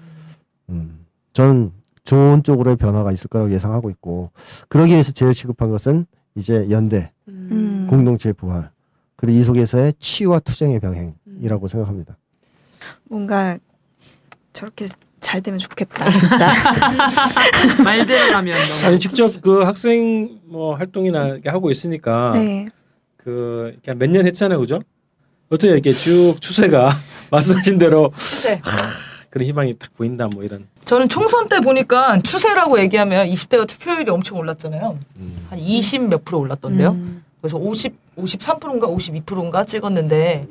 음, 0.69 1.05
저는 1.33 1.71
좋은 2.05 2.43
쪽으로의 2.43 2.77
변화가 2.77 3.11
있을 3.11 3.27
거라고 3.27 3.51
예상하고 3.51 3.89
있고 3.89 4.31
그러기 4.69 4.93
위해서 4.93 5.11
제일 5.11 5.33
시급한 5.33 5.69
것은 5.69 6.05
이제 6.35 6.67
연대, 6.69 7.11
음. 7.27 7.87
공동체의 7.89 8.33
부활 8.33 8.71
그리고 9.17 9.37
이 9.39 9.43
속에서의 9.43 9.93
치유와 9.99 10.39
투쟁의 10.39 10.79
병행이라고 10.79 11.67
생각합니다. 11.67 12.17
뭔가 13.09 13.57
저렇게 14.53 14.87
잘 15.19 15.41
되면 15.41 15.59
좋겠다, 15.59 16.09
진짜. 16.13 16.53
말대로 17.83 18.35
하면 18.35 18.57
너무 18.59 18.85
아니 18.85 18.99
직접 18.99 19.41
그 19.41 19.63
학생 19.63 20.39
뭐 20.45 20.75
활동이나 20.75 21.27
이렇게 21.29 21.49
하고 21.49 21.71
있으니까 21.71 22.33
네. 22.35 22.67
그몇 23.17 24.09
년 24.11 24.27
했잖아요, 24.27 24.59
그죠? 24.59 24.79
어떻게 25.49 25.71
이렇게 25.71 25.91
쭉 25.91 26.35
추세가 26.39 26.91
말씀하신 27.31 27.79
대로 27.79 28.11
추세. 28.15 28.61
그런 29.31 29.47
희망이 29.47 29.73
딱 29.73 29.91
보인다 29.95 30.27
뭐 30.27 30.43
이런. 30.43 30.67
저는 30.85 31.09
총선 31.09 31.47
때 31.49 31.59
보니까 31.59 32.19
추세라고 32.21 32.79
얘기하면 32.79 33.27
20대가 33.27 33.67
투표율이 33.67 34.09
엄청 34.11 34.37
올랐잖아요. 34.37 34.97
한20 35.51 36.07
몇 36.07 36.23
프로 36.23 36.39
올랐던데요. 36.39 36.91
음. 36.91 37.23
그래서 37.41 37.57
50, 37.57 37.93
53%인가 38.17 38.87
52%인가 38.87 39.63
찍었는데 39.63 40.47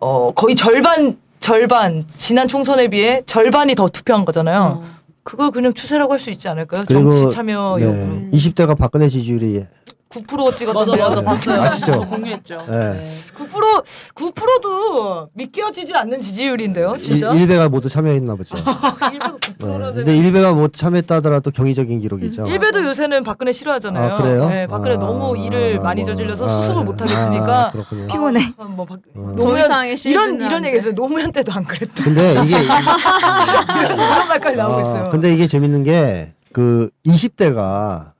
어 0.00 0.32
거의 0.32 0.54
절반 0.54 1.18
절반 1.40 2.04
지난 2.08 2.48
총선에 2.48 2.88
비해 2.88 3.22
절반이 3.26 3.74
더 3.74 3.88
투표한 3.88 4.24
거잖아요. 4.24 4.82
어. 4.82 4.96
그걸 5.22 5.50
그냥 5.50 5.72
추세라고 5.72 6.12
할 6.12 6.20
수 6.20 6.30
있지 6.30 6.48
않을까요? 6.48 6.84
정치 6.84 7.28
참여 7.28 7.76
네, 7.80 7.84
여부. 7.86 8.30
20대가 8.32 8.76
박근혜 8.78 9.08
지지율이 9.08 9.64
9% 10.08 10.56
찍었던데요. 10.56 11.08
맞아, 11.08 11.20
맞아, 11.20 11.22
봤어요. 11.22 11.62
아시죠? 11.62 12.06
공유했죠. 12.08 12.64
예. 12.68 13.00
9% 13.36 13.84
9%도 14.14 15.28
믿겨지지 15.34 15.94
않는 15.94 16.20
지지율인데요, 16.20 16.96
진짜. 16.98 17.32
일, 17.32 17.42
일베가 17.42 17.68
모두 17.68 17.88
참여했나 17.88 18.36
보죠. 18.36 18.56
일베가 19.12 19.36
네. 19.40 19.52
9%는 19.58 19.94
근데 19.94 20.16
일베가 20.16 20.52
뭐 20.52 20.68
참여했다 20.68 21.16
하더라도 21.16 21.50
경이적인 21.50 22.00
기록이죠. 22.00 22.46
일베도 22.46 22.84
요새는 22.84 23.24
박근혜 23.24 23.52
싫어하잖아요. 23.52 24.14
아, 24.14 24.16
그래요? 24.16 24.48
네, 24.48 24.66
박근혜 24.66 24.94
아, 24.94 24.98
너무 24.98 25.36
일을 25.36 25.78
아, 25.80 25.82
많이 25.82 26.02
뭐, 26.02 26.10
저질러서 26.10 26.46
아, 26.46 26.60
수습을 26.60 26.84
못 26.84 27.00
아, 27.00 27.04
하겠으니까 27.04 27.70
그렇군요. 27.72 28.06
피곤해. 28.06 28.52
아, 28.58 28.64
뭐 28.64 28.84
박, 28.84 28.98
어. 29.14 29.34
더 29.36 29.44
노무현 29.44 29.70
이런 30.06 30.40
이런. 30.40 30.64
얘기 30.64 30.76
있어요. 30.76 30.94
노무현 30.94 31.32
때도 31.32 31.52
안 31.52 31.64
그랬다. 31.64 32.04
근데 32.04 32.34
이게 32.44 32.56
이런 33.84 34.28
말까지 34.28 34.56
나오고 34.56 34.76
아, 34.76 34.80
있어요. 34.80 35.08
근데 35.10 35.32
이게 35.32 35.46
재밌는 35.46 35.84
게 35.84 36.36
그 36.56 36.88
20대가 37.06 38.12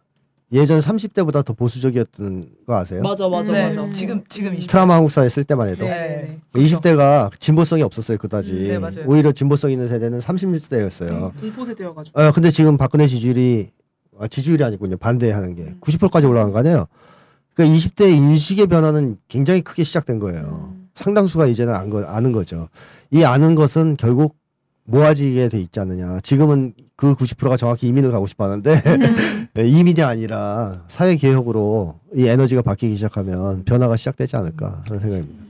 예전 0.56 0.78
30대보다 0.80 1.44
더 1.44 1.52
보수적이었던 1.52 2.48
거 2.66 2.76
아세요? 2.76 3.02
맞아 3.02 3.28
맞아 3.28 3.52
네, 3.52 3.64
맞아. 3.64 3.88
지금 3.92 4.24
지금 4.28 4.56
20대. 4.56 4.68
트라우마 4.68 4.94
한국사에 4.94 5.28
쓸 5.28 5.44
때만 5.44 5.68
해도 5.68 5.84
네. 5.84 6.38
20대가 6.54 7.30
진보성이 7.38 7.82
없었어요 7.82 8.16
그다지. 8.18 8.52
음, 8.52 8.68
네, 8.68 8.78
맞아요. 8.78 9.04
오히려 9.06 9.32
진보성 9.32 9.70
있는 9.70 9.86
세대는 9.88 10.20
30대였어요. 10.20 11.38
공포 11.40 11.64
세대여가지고. 11.64 12.20
아, 12.20 12.32
근데 12.32 12.50
지금 12.50 12.76
박근혜 12.76 13.06
지지율이 13.06 13.70
아, 14.18 14.26
지지율이 14.28 14.64
아니군요. 14.64 14.96
반대하는 14.96 15.54
게 15.54 15.74
90%까지 15.80 16.26
올라간 16.26 16.52
거 16.52 16.60
아니에요. 16.60 16.86
그러니까 17.54 17.76
20대 17.78 18.10
인식의 18.10 18.66
변화는 18.66 19.18
굉장히 19.28 19.60
크게 19.60 19.84
시작된 19.84 20.18
거예요. 20.18 20.74
상당수가 20.94 21.46
이제는 21.46 21.74
안 21.74 21.90
거, 21.90 22.02
아는 22.04 22.32
거죠. 22.32 22.68
이 23.10 23.24
아는 23.24 23.54
것은 23.54 23.96
결국 23.98 24.36
모아지게 24.86 25.48
돼 25.48 25.58
있지 25.60 25.80
않느냐. 25.80 26.20
지금은 26.22 26.74
그 26.96 27.14
90%가 27.14 27.56
정확히 27.56 27.88
이민을 27.88 28.10
가고 28.10 28.26
싶어 28.26 28.44
하는데 28.44 28.74
예, 29.58 29.66
이민이 29.66 30.02
아니라 30.02 30.84
사회 30.88 31.16
개혁으로 31.16 32.00
이 32.14 32.26
에너지가 32.26 32.62
바뀌기 32.62 32.96
시작하면 32.96 33.64
변화가 33.64 33.96
시작되지 33.96 34.36
않을까 34.36 34.82
하는 34.88 35.00
생각입니다. 35.00 35.45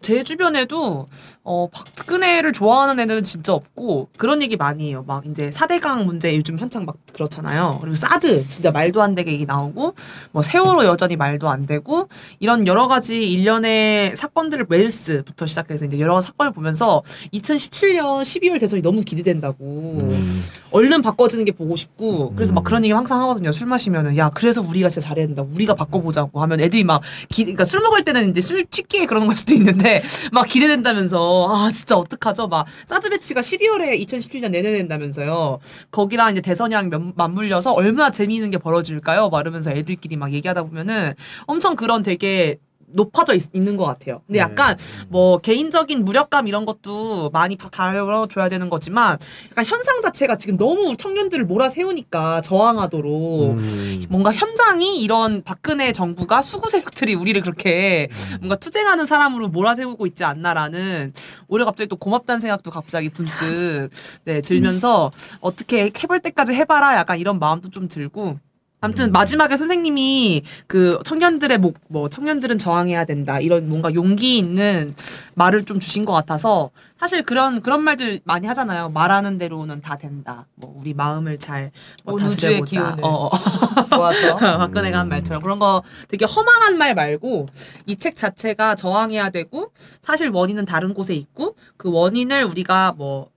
제 0.00 0.22
주변에도 0.22 1.08
어 1.42 1.68
박근혜를 1.70 2.52
좋아하는 2.52 3.00
애들은 3.00 3.24
진짜 3.24 3.52
없고 3.52 4.08
그런 4.16 4.42
얘기 4.42 4.56
많이 4.56 4.88
해요. 4.88 5.02
막 5.06 5.26
이제 5.26 5.50
4대강 5.50 6.04
문제 6.04 6.36
요즘 6.36 6.58
한창 6.58 6.84
막 6.84 6.96
그렇잖아요. 7.12 7.78
그리고 7.80 7.96
사드 7.96 8.46
진짜 8.46 8.70
말도 8.70 9.02
안 9.02 9.14
되게 9.14 9.32
얘기 9.32 9.44
나오고 9.44 9.94
뭐 10.32 10.42
세월호 10.42 10.84
여전히 10.84 11.16
말도 11.16 11.48
안 11.48 11.66
되고 11.66 12.08
이런 12.38 12.66
여러 12.66 12.86
가지 12.86 13.28
일련의 13.30 14.16
사건들을 14.16 14.66
웰스부터 14.68 15.46
시작해서 15.46 15.84
이제 15.84 15.98
여러 15.98 16.20
사건을 16.20 16.52
보면서 16.52 17.02
2017년 17.32 18.22
12월 18.22 18.60
대선이 18.60 18.82
너무 18.82 19.02
기대된다고 19.02 19.64
음. 19.64 20.44
얼른 20.70 21.02
바꿔지는 21.02 21.44
게 21.44 21.52
보고 21.52 21.76
싶고 21.76 22.34
그래서 22.34 22.52
막 22.52 22.60
음. 22.60 22.64
그런 22.64 22.84
얘기 22.84 22.92
항상 22.92 23.20
하거든요. 23.22 23.52
술 23.52 23.66
마시면은 23.68 24.16
야 24.16 24.28
그래서 24.30 24.60
우리가 24.60 24.88
진짜 24.88 25.08
잘해야 25.08 25.26
된다. 25.26 25.42
우리가 25.42 25.74
바꿔보자고 25.74 26.40
하면 26.42 26.60
애들이 26.60 26.84
막 26.84 27.02
기, 27.28 27.44
그러니까 27.44 27.64
술 27.64 27.80
먹을 27.80 28.04
때는 28.04 28.30
이제 28.30 28.40
술 28.40 28.66
취기에 28.66 29.06
그러는 29.06 29.26
걸 29.28 29.36
수도 29.36 29.54
있는데 29.54 30.02
막 30.32 30.46
기대된다면서 30.46 31.48
아 31.50 31.70
진짜 31.70 31.96
어떡하죠? 31.96 32.48
막 32.48 32.66
사드 32.86 33.08
배치가 33.10 33.40
12월에 33.40 33.98
2017년 34.06 34.50
내내 34.50 34.70
된다면서요. 34.72 35.58
거기랑 35.90 36.32
이제 36.32 36.40
대선이랑 36.40 36.90
면- 36.90 37.12
맞물려서 37.16 37.72
얼마나 37.72 38.10
재미있는 38.10 38.50
게 38.50 38.58
벌어질까요? 38.58 39.28
막 39.30 39.40
이러면서 39.40 39.70
애들끼리 39.70 40.16
막 40.16 40.32
얘기하다 40.32 40.64
보면은 40.64 41.14
엄청 41.46 41.76
그런 41.76 42.02
되게 42.02 42.58
높아져 42.92 43.34
있, 43.34 43.50
는것 43.52 43.86
같아요. 43.86 44.22
근데 44.26 44.38
약간 44.38 44.76
뭐 45.08 45.38
개인적인 45.38 46.04
무력감 46.04 46.48
이런 46.48 46.64
것도 46.64 47.30
많이 47.30 47.56
바- 47.56 47.68
다뤄줘야 47.68 48.48
되는 48.48 48.70
거지만 48.70 49.18
약간 49.50 49.64
현상 49.64 50.00
자체가 50.00 50.36
지금 50.36 50.56
너무 50.56 50.96
청년들을 50.96 51.44
몰아세우니까 51.44 52.40
저항하도록 52.42 53.50
음. 53.52 54.02
뭔가 54.08 54.32
현장이 54.32 55.00
이런 55.02 55.42
박근혜 55.42 55.92
정부가 55.92 56.42
수구 56.42 56.68
세력들이 56.70 57.14
우리를 57.14 57.40
그렇게 57.42 58.08
뭔가 58.40 58.56
투쟁하는 58.56 59.06
사람으로 59.06 59.48
몰아세우고 59.48 60.06
있지 60.06 60.24
않나라는 60.24 61.12
오히려 61.48 61.64
갑자기 61.64 61.88
또 61.88 61.96
고맙다는 61.96 62.40
생각도 62.40 62.70
갑자기 62.70 63.10
문득 63.14 63.90
네, 64.24 64.40
들면서 64.40 65.10
어떻게 65.40 65.84
해볼 66.02 66.20
때까지 66.20 66.54
해봐라 66.54 66.96
약간 66.96 67.18
이런 67.18 67.38
마음도 67.38 67.70
좀 67.70 67.88
들고 67.88 68.38
아무튼 68.80 69.10
마지막에 69.10 69.56
선생님이 69.56 70.42
그 70.68 71.00
청년들의 71.04 71.58
목, 71.58 71.78
뭐 71.88 72.08
청년들은 72.08 72.58
저항해야 72.58 73.04
된다. 73.06 73.40
이런 73.40 73.68
뭔가 73.68 73.92
용기 73.92 74.38
있는 74.38 74.94
말을 75.34 75.64
좀 75.64 75.80
주신 75.80 76.04
것 76.04 76.12
같아서 76.12 76.70
사실 76.96 77.22
그런 77.24 77.60
그런 77.60 77.82
말들 77.82 78.20
많이 78.24 78.46
하잖아요. 78.46 78.90
말하는 78.90 79.36
대로는 79.38 79.80
다 79.80 79.96
된다. 79.96 80.46
뭐 80.54 80.72
우리 80.76 80.94
마음을 80.94 81.38
잘뭐 81.38 82.18
다스려보자. 82.20 82.70
기운을. 82.94 83.04
어, 83.04 83.26
어. 83.26 83.30
좋아서 83.90 84.36
박근혜가 84.58 84.98
한 85.00 85.08
말처럼. 85.08 85.42
그런 85.42 85.58
거 85.58 85.82
되게 86.08 86.24
허망한 86.24 86.78
말 86.78 86.94
말고 86.94 87.46
이 87.86 87.96
책 87.96 88.14
자체가 88.14 88.76
저항해야 88.76 89.30
되고 89.30 89.72
사실 90.02 90.28
원인은 90.28 90.66
다른 90.66 90.94
곳에 90.94 91.14
있고 91.14 91.56
그 91.76 91.90
원인을 91.90 92.44
우리가 92.44 92.92
뭐 92.96 93.28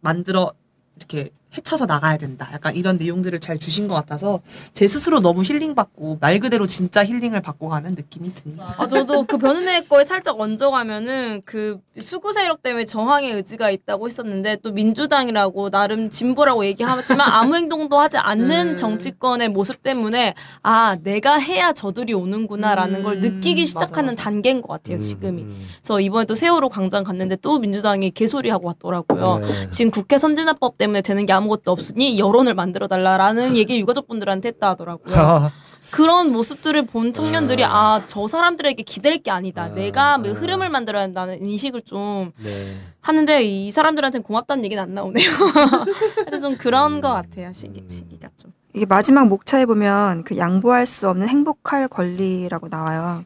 만들어 0.00 0.52
이렇게 0.96 1.30
헤쳐서 1.56 1.86
나가야 1.86 2.16
된다. 2.16 2.48
약간 2.52 2.74
이런 2.74 2.96
내용들을 2.96 3.38
잘 3.40 3.58
주신 3.58 3.88
것 3.88 3.94
같아서 3.94 4.40
제 4.72 4.86
스스로 4.86 5.20
너무 5.20 5.42
힐링 5.42 5.74
받고 5.74 6.18
말 6.20 6.38
그대로 6.40 6.66
진짜 6.66 7.04
힐링을 7.04 7.40
받고 7.42 7.68
가는 7.68 7.90
느낌이 7.94 8.32
듭니다. 8.34 8.74
아, 8.76 8.86
저도 8.86 9.24
그 9.24 9.38
변은혜 9.38 9.82
거에 9.82 10.04
살짝 10.04 10.38
얹어가면은 10.40 11.42
그 11.44 11.78
수구 12.00 12.32
세력 12.32 12.62
때문에 12.62 12.84
저항의 12.84 13.32
의지가 13.32 13.70
있다고 13.70 14.08
했었는데 14.08 14.56
또 14.62 14.72
민주당이라고 14.72 15.70
나름 15.70 16.10
진보라고 16.10 16.64
얘기하지만 16.66 17.30
아무 17.30 17.54
행동도 17.56 17.98
하지 17.98 18.16
않는 18.16 18.70
음. 18.70 18.76
정치권의 18.76 19.48
모습 19.50 19.82
때문에 19.82 20.34
아 20.62 20.96
내가 21.02 21.36
해야 21.36 21.72
저들이 21.72 22.14
오는구나라는 22.14 23.00
음, 23.00 23.02
걸 23.04 23.20
느끼기 23.20 23.62
맞아, 23.62 23.66
시작하는 23.66 24.10
맞아. 24.14 24.24
단계인 24.24 24.60
것 24.60 24.68
같아요 24.68 24.96
지금이. 24.96 25.42
음. 25.42 25.66
그래서 25.80 26.00
이번에 26.00 26.24
또 26.24 26.34
세월호 26.34 26.68
광장 26.68 27.04
갔는데 27.04 27.36
또 27.36 27.58
민주당이 27.58 28.10
개소리 28.10 28.50
하고 28.50 28.68
왔더라고요. 28.68 29.38
네. 29.38 29.70
지금 29.70 29.90
국회 29.90 30.18
선진화법 30.18 30.78
때문에 30.78 31.02
되는 31.02 31.26
게 31.26 31.32
아무 31.32 31.43
것도 31.48 31.70
없으니 31.72 32.18
여론을 32.18 32.54
만들어 32.54 32.86
달라라는 32.86 33.56
얘기 33.56 33.78
유가족분들한테 33.80 34.48
했다 34.48 34.70
하더라고요. 34.70 35.50
그런 35.90 36.32
모습들을 36.32 36.86
본 36.86 37.12
청년들이 37.12 37.64
아 37.64 38.00
저 38.06 38.26
사람들에게 38.26 38.82
기댈 38.82 39.18
게 39.18 39.30
아니다. 39.30 39.64
아, 39.64 39.68
내가 39.68 40.18
뭐 40.18 40.30
아. 40.30 40.32
흐름을 40.34 40.68
만들어야 40.68 41.02
한다는 41.02 41.44
인식을 41.44 41.82
좀 41.82 42.32
네. 42.42 42.76
하는데 43.00 43.42
이 43.44 43.70
사람들한테는 43.70 44.24
고맙다는 44.24 44.64
얘기는 44.64 44.82
안 44.82 44.94
나오네요. 44.94 45.28
하여튼 46.16 46.40
좀 46.40 46.56
그런 46.56 47.00
것 47.00 47.10
같아요. 47.10 47.52
시기, 47.52 47.84
시기가 47.86 48.28
좀. 48.36 48.52
이게 48.74 48.86
마지막 48.86 49.28
목차에 49.28 49.66
보면 49.66 50.24
그 50.24 50.36
양보할 50.36 50.84
수 50.86 51.08
없는 51.08 51.28
행복할 51.28 51.86
권리라고 51.86 52.68
나와요. 52.68 53.24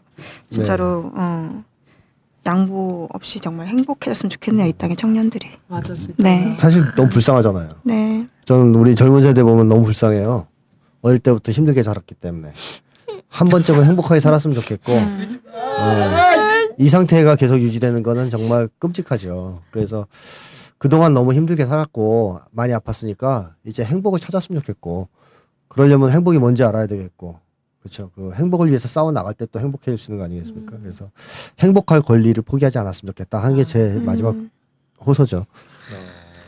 진짜로 0.50 1.10
어, 1.14 1.64
양보 2.48 3.08
없이 3.12 3.38
정말 3.40 3.66
행복해졌으면 3.68 4.30
좋겠네요 4.30 4.66
이 4.68 4.72
땅의 4.72 4.96
청년들이. 4.96 5.48
맞아 5.68 5.94
진짜. 5.94 6.14
네, 6.18 6.56
사실 6.58 6.82
너무 6.96 7.08
불쌍하잖아요. 7.10 7.68
네. 7.84 8.26
저는 8.46 8.74
우리 8.74 8.94
젊은 8.94 9.20
세대 9.20 9.42
보면 9.42 9.68
너무 9.68 9.84
불쌍해요. 9.84 10.46
어릴 11.02 11.18
때부터 11.18 11.52
힘들게 11.52 11.82
자랐기 11.82 12.14
때문에 12.14 12.52
한 13.28 13.48
번쯤은 13.48 13.84
행복하게 13.84 14.20
살았으면 14.20 14.54
좋겠고 14.54 14.92
네. 14.92 15.28
이 16.78 16.88
상태가 16.88 17.36
계속 17.36 17.60
유지되는 17.60 18.02
거는 18.02 18.30
정말 18.30 18.68
끔찍하죠. 18.78 19.60
그래서 19.70 20.06
그동안 20.78 21.12
너무 21.12 21.34
힘들게 21.34 21.66
살았고 21.66 22.40
많이 22.50 22.72
아팠으니까 22.72 23.50
이제 23.64 23.84
행복을 23.84 24.20
찾았으면 24.20 24.62
좋겠고 24.62 25.08
그러려면 25.68 26.10
행복이 26.10 26.38
뭔지 26.38 26.64
알아야 26.64 26.86
되겠고 26.86 27.38
그렇죠. 27.80 28.10
그 28.14 28.32
행복을 28.34 28.68
위해서 28.68 28.88
싸워 28.88 29.12
나갈 29.12 29.34
때 29.34 29.46
또 29.50 29.60
행복해질 29.60 29.96
수 29.98 30.10
있는 30.10 30.18
거 30.18 30.24
아니겠습니까? 30.24 30.76
그래서 30.82 31.10
행복할 31.60 32.02
권리를 32.02 32.42
포기하지 32.42 32.78
않았으면 32.78 33.12
좋겠다 33.14 33.38
하는 33.42 33.56
게제 33.56 34.00
마지막 34.04 34.34
음, 34.34 34.50
호소죠. 35.04 35.46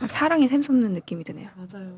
사랑이 0.08 0.48
샘솟는 0.48 0.94
느낌이 0.94 1.24
드네요. 1.24 1.48
맞아요. 1.56 1.88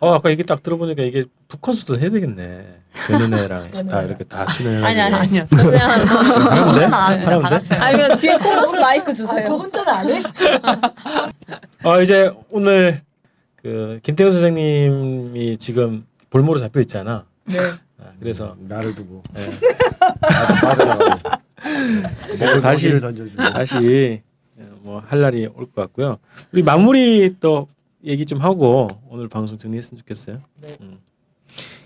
어 0.00 0.14
아까 0.14 0.30
얘기 0.30 0.44
딱 0.44 0.62
들어보니까 0.62 1.02
이게 1.02 1.24
북콘서트 1.48 1.98
해야 2.00 2.08
되겠네. 2.10 2.80
변은혜랑 3.08 3.70
다 3.90 4.02
이렇게 4.02 4.22
다 4.24 4.46
출연해가지고. 4.46 4.86
아니 4.86 5.00
아니 5.00 5.14
아니요. 5.16 5.46
그냥 5.50 5.90
하는데? 5.90 6.84
하는데? 6.86 7.74
아니면 7.74 8.16
뒤에 8.16 8.38
코러스 8.38 8.76
마이크 8.76 9.12
주세요. 9.12 9.44
저 9.46 9.54
혼자는 9.56 9.92
안 9.92 10.08
해? 10.10 10.22
아 11.82 12.00
이제 12.00 12.32
오늘 12.50 13.02
그 13.56 13.98
김태훈 14.04 14.30
선생님이 14.30 15.58
지금 15.58 16.06
볼모로 16.30 16.60
잡혀 16.60 16.80
있잖아. 16.80 17.24
네. 17.44 17.58
아, 17.98 18.12
그래서 18.20 18.56
나를 18.60 18.94
두고 18.94 19.22
예, 19.36 19.50
빠져나가고 20.60 21.18
다시- 22.38 22.62
다시를 22.62 23.00
던져주고 23.00 23.42
다시 23.42 24.22
뭐 24.82 25.00
할 25.06 25.20
날이 25.20 25.46
올 25.46 25.66
것 25.66 25.74
같고요. 25.82 26.18
우리 26.52 26.62
마무리 26.62 27.34
또 27.40 27.68
얘기 28.04 28.24
좀 28.26 28.38
하고 28.40 28.88
오늘 29.08 29.28
방송 29.28 29.58
정리했으면 29.58 29.98
좋겠어요. 29.98 30.40
네. 30.60 30.76
음. 30.80 30.98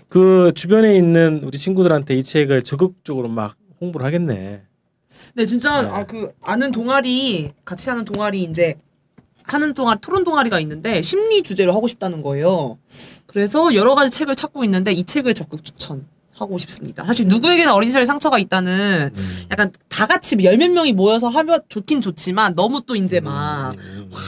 그 0.07 0.51
주변에 0.55 0.95
있는 0.95 1.41
우리 1.43 1.57
친구들한테 1.57 2.15
이 2.15 2.23
책을 2.23 2.61
적극적으로 2.61 3.27
막 3.27 3.55
홍보를 3.81 4.05
하겠네. 4.05 4.61
네, 5.35 5.45
진짜 5.45 5.81
네. 5.81 5.89
아그 5.89 6.31
아는 6.41 6.71
동아리 6.71 7.51
같이 7.65 7.89
하는 7.89 8.05
동아리 8.05 8.43
이제 8.43 8.75
하는 9.43 9.73
동아리 9.73 9.99
토론 10.01 10.23
동아리가 10.23 10.59
있는데 10.61 11.01
심리 11.01 11.43
주제로 11.43 11.73
하고 11.73 11.87
싶다는 11.87 12.21
거예요. 12.21 12.77
그래서 13.27 13.73
여러 13.75 13.95
가지 13.95 14.15
책을 14.15 14.35
찾고 14.35 14.63
있는데 14.65 14.91
이 14.91 15.03
책을 15.03 15.33
적극 15.33 15.63
추천. 15.63 16.05
하고 16.35 16.57
싶습니다. 16.57 17.05
사실 17.05 17.27
누구에게나 17.27 17.75
어린 17.75 17.89
시절에 17.89 18.05
상처가 18.05 18.39
있다는 18.39 19.11
음. 19.15 19.43
약간 19.51 19.71
다 19.87 20.07
같이 20.07 20.35
열 20.43 20.57
몇 20.57 20.71
명이 20.71 20.91
모여서 20.93 21.27
하면 21.29 21.59
좋긴 21.69 22.01
좋지만 22.01 22.55
너무 22.55 22.81
또 22.87 22.95
이제 22.95 23.19
막 23.19 23.71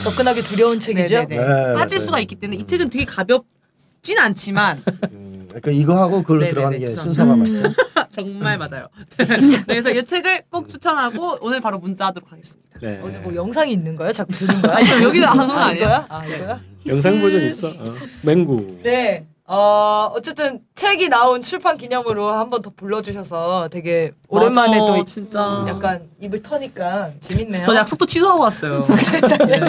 접근하기 0.04 0.40
두려운 0.42 0.78
책이죠. 0.78 1.24
네, 1.24 1.36
빠질 1.74 1.98
네. 1.98 2.04
수가 2.04 2.20
있기 2.20 2.36
때문에 2.36 2.60
이 2.60 2.64
책은 2.66 2.90
되게 2.90 3.04
가볍진 3.04 4.18
않지만 4.20 4.80
음, 5.10 5.46
그러니까 5.48 5.72
이거 5.72 6.00
하고 6.00 6.22
그걸로 6.22 6.40
네네네, 6.42 6.50
들어가는 6.54 6.78
게 6.78 6.86
죄송합니다. 6.94 7.44
순서가 7.44 7.64
맞죠. 7.66 7.74
정말 8.12 8.56
맞아요. 8.56 8.86
그래서 9.66 9.90
이 9.90 10.06
책을 10.06 10.44
꼭 10.48 10.68
추천하고 10.68 11.38
오늘 11.40 11.60
바로 11.60 11.78
문자하도록 11.80 12.30
하겠습니다. 12.30 12.65
네. 12.80 13.00
어디 13.02 13.18
뭐 13.18 13.34
영상이 13.34 13.72
있는 13.72 13.94
거야? 13.96 14.12
자꾸 14.12 14.32
드는 14.32 14.60
거야? 14.62 15.02
여기도 15.02 15.26
아, 15.28 15.66
아니에요? 15.66 15.76
이거야? 15.84 16.06
아 16.08 16.26
이거야? 16.26 16.60
영상 16.86 17.20
버전 17.20 17.42
있어. 17.42 17.68
어. 17.68 17.94
맹구. 18.22 18.80
네. 18.82 19.26
어 19.48 20.10
어쨌든 20.16 20.60
책이 20.74 21.08
나온 21.08 21.40
출판 21.40 21.76
기념으로 21.78 22.30
한 22.32 22.50
번 22.50 22.62
더 22.62 22.70
불러주셔서 22.76 23.68
되게 23.70 24.10
오랜만에 24.28 24.80
맞아, 24.80 24.92
또 24.96 25.04
진짜. 25.04 25.64
약간 25.68 26.08
입을 26.20 26.42
터니까 26.42 27.10
재밌네요. 27.20 27.62
저 27.62 27.74
약속도 27.76 28.06
취소하고 28.06 28.40
왔어요. 28.42 28.86
네. 29.46 29.60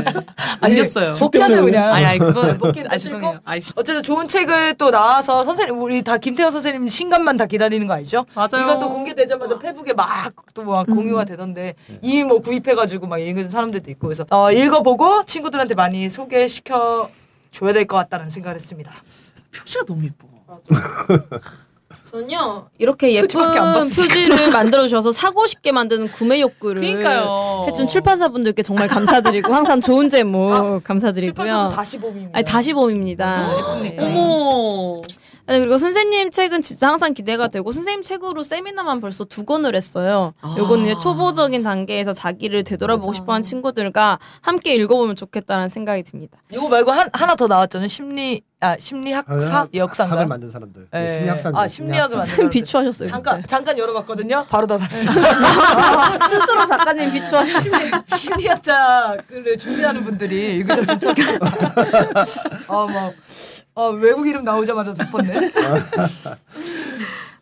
아니었어요. 0.61 1.11
복귀하세요 1.19 1.63
그냥. 1.63 1.93
아니 1.93 2.05
아니 2.05 2.19
그거 2.19 2.53
복귀는 2.55 2.91
아 2.91 2.97
죄송해요. 2.97 3.39
아이 3.45 3.59
어쨌든 3.75 4.01
좋은 4.01 4.27
책을 4.27 4.75
또 4.75 4.89
나와서 4.89 5.43
선생님 5.43 5.79
우리 5.79 6.01
다 6.01 6.17
김태현 6.17 6.49
선생님 6.49 6.87
신간만 6.87 7.37
다 7.37 7.45
기다리는 7.45 7.85
거 7.85 7.93
알죠? 7.93 8.25
맞아요. 8.33 8.63
이거 8.63 8.79
또 8.79 8.89
공개되자마자 8.89 9.59
페북에 9.59 9.93
막 9.93 10.07
또막 10.55 10.87
공유가 10.87 11.23
되던데 11.23 11.75
이미 12.01 12.23
뭐 12.23 12.39
구입해가지고 12.39 13.05
막 13.05 13.19
읽은 13.19 13.47
사람들도 13.49 13.91
있고 13.91 14.07
그래서 14.07 14.25
어, 14.31 14.51
읽어보고 14.51 15.23
친구들한테 15.25 15.75
많이 15.75 16.09
소개시켜 16.09 17.09
줘야 17.51 17.73
될 17.73 17.85
것 17.85 17.95
같다는 17.97 18.29
생각을 18.29 18.55
했습니다. 18.55 18.91
표지가 19.57 19.85
너무 19.85 20.05
예뻐. 20.05 20.27
전요 22.09 22.69
이렇게 22.77 23.13
예쁜 23.13 23.27
표지를 23.89 24.51
만들어 24.51 24.83
주셔서 24.83 25.11
사고 25.11 25.45
싶게 25.45 25.71
만드는 25.71 26.07
구매 26.07 26.39
욕구를 26.41 26.81
그러니까요. 26.81 27.65
해준 27.67 27.87
출판사분들께 27.87 28.63
정말 28.63 28.87
감사드리고 28.87 29.53
항상 29.53 29.81
좋은 29.81 30.07
제목 30.09 30.49
출판사도 30.55 30.81
감사드리고요. 30.83 31.69
다시 31.75 31.97
봄입니다. 31.97 32.37
아니 32.37 32.45
다시 32.45 32.73
봄입니다. 32.73 33.79
네. 33.81 33.97
어머. 33.99 35.01
아니 35.49 35.59
그리고 35.59 35.77
선생님 35.77 36.31
책은 36.31 36.61
진짜 36.61 36.89
항상 36.89 37.13
기대가 37.13 37.47
되고 37.47 37.71
선생님 37.71 38.03
책으로 38.03 38.43
세미나만 38.43 38.99
벌써 38.99 39.23
두 39.23 39.45
권을 39.45 39.75
했어요. 39.75 40.33
요거는 40.57 40.85
이제 40.85 40.95
초보적인 41.01 41.63
단계에서 41.63 42.11
자기를 42.11 42.63
되돌아보고 42.65 43.13
싶어하는 43.13 43.41
친구들과 43.43 44.19
함께 44.41 44.75
읽어보면 44.75 45.15
좋겠다는 45.15 45.69
생각이 45.69 46.03
듭니다. 46.03 46.37
이거 46.51 46.67
말고 46.67 46.91
한, 46.91 47.09
하나 47.13 47.35
더 47.35 47.47
나왔잖아요. 47.47 47.87
심리 47.87 48.41
아 48.59 48.75
심리학사 48.79 49.59
학을 49.59 49.69
역사인가? 49.75 50.25
만든 50.25 50.49
사람들. 50.49 50.87
예. 50.95 51.09
심리학사. 51.09 51.51
아 51.53 51.67
심리학을 51.67 52.17
만든. 52.17 52.49
비추하셨어요. 52.49 53.09
잠깐 53.09 53.35
진짜. 53.35 53.47
잠깐 53.47 53.77
열어봤거든요. 53.77 54.45
바로 54.49 54.65
닫았어. 54.65 55.11
스스로 56.29 56.65
작가님 56.65 57.11
비추하셨어요. 57.13 57.91
심리학자를 58.15 59.57
준비하는 59.59 60.03
분들이 60.03 60.55
읽으셨으면 60.57 60.99
좋겠다. 60.99 61.51
아막 62.67 63.13
아, 63.75 63.81
외국 63.99 64.27
이름 64.27 64.43
나오자마자 64.43 64.91
덮었네. 64.95 65.51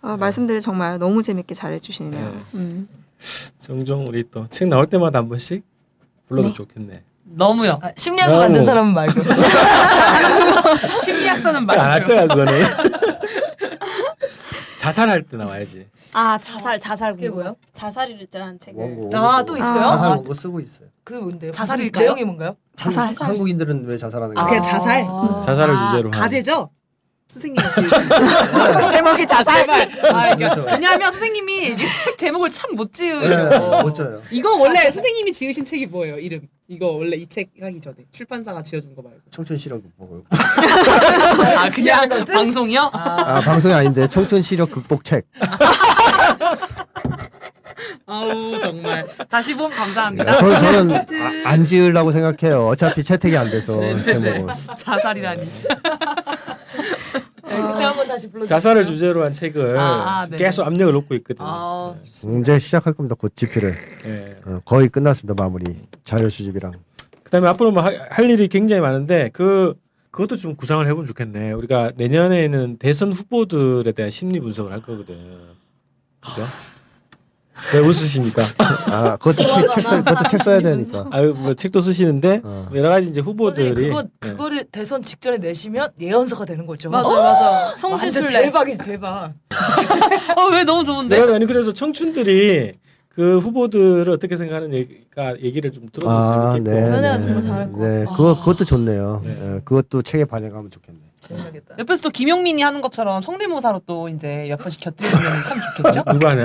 어, 0.02 0.18
말씀들을 0.18 0.60
정말 0.60 1.00
너무 1.00 1.24
재밌게 1.24 1.56
잘해주시네요. 1.56 2.42
음. 2.56 2.90
종종 3.62 4.06
우리 4.06 4.30
또 4.30 4.48
책 4.52 4.68
나올 4.68 4.86
때마다 4.86 5.20
한 5.20 5.30
번씩 5.30 5.64
불러도 6.28 6.50
네. 6.50 6.54
좋겠네. 6.54 7.04
너무요. 7.36 7.80
아, 7.82 7.92
심리학을 7.96 8.32
너무. 8.34 8.44
만든 8.44 8.64
사람은 8.64 8.94
말고. 8.94 9.22
심리학사는 11.04 11.70
안할 11.70 12.00
말고요. 12.02 12.16
거야 12.16 12.28
그거는. 12.28 12.64
자살할 14.78 15.24
때 15.24 15.38
나와야지. 15.38 15.88
아 16.14 16.38
자살 16.38 16.80
자살 16.80 17.14
그게 17.16 17.28
공부. 17.28 17.42
뭐야? 17.44 17.56
자살이라는 17.74 18.60
책을. 18.60 18.82
원고. 18.82 19.18
아, 19.18 19.22
원고 19.22 19.46
또 19.46 19.54
쓰고. 19.56 19.58
있어요? 19.58 19.84
자살 19.84 20.06
아, 20.06 20.10
원고 20.10 20.34
쓰고 20.34 20.60
있어요. 20.60 20.88
그 21.04 21.14
뭔데요? 21.14 21.52
자살일까요? 21.52 22.04
내용이 22.06 22.24
뭔가요? 22.24 22.56
자살. 22.76 23.08
한국, 23.08 23.24
한국인들은 23.26 23.86
왜 23.86 23.98
자살하는 23.98 24.38
아, 24.38 24.42
거야? 24.42 24.48
그냥 24.48 24.64
자살. 24.64 25.06
아. 25.08 25.44
자살을 25.46 25.76
아, 25.76 25.86
주제로 25.88 26.12
한. 26.12 26.20
가제죠? 26.22 26.70
선생님이 27.32 27.68
지으신 27.74 28.90
제목이 28.92 29.26
자살. 29.26 29.70
아, 29.70 30.36
그렇죠. 30.36 30.62
왜냐하면 30.68 31.12
선생님이 31.12 31.76
책 31.78 32.18
제목을 32.18 32.50
참못 32.50 32.92
네, 32.94 32.98
지으셔. 32.98 33.82
멋져요. 33.84 34.22
이거 34.32 34.56
원래 34.56 34.90
선생님이 34.92 35.34
지으신 35.34 35.66
책이 35.66 35.88
뭐예요? 35.88 36.18
이름. 36.20 36.42
이거 36.68 36.88
원래 36.88 37.16
이 37.16 37.28
책 37.28 37.50
하기 37.62 37.80
전에 37.80 37.98
출판사가 38.12 38.64
지어준 38.64 38.96
거 38.96 39.02
말고. 39.04 39.20
청춘 39.30 39.56
시력 39.58 39.82
보고. 39.98 40.24
아 40.32 41.70
그냥 41.70 42.10
방송이요? 42.26 42.90
아 42.94 43.40
방송이 43.42 43.74
아닌데 43.74 44.08
청춘 44.08 44.42
시력 44.42 44.72
극복 44.72 45.04
책. 45.04 45.28
아우 48.08 48.60
정말 48.60 49.08
다시 49.30 49.56
봄 49.56 49.72
감사합니다. 49.72 50.38
저, 50.40 50.58
저는 50.58 50.92
아, 50.96 51.06
안 51.50 51.66
지으려고 51.66 52.12
생각해요. 52.12 52.68
어차피 52.68 53.04
채택이 53.04 53.36
안 53.38 53.50
돼서 53.52 53.78
네, 53.80 54.06
제목을. 54.06 54.48
자살이라니. 54.78 55.44
네, 55.44 55.68
그때 57.62 57.84
한번 57.84 58.08
다시 58.08 58.30
불러주세요. 58.30 58.48
자살을 58.48 58.86
주제로 58.86 59.24
한 59.24 59.32
책을 59.32 59.78
아, 59.78 59.84
아, 60.22 60.24
네네. 60.26 60.38
계속 60.38 60.66
압력을 60.66 60.92
놓고 60.94 61.16
있거든요. 61.16 61.48
아, 61.48 61.96
음, 62.26 62.42
이제 62.42 62.58
시작할 62.60 62.94
겁니다. 62.94 63.16
곧 63.18 63.36
집필을. 63.36 63.74
예. 64.08 64.35
어, 64.46 64.60
거의 64.66 64.90
끝났습니다. 64.90 65.34
마무리. 65.42 65.66
자료 66.04 66.30
수집이랑. 66.30 66.74
그다음에 67.24 67.48
앞으로 67.48 67.72
뭐 67.72 67.84
할 67.84 68.30
일이 68.30 68.48
굉장히 68.48 68.82
많은데 68.82 69.30
그 69.34 69.74
그것도 70.12 70.38
좀 70.38 70.56
구상을 70.56 70.86
해보면 70.86 71.06
좋겠네. 71.06 71.52
우리가 71.54 71.92
내년에는 71.98 72.78
대선 72.78 73.12
후보들에 73.12 73.92
대한 73.92 74.12
심리 74.12 74.40
분석을 74.40 74.72
할 74.72 74.82
거거든. 74.82 75.16
그죠? 76.22 76.42
왜 77.74 77.80
웃으십니까? 77.80 78.44
아 78.92 79.18
그것도 79.18 79.38
책, 79.48 79.70
책 79.70 79.86
써, 79.86 79.98
그것도 80.04 80.28
책 80.30 80.44
써야 80.44 80.62
되니까. 80.62 81.08
아유 81.12 81.34
뭐 81.36 81.54
책도 81.54 81.80
쓰시는데 81.80 82.42
어. 82.44 82.70
여러 82.76 82.90
가지 82.90 83.08
이제 83.08 83.20
후보들이 83.22 83.74
그거 83.90 84.04
네. 84.04 84.10
그거를 84.20 84.66
대선 84.72 85.02
직전에 85.02 85.38
내시면 85.38 85.90
예언서가 86.00 86.46
되는 86.46 86.66
거죠. 86.66 86.90
맞아 86.90 87.08
맞아. 87.10 87.50
완전 87.50 87.74
성지순례. 87.76 88.42
대박이지 88.44 88.78
대박. 88.80 89.34
어왜 90.38 90.64
너무 90.66 90.84
좋은데? 90.84 91.18
내가 91.20 91.36
아니 91.36 91.46
그래서 91.46 91.72
청춘들이 91.74 92.74
그 93.16 93.40
후보들을 93.40 94.10
어떻게 94.12 94.36
생각하는 94.36 94.74
얘기가 94.74 95.40
얘기를 95.42 95.72
좀 95.72 95.88
들어줬으면 95.92 96.48
아, 96.48 96.52
좋겠고 96.52 96.70
네. 96.70 96.82
연애가 96.82 97.18
네. 97.18 97.20
정말 97.20 97.42
잘할 97.42 97.72
것 97.72 97.80
네, 97.80 98.00
같아. 98.04 98.18
그거 98.18 98.40
그것도 98.40 98.66
좋네요. 98.66 99.22
네. 99.24 99.32
예, 99.56 99.60
그것도 99.64 100.02
책에 100.02 100.26
반영하면 100.26 100.70
좋겠네. 100.70 101.00
재밌겠다. 101.22 101.76
옆에서 101.80 102.02
또 102.04 102.10
김용민이 102.10 102.62
하는 102.62 102.82
것처럼 102.82 103.22
성대모사로 103.22 103.82
또 103.86 104.10
이제 104.10 104.46
몇 104.50 104.58
번씩 104.58 104.82
곁들여주면 104.82 105.22
참 105.24 105.58
좋겠죠? 105.78 106.04
누가 106.12 106.30
하냐? 106.32 106.44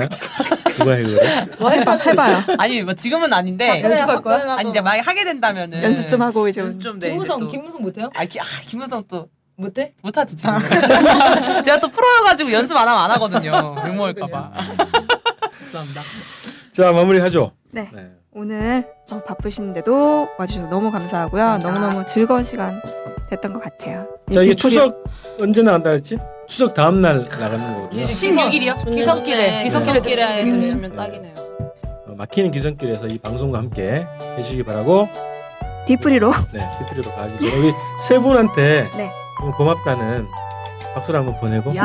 누가 0.77 0.93
해 0.93 1.03
그래? 1.03 1.45
뭐 1.59 1.69
해봐. 1.69 1.97
해봐요. 1.97 2.43
아니 2.57 2.81
뭐 2.81 2.93
지금은 2.93 3.33
아닌데 3.33 3.81
연습할 3.83 4.21
거야? 4.21 4.55
아니 4.55 4.69
이제 4.69 4.79
만약 4.79 5.05
하게 5.05 5.25
된다면은 5.25 5.83
연습 5.83 6.07
좀 6.07 6.21
하고 6.21 6.47
이제 6.47 6.61
연습 6.61 6.81
좀 6.81 6.99
네, 6.99 7.09
김무성 7.09 7.47
김무성 7.49 7.81
못해요? 7.81 8.09
아, 8.15 8.23
기, 8.23 8.39
아 8.39 8.43
김무성 8.61 9.03
또 9.09 9.27
못해? 9.57 9.93
못하지 10.01 10.37
지금. 10.37 10.57
제가 11.63 11.79
또 11.81 11.89
프로여가지고 11.89 12.51
연습 12.53 12.75
안 12.77 12.87
하면 12.87 13.03
안 13.03 13.11
하거든요. 13.11 13.75
욕 13.85 13.93
먹을까봐. 13.93 14.51
죄송합니다. 15.65 16.01
자 16.71 16.91
마무리하죠. 16.91 17.51
네. 17.73 17.89
네. 17.93 18.11
오늘 18.33 18.87
어, 19.11 19.21
바쁘신데도 19.25 20.29
와주셔서 20.37 20.67
너무 20.69 20.89
감사하고요. 20.91 21.57
너무너무 21.57 22.05
즐거운 22.05 22.43
시간 22.43 22.81
됐던 23.29 23.53
것 23.53 23.61
같아요. 23.61 24.07
자 24.33 24.41
이게 24.41 24.53
추석 24.53 25.03
언제 25.39 25.61
나간다 25.61 25.89
했지? 25.91 26.17
추석 26.47 26.73
다음 26.73 27.01
날 27.01 27.19
나가는 27.23 27.75
거거든요. 27.75 28.01
16일이요? 28.03 28.91
기성길에, 28.91 29.63
기성길에 29.63 29.63
기성길에 29.63 30.43
들으시면 30.49 30.91
네. 30.91 30.97
딱이네요. 30.97 31.33
어, 32.07 32.13
막히는 32.17 32.51
기성길에서 32.51 33.07
이 33.07 33.17
방송과 33.17 33.57
함께 33.57 34.07
해주시기 34.37 34.63
바라고 34.63 35.09
뒤풀이로 35.87 36.33
네 36.53 36.65
피피리로 36.79 37.11
가기 37.11 37.39
전에 37.39 37.57
우리 37.57 37.73
세 38.01 38.17
분한테 38.17 38.89
네. 38.95 39.11
너무 39.39 39.51
고맙다는 39.57 40.27
박수를 40.93 41.19
한번 41.19 41.37
보내고 41.39 41.75
야 41.75 41.83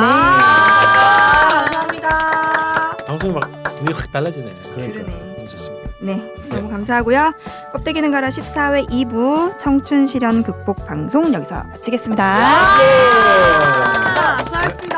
감사합니다. 1.73 2.46
방송이 3.07 3.33
막 3.33 3.51
분위기 3.77 3.93
확 3.93 4.11
달라지네. 4.11 4.53
그러니까 4.75 5.45
좋습니다. 5.47 5.87
네, 6.01 6.17
네, 6.17 6.49
너무 6.49 6.69
감사하고요. 6.69 7.33
껍데기는 7.73 8.11
가라 8.11 8.29
14회 8.29 8.89
2부 8.91 9.59
청춘 9.59 10.07
실현 10.07 10.43
극복 10.43 10.85
방송 10.87 11.33
여기서 11.33 11.65
마치겠습니다. 11.65 12.67
수고하셨습니다. 14.45 14.96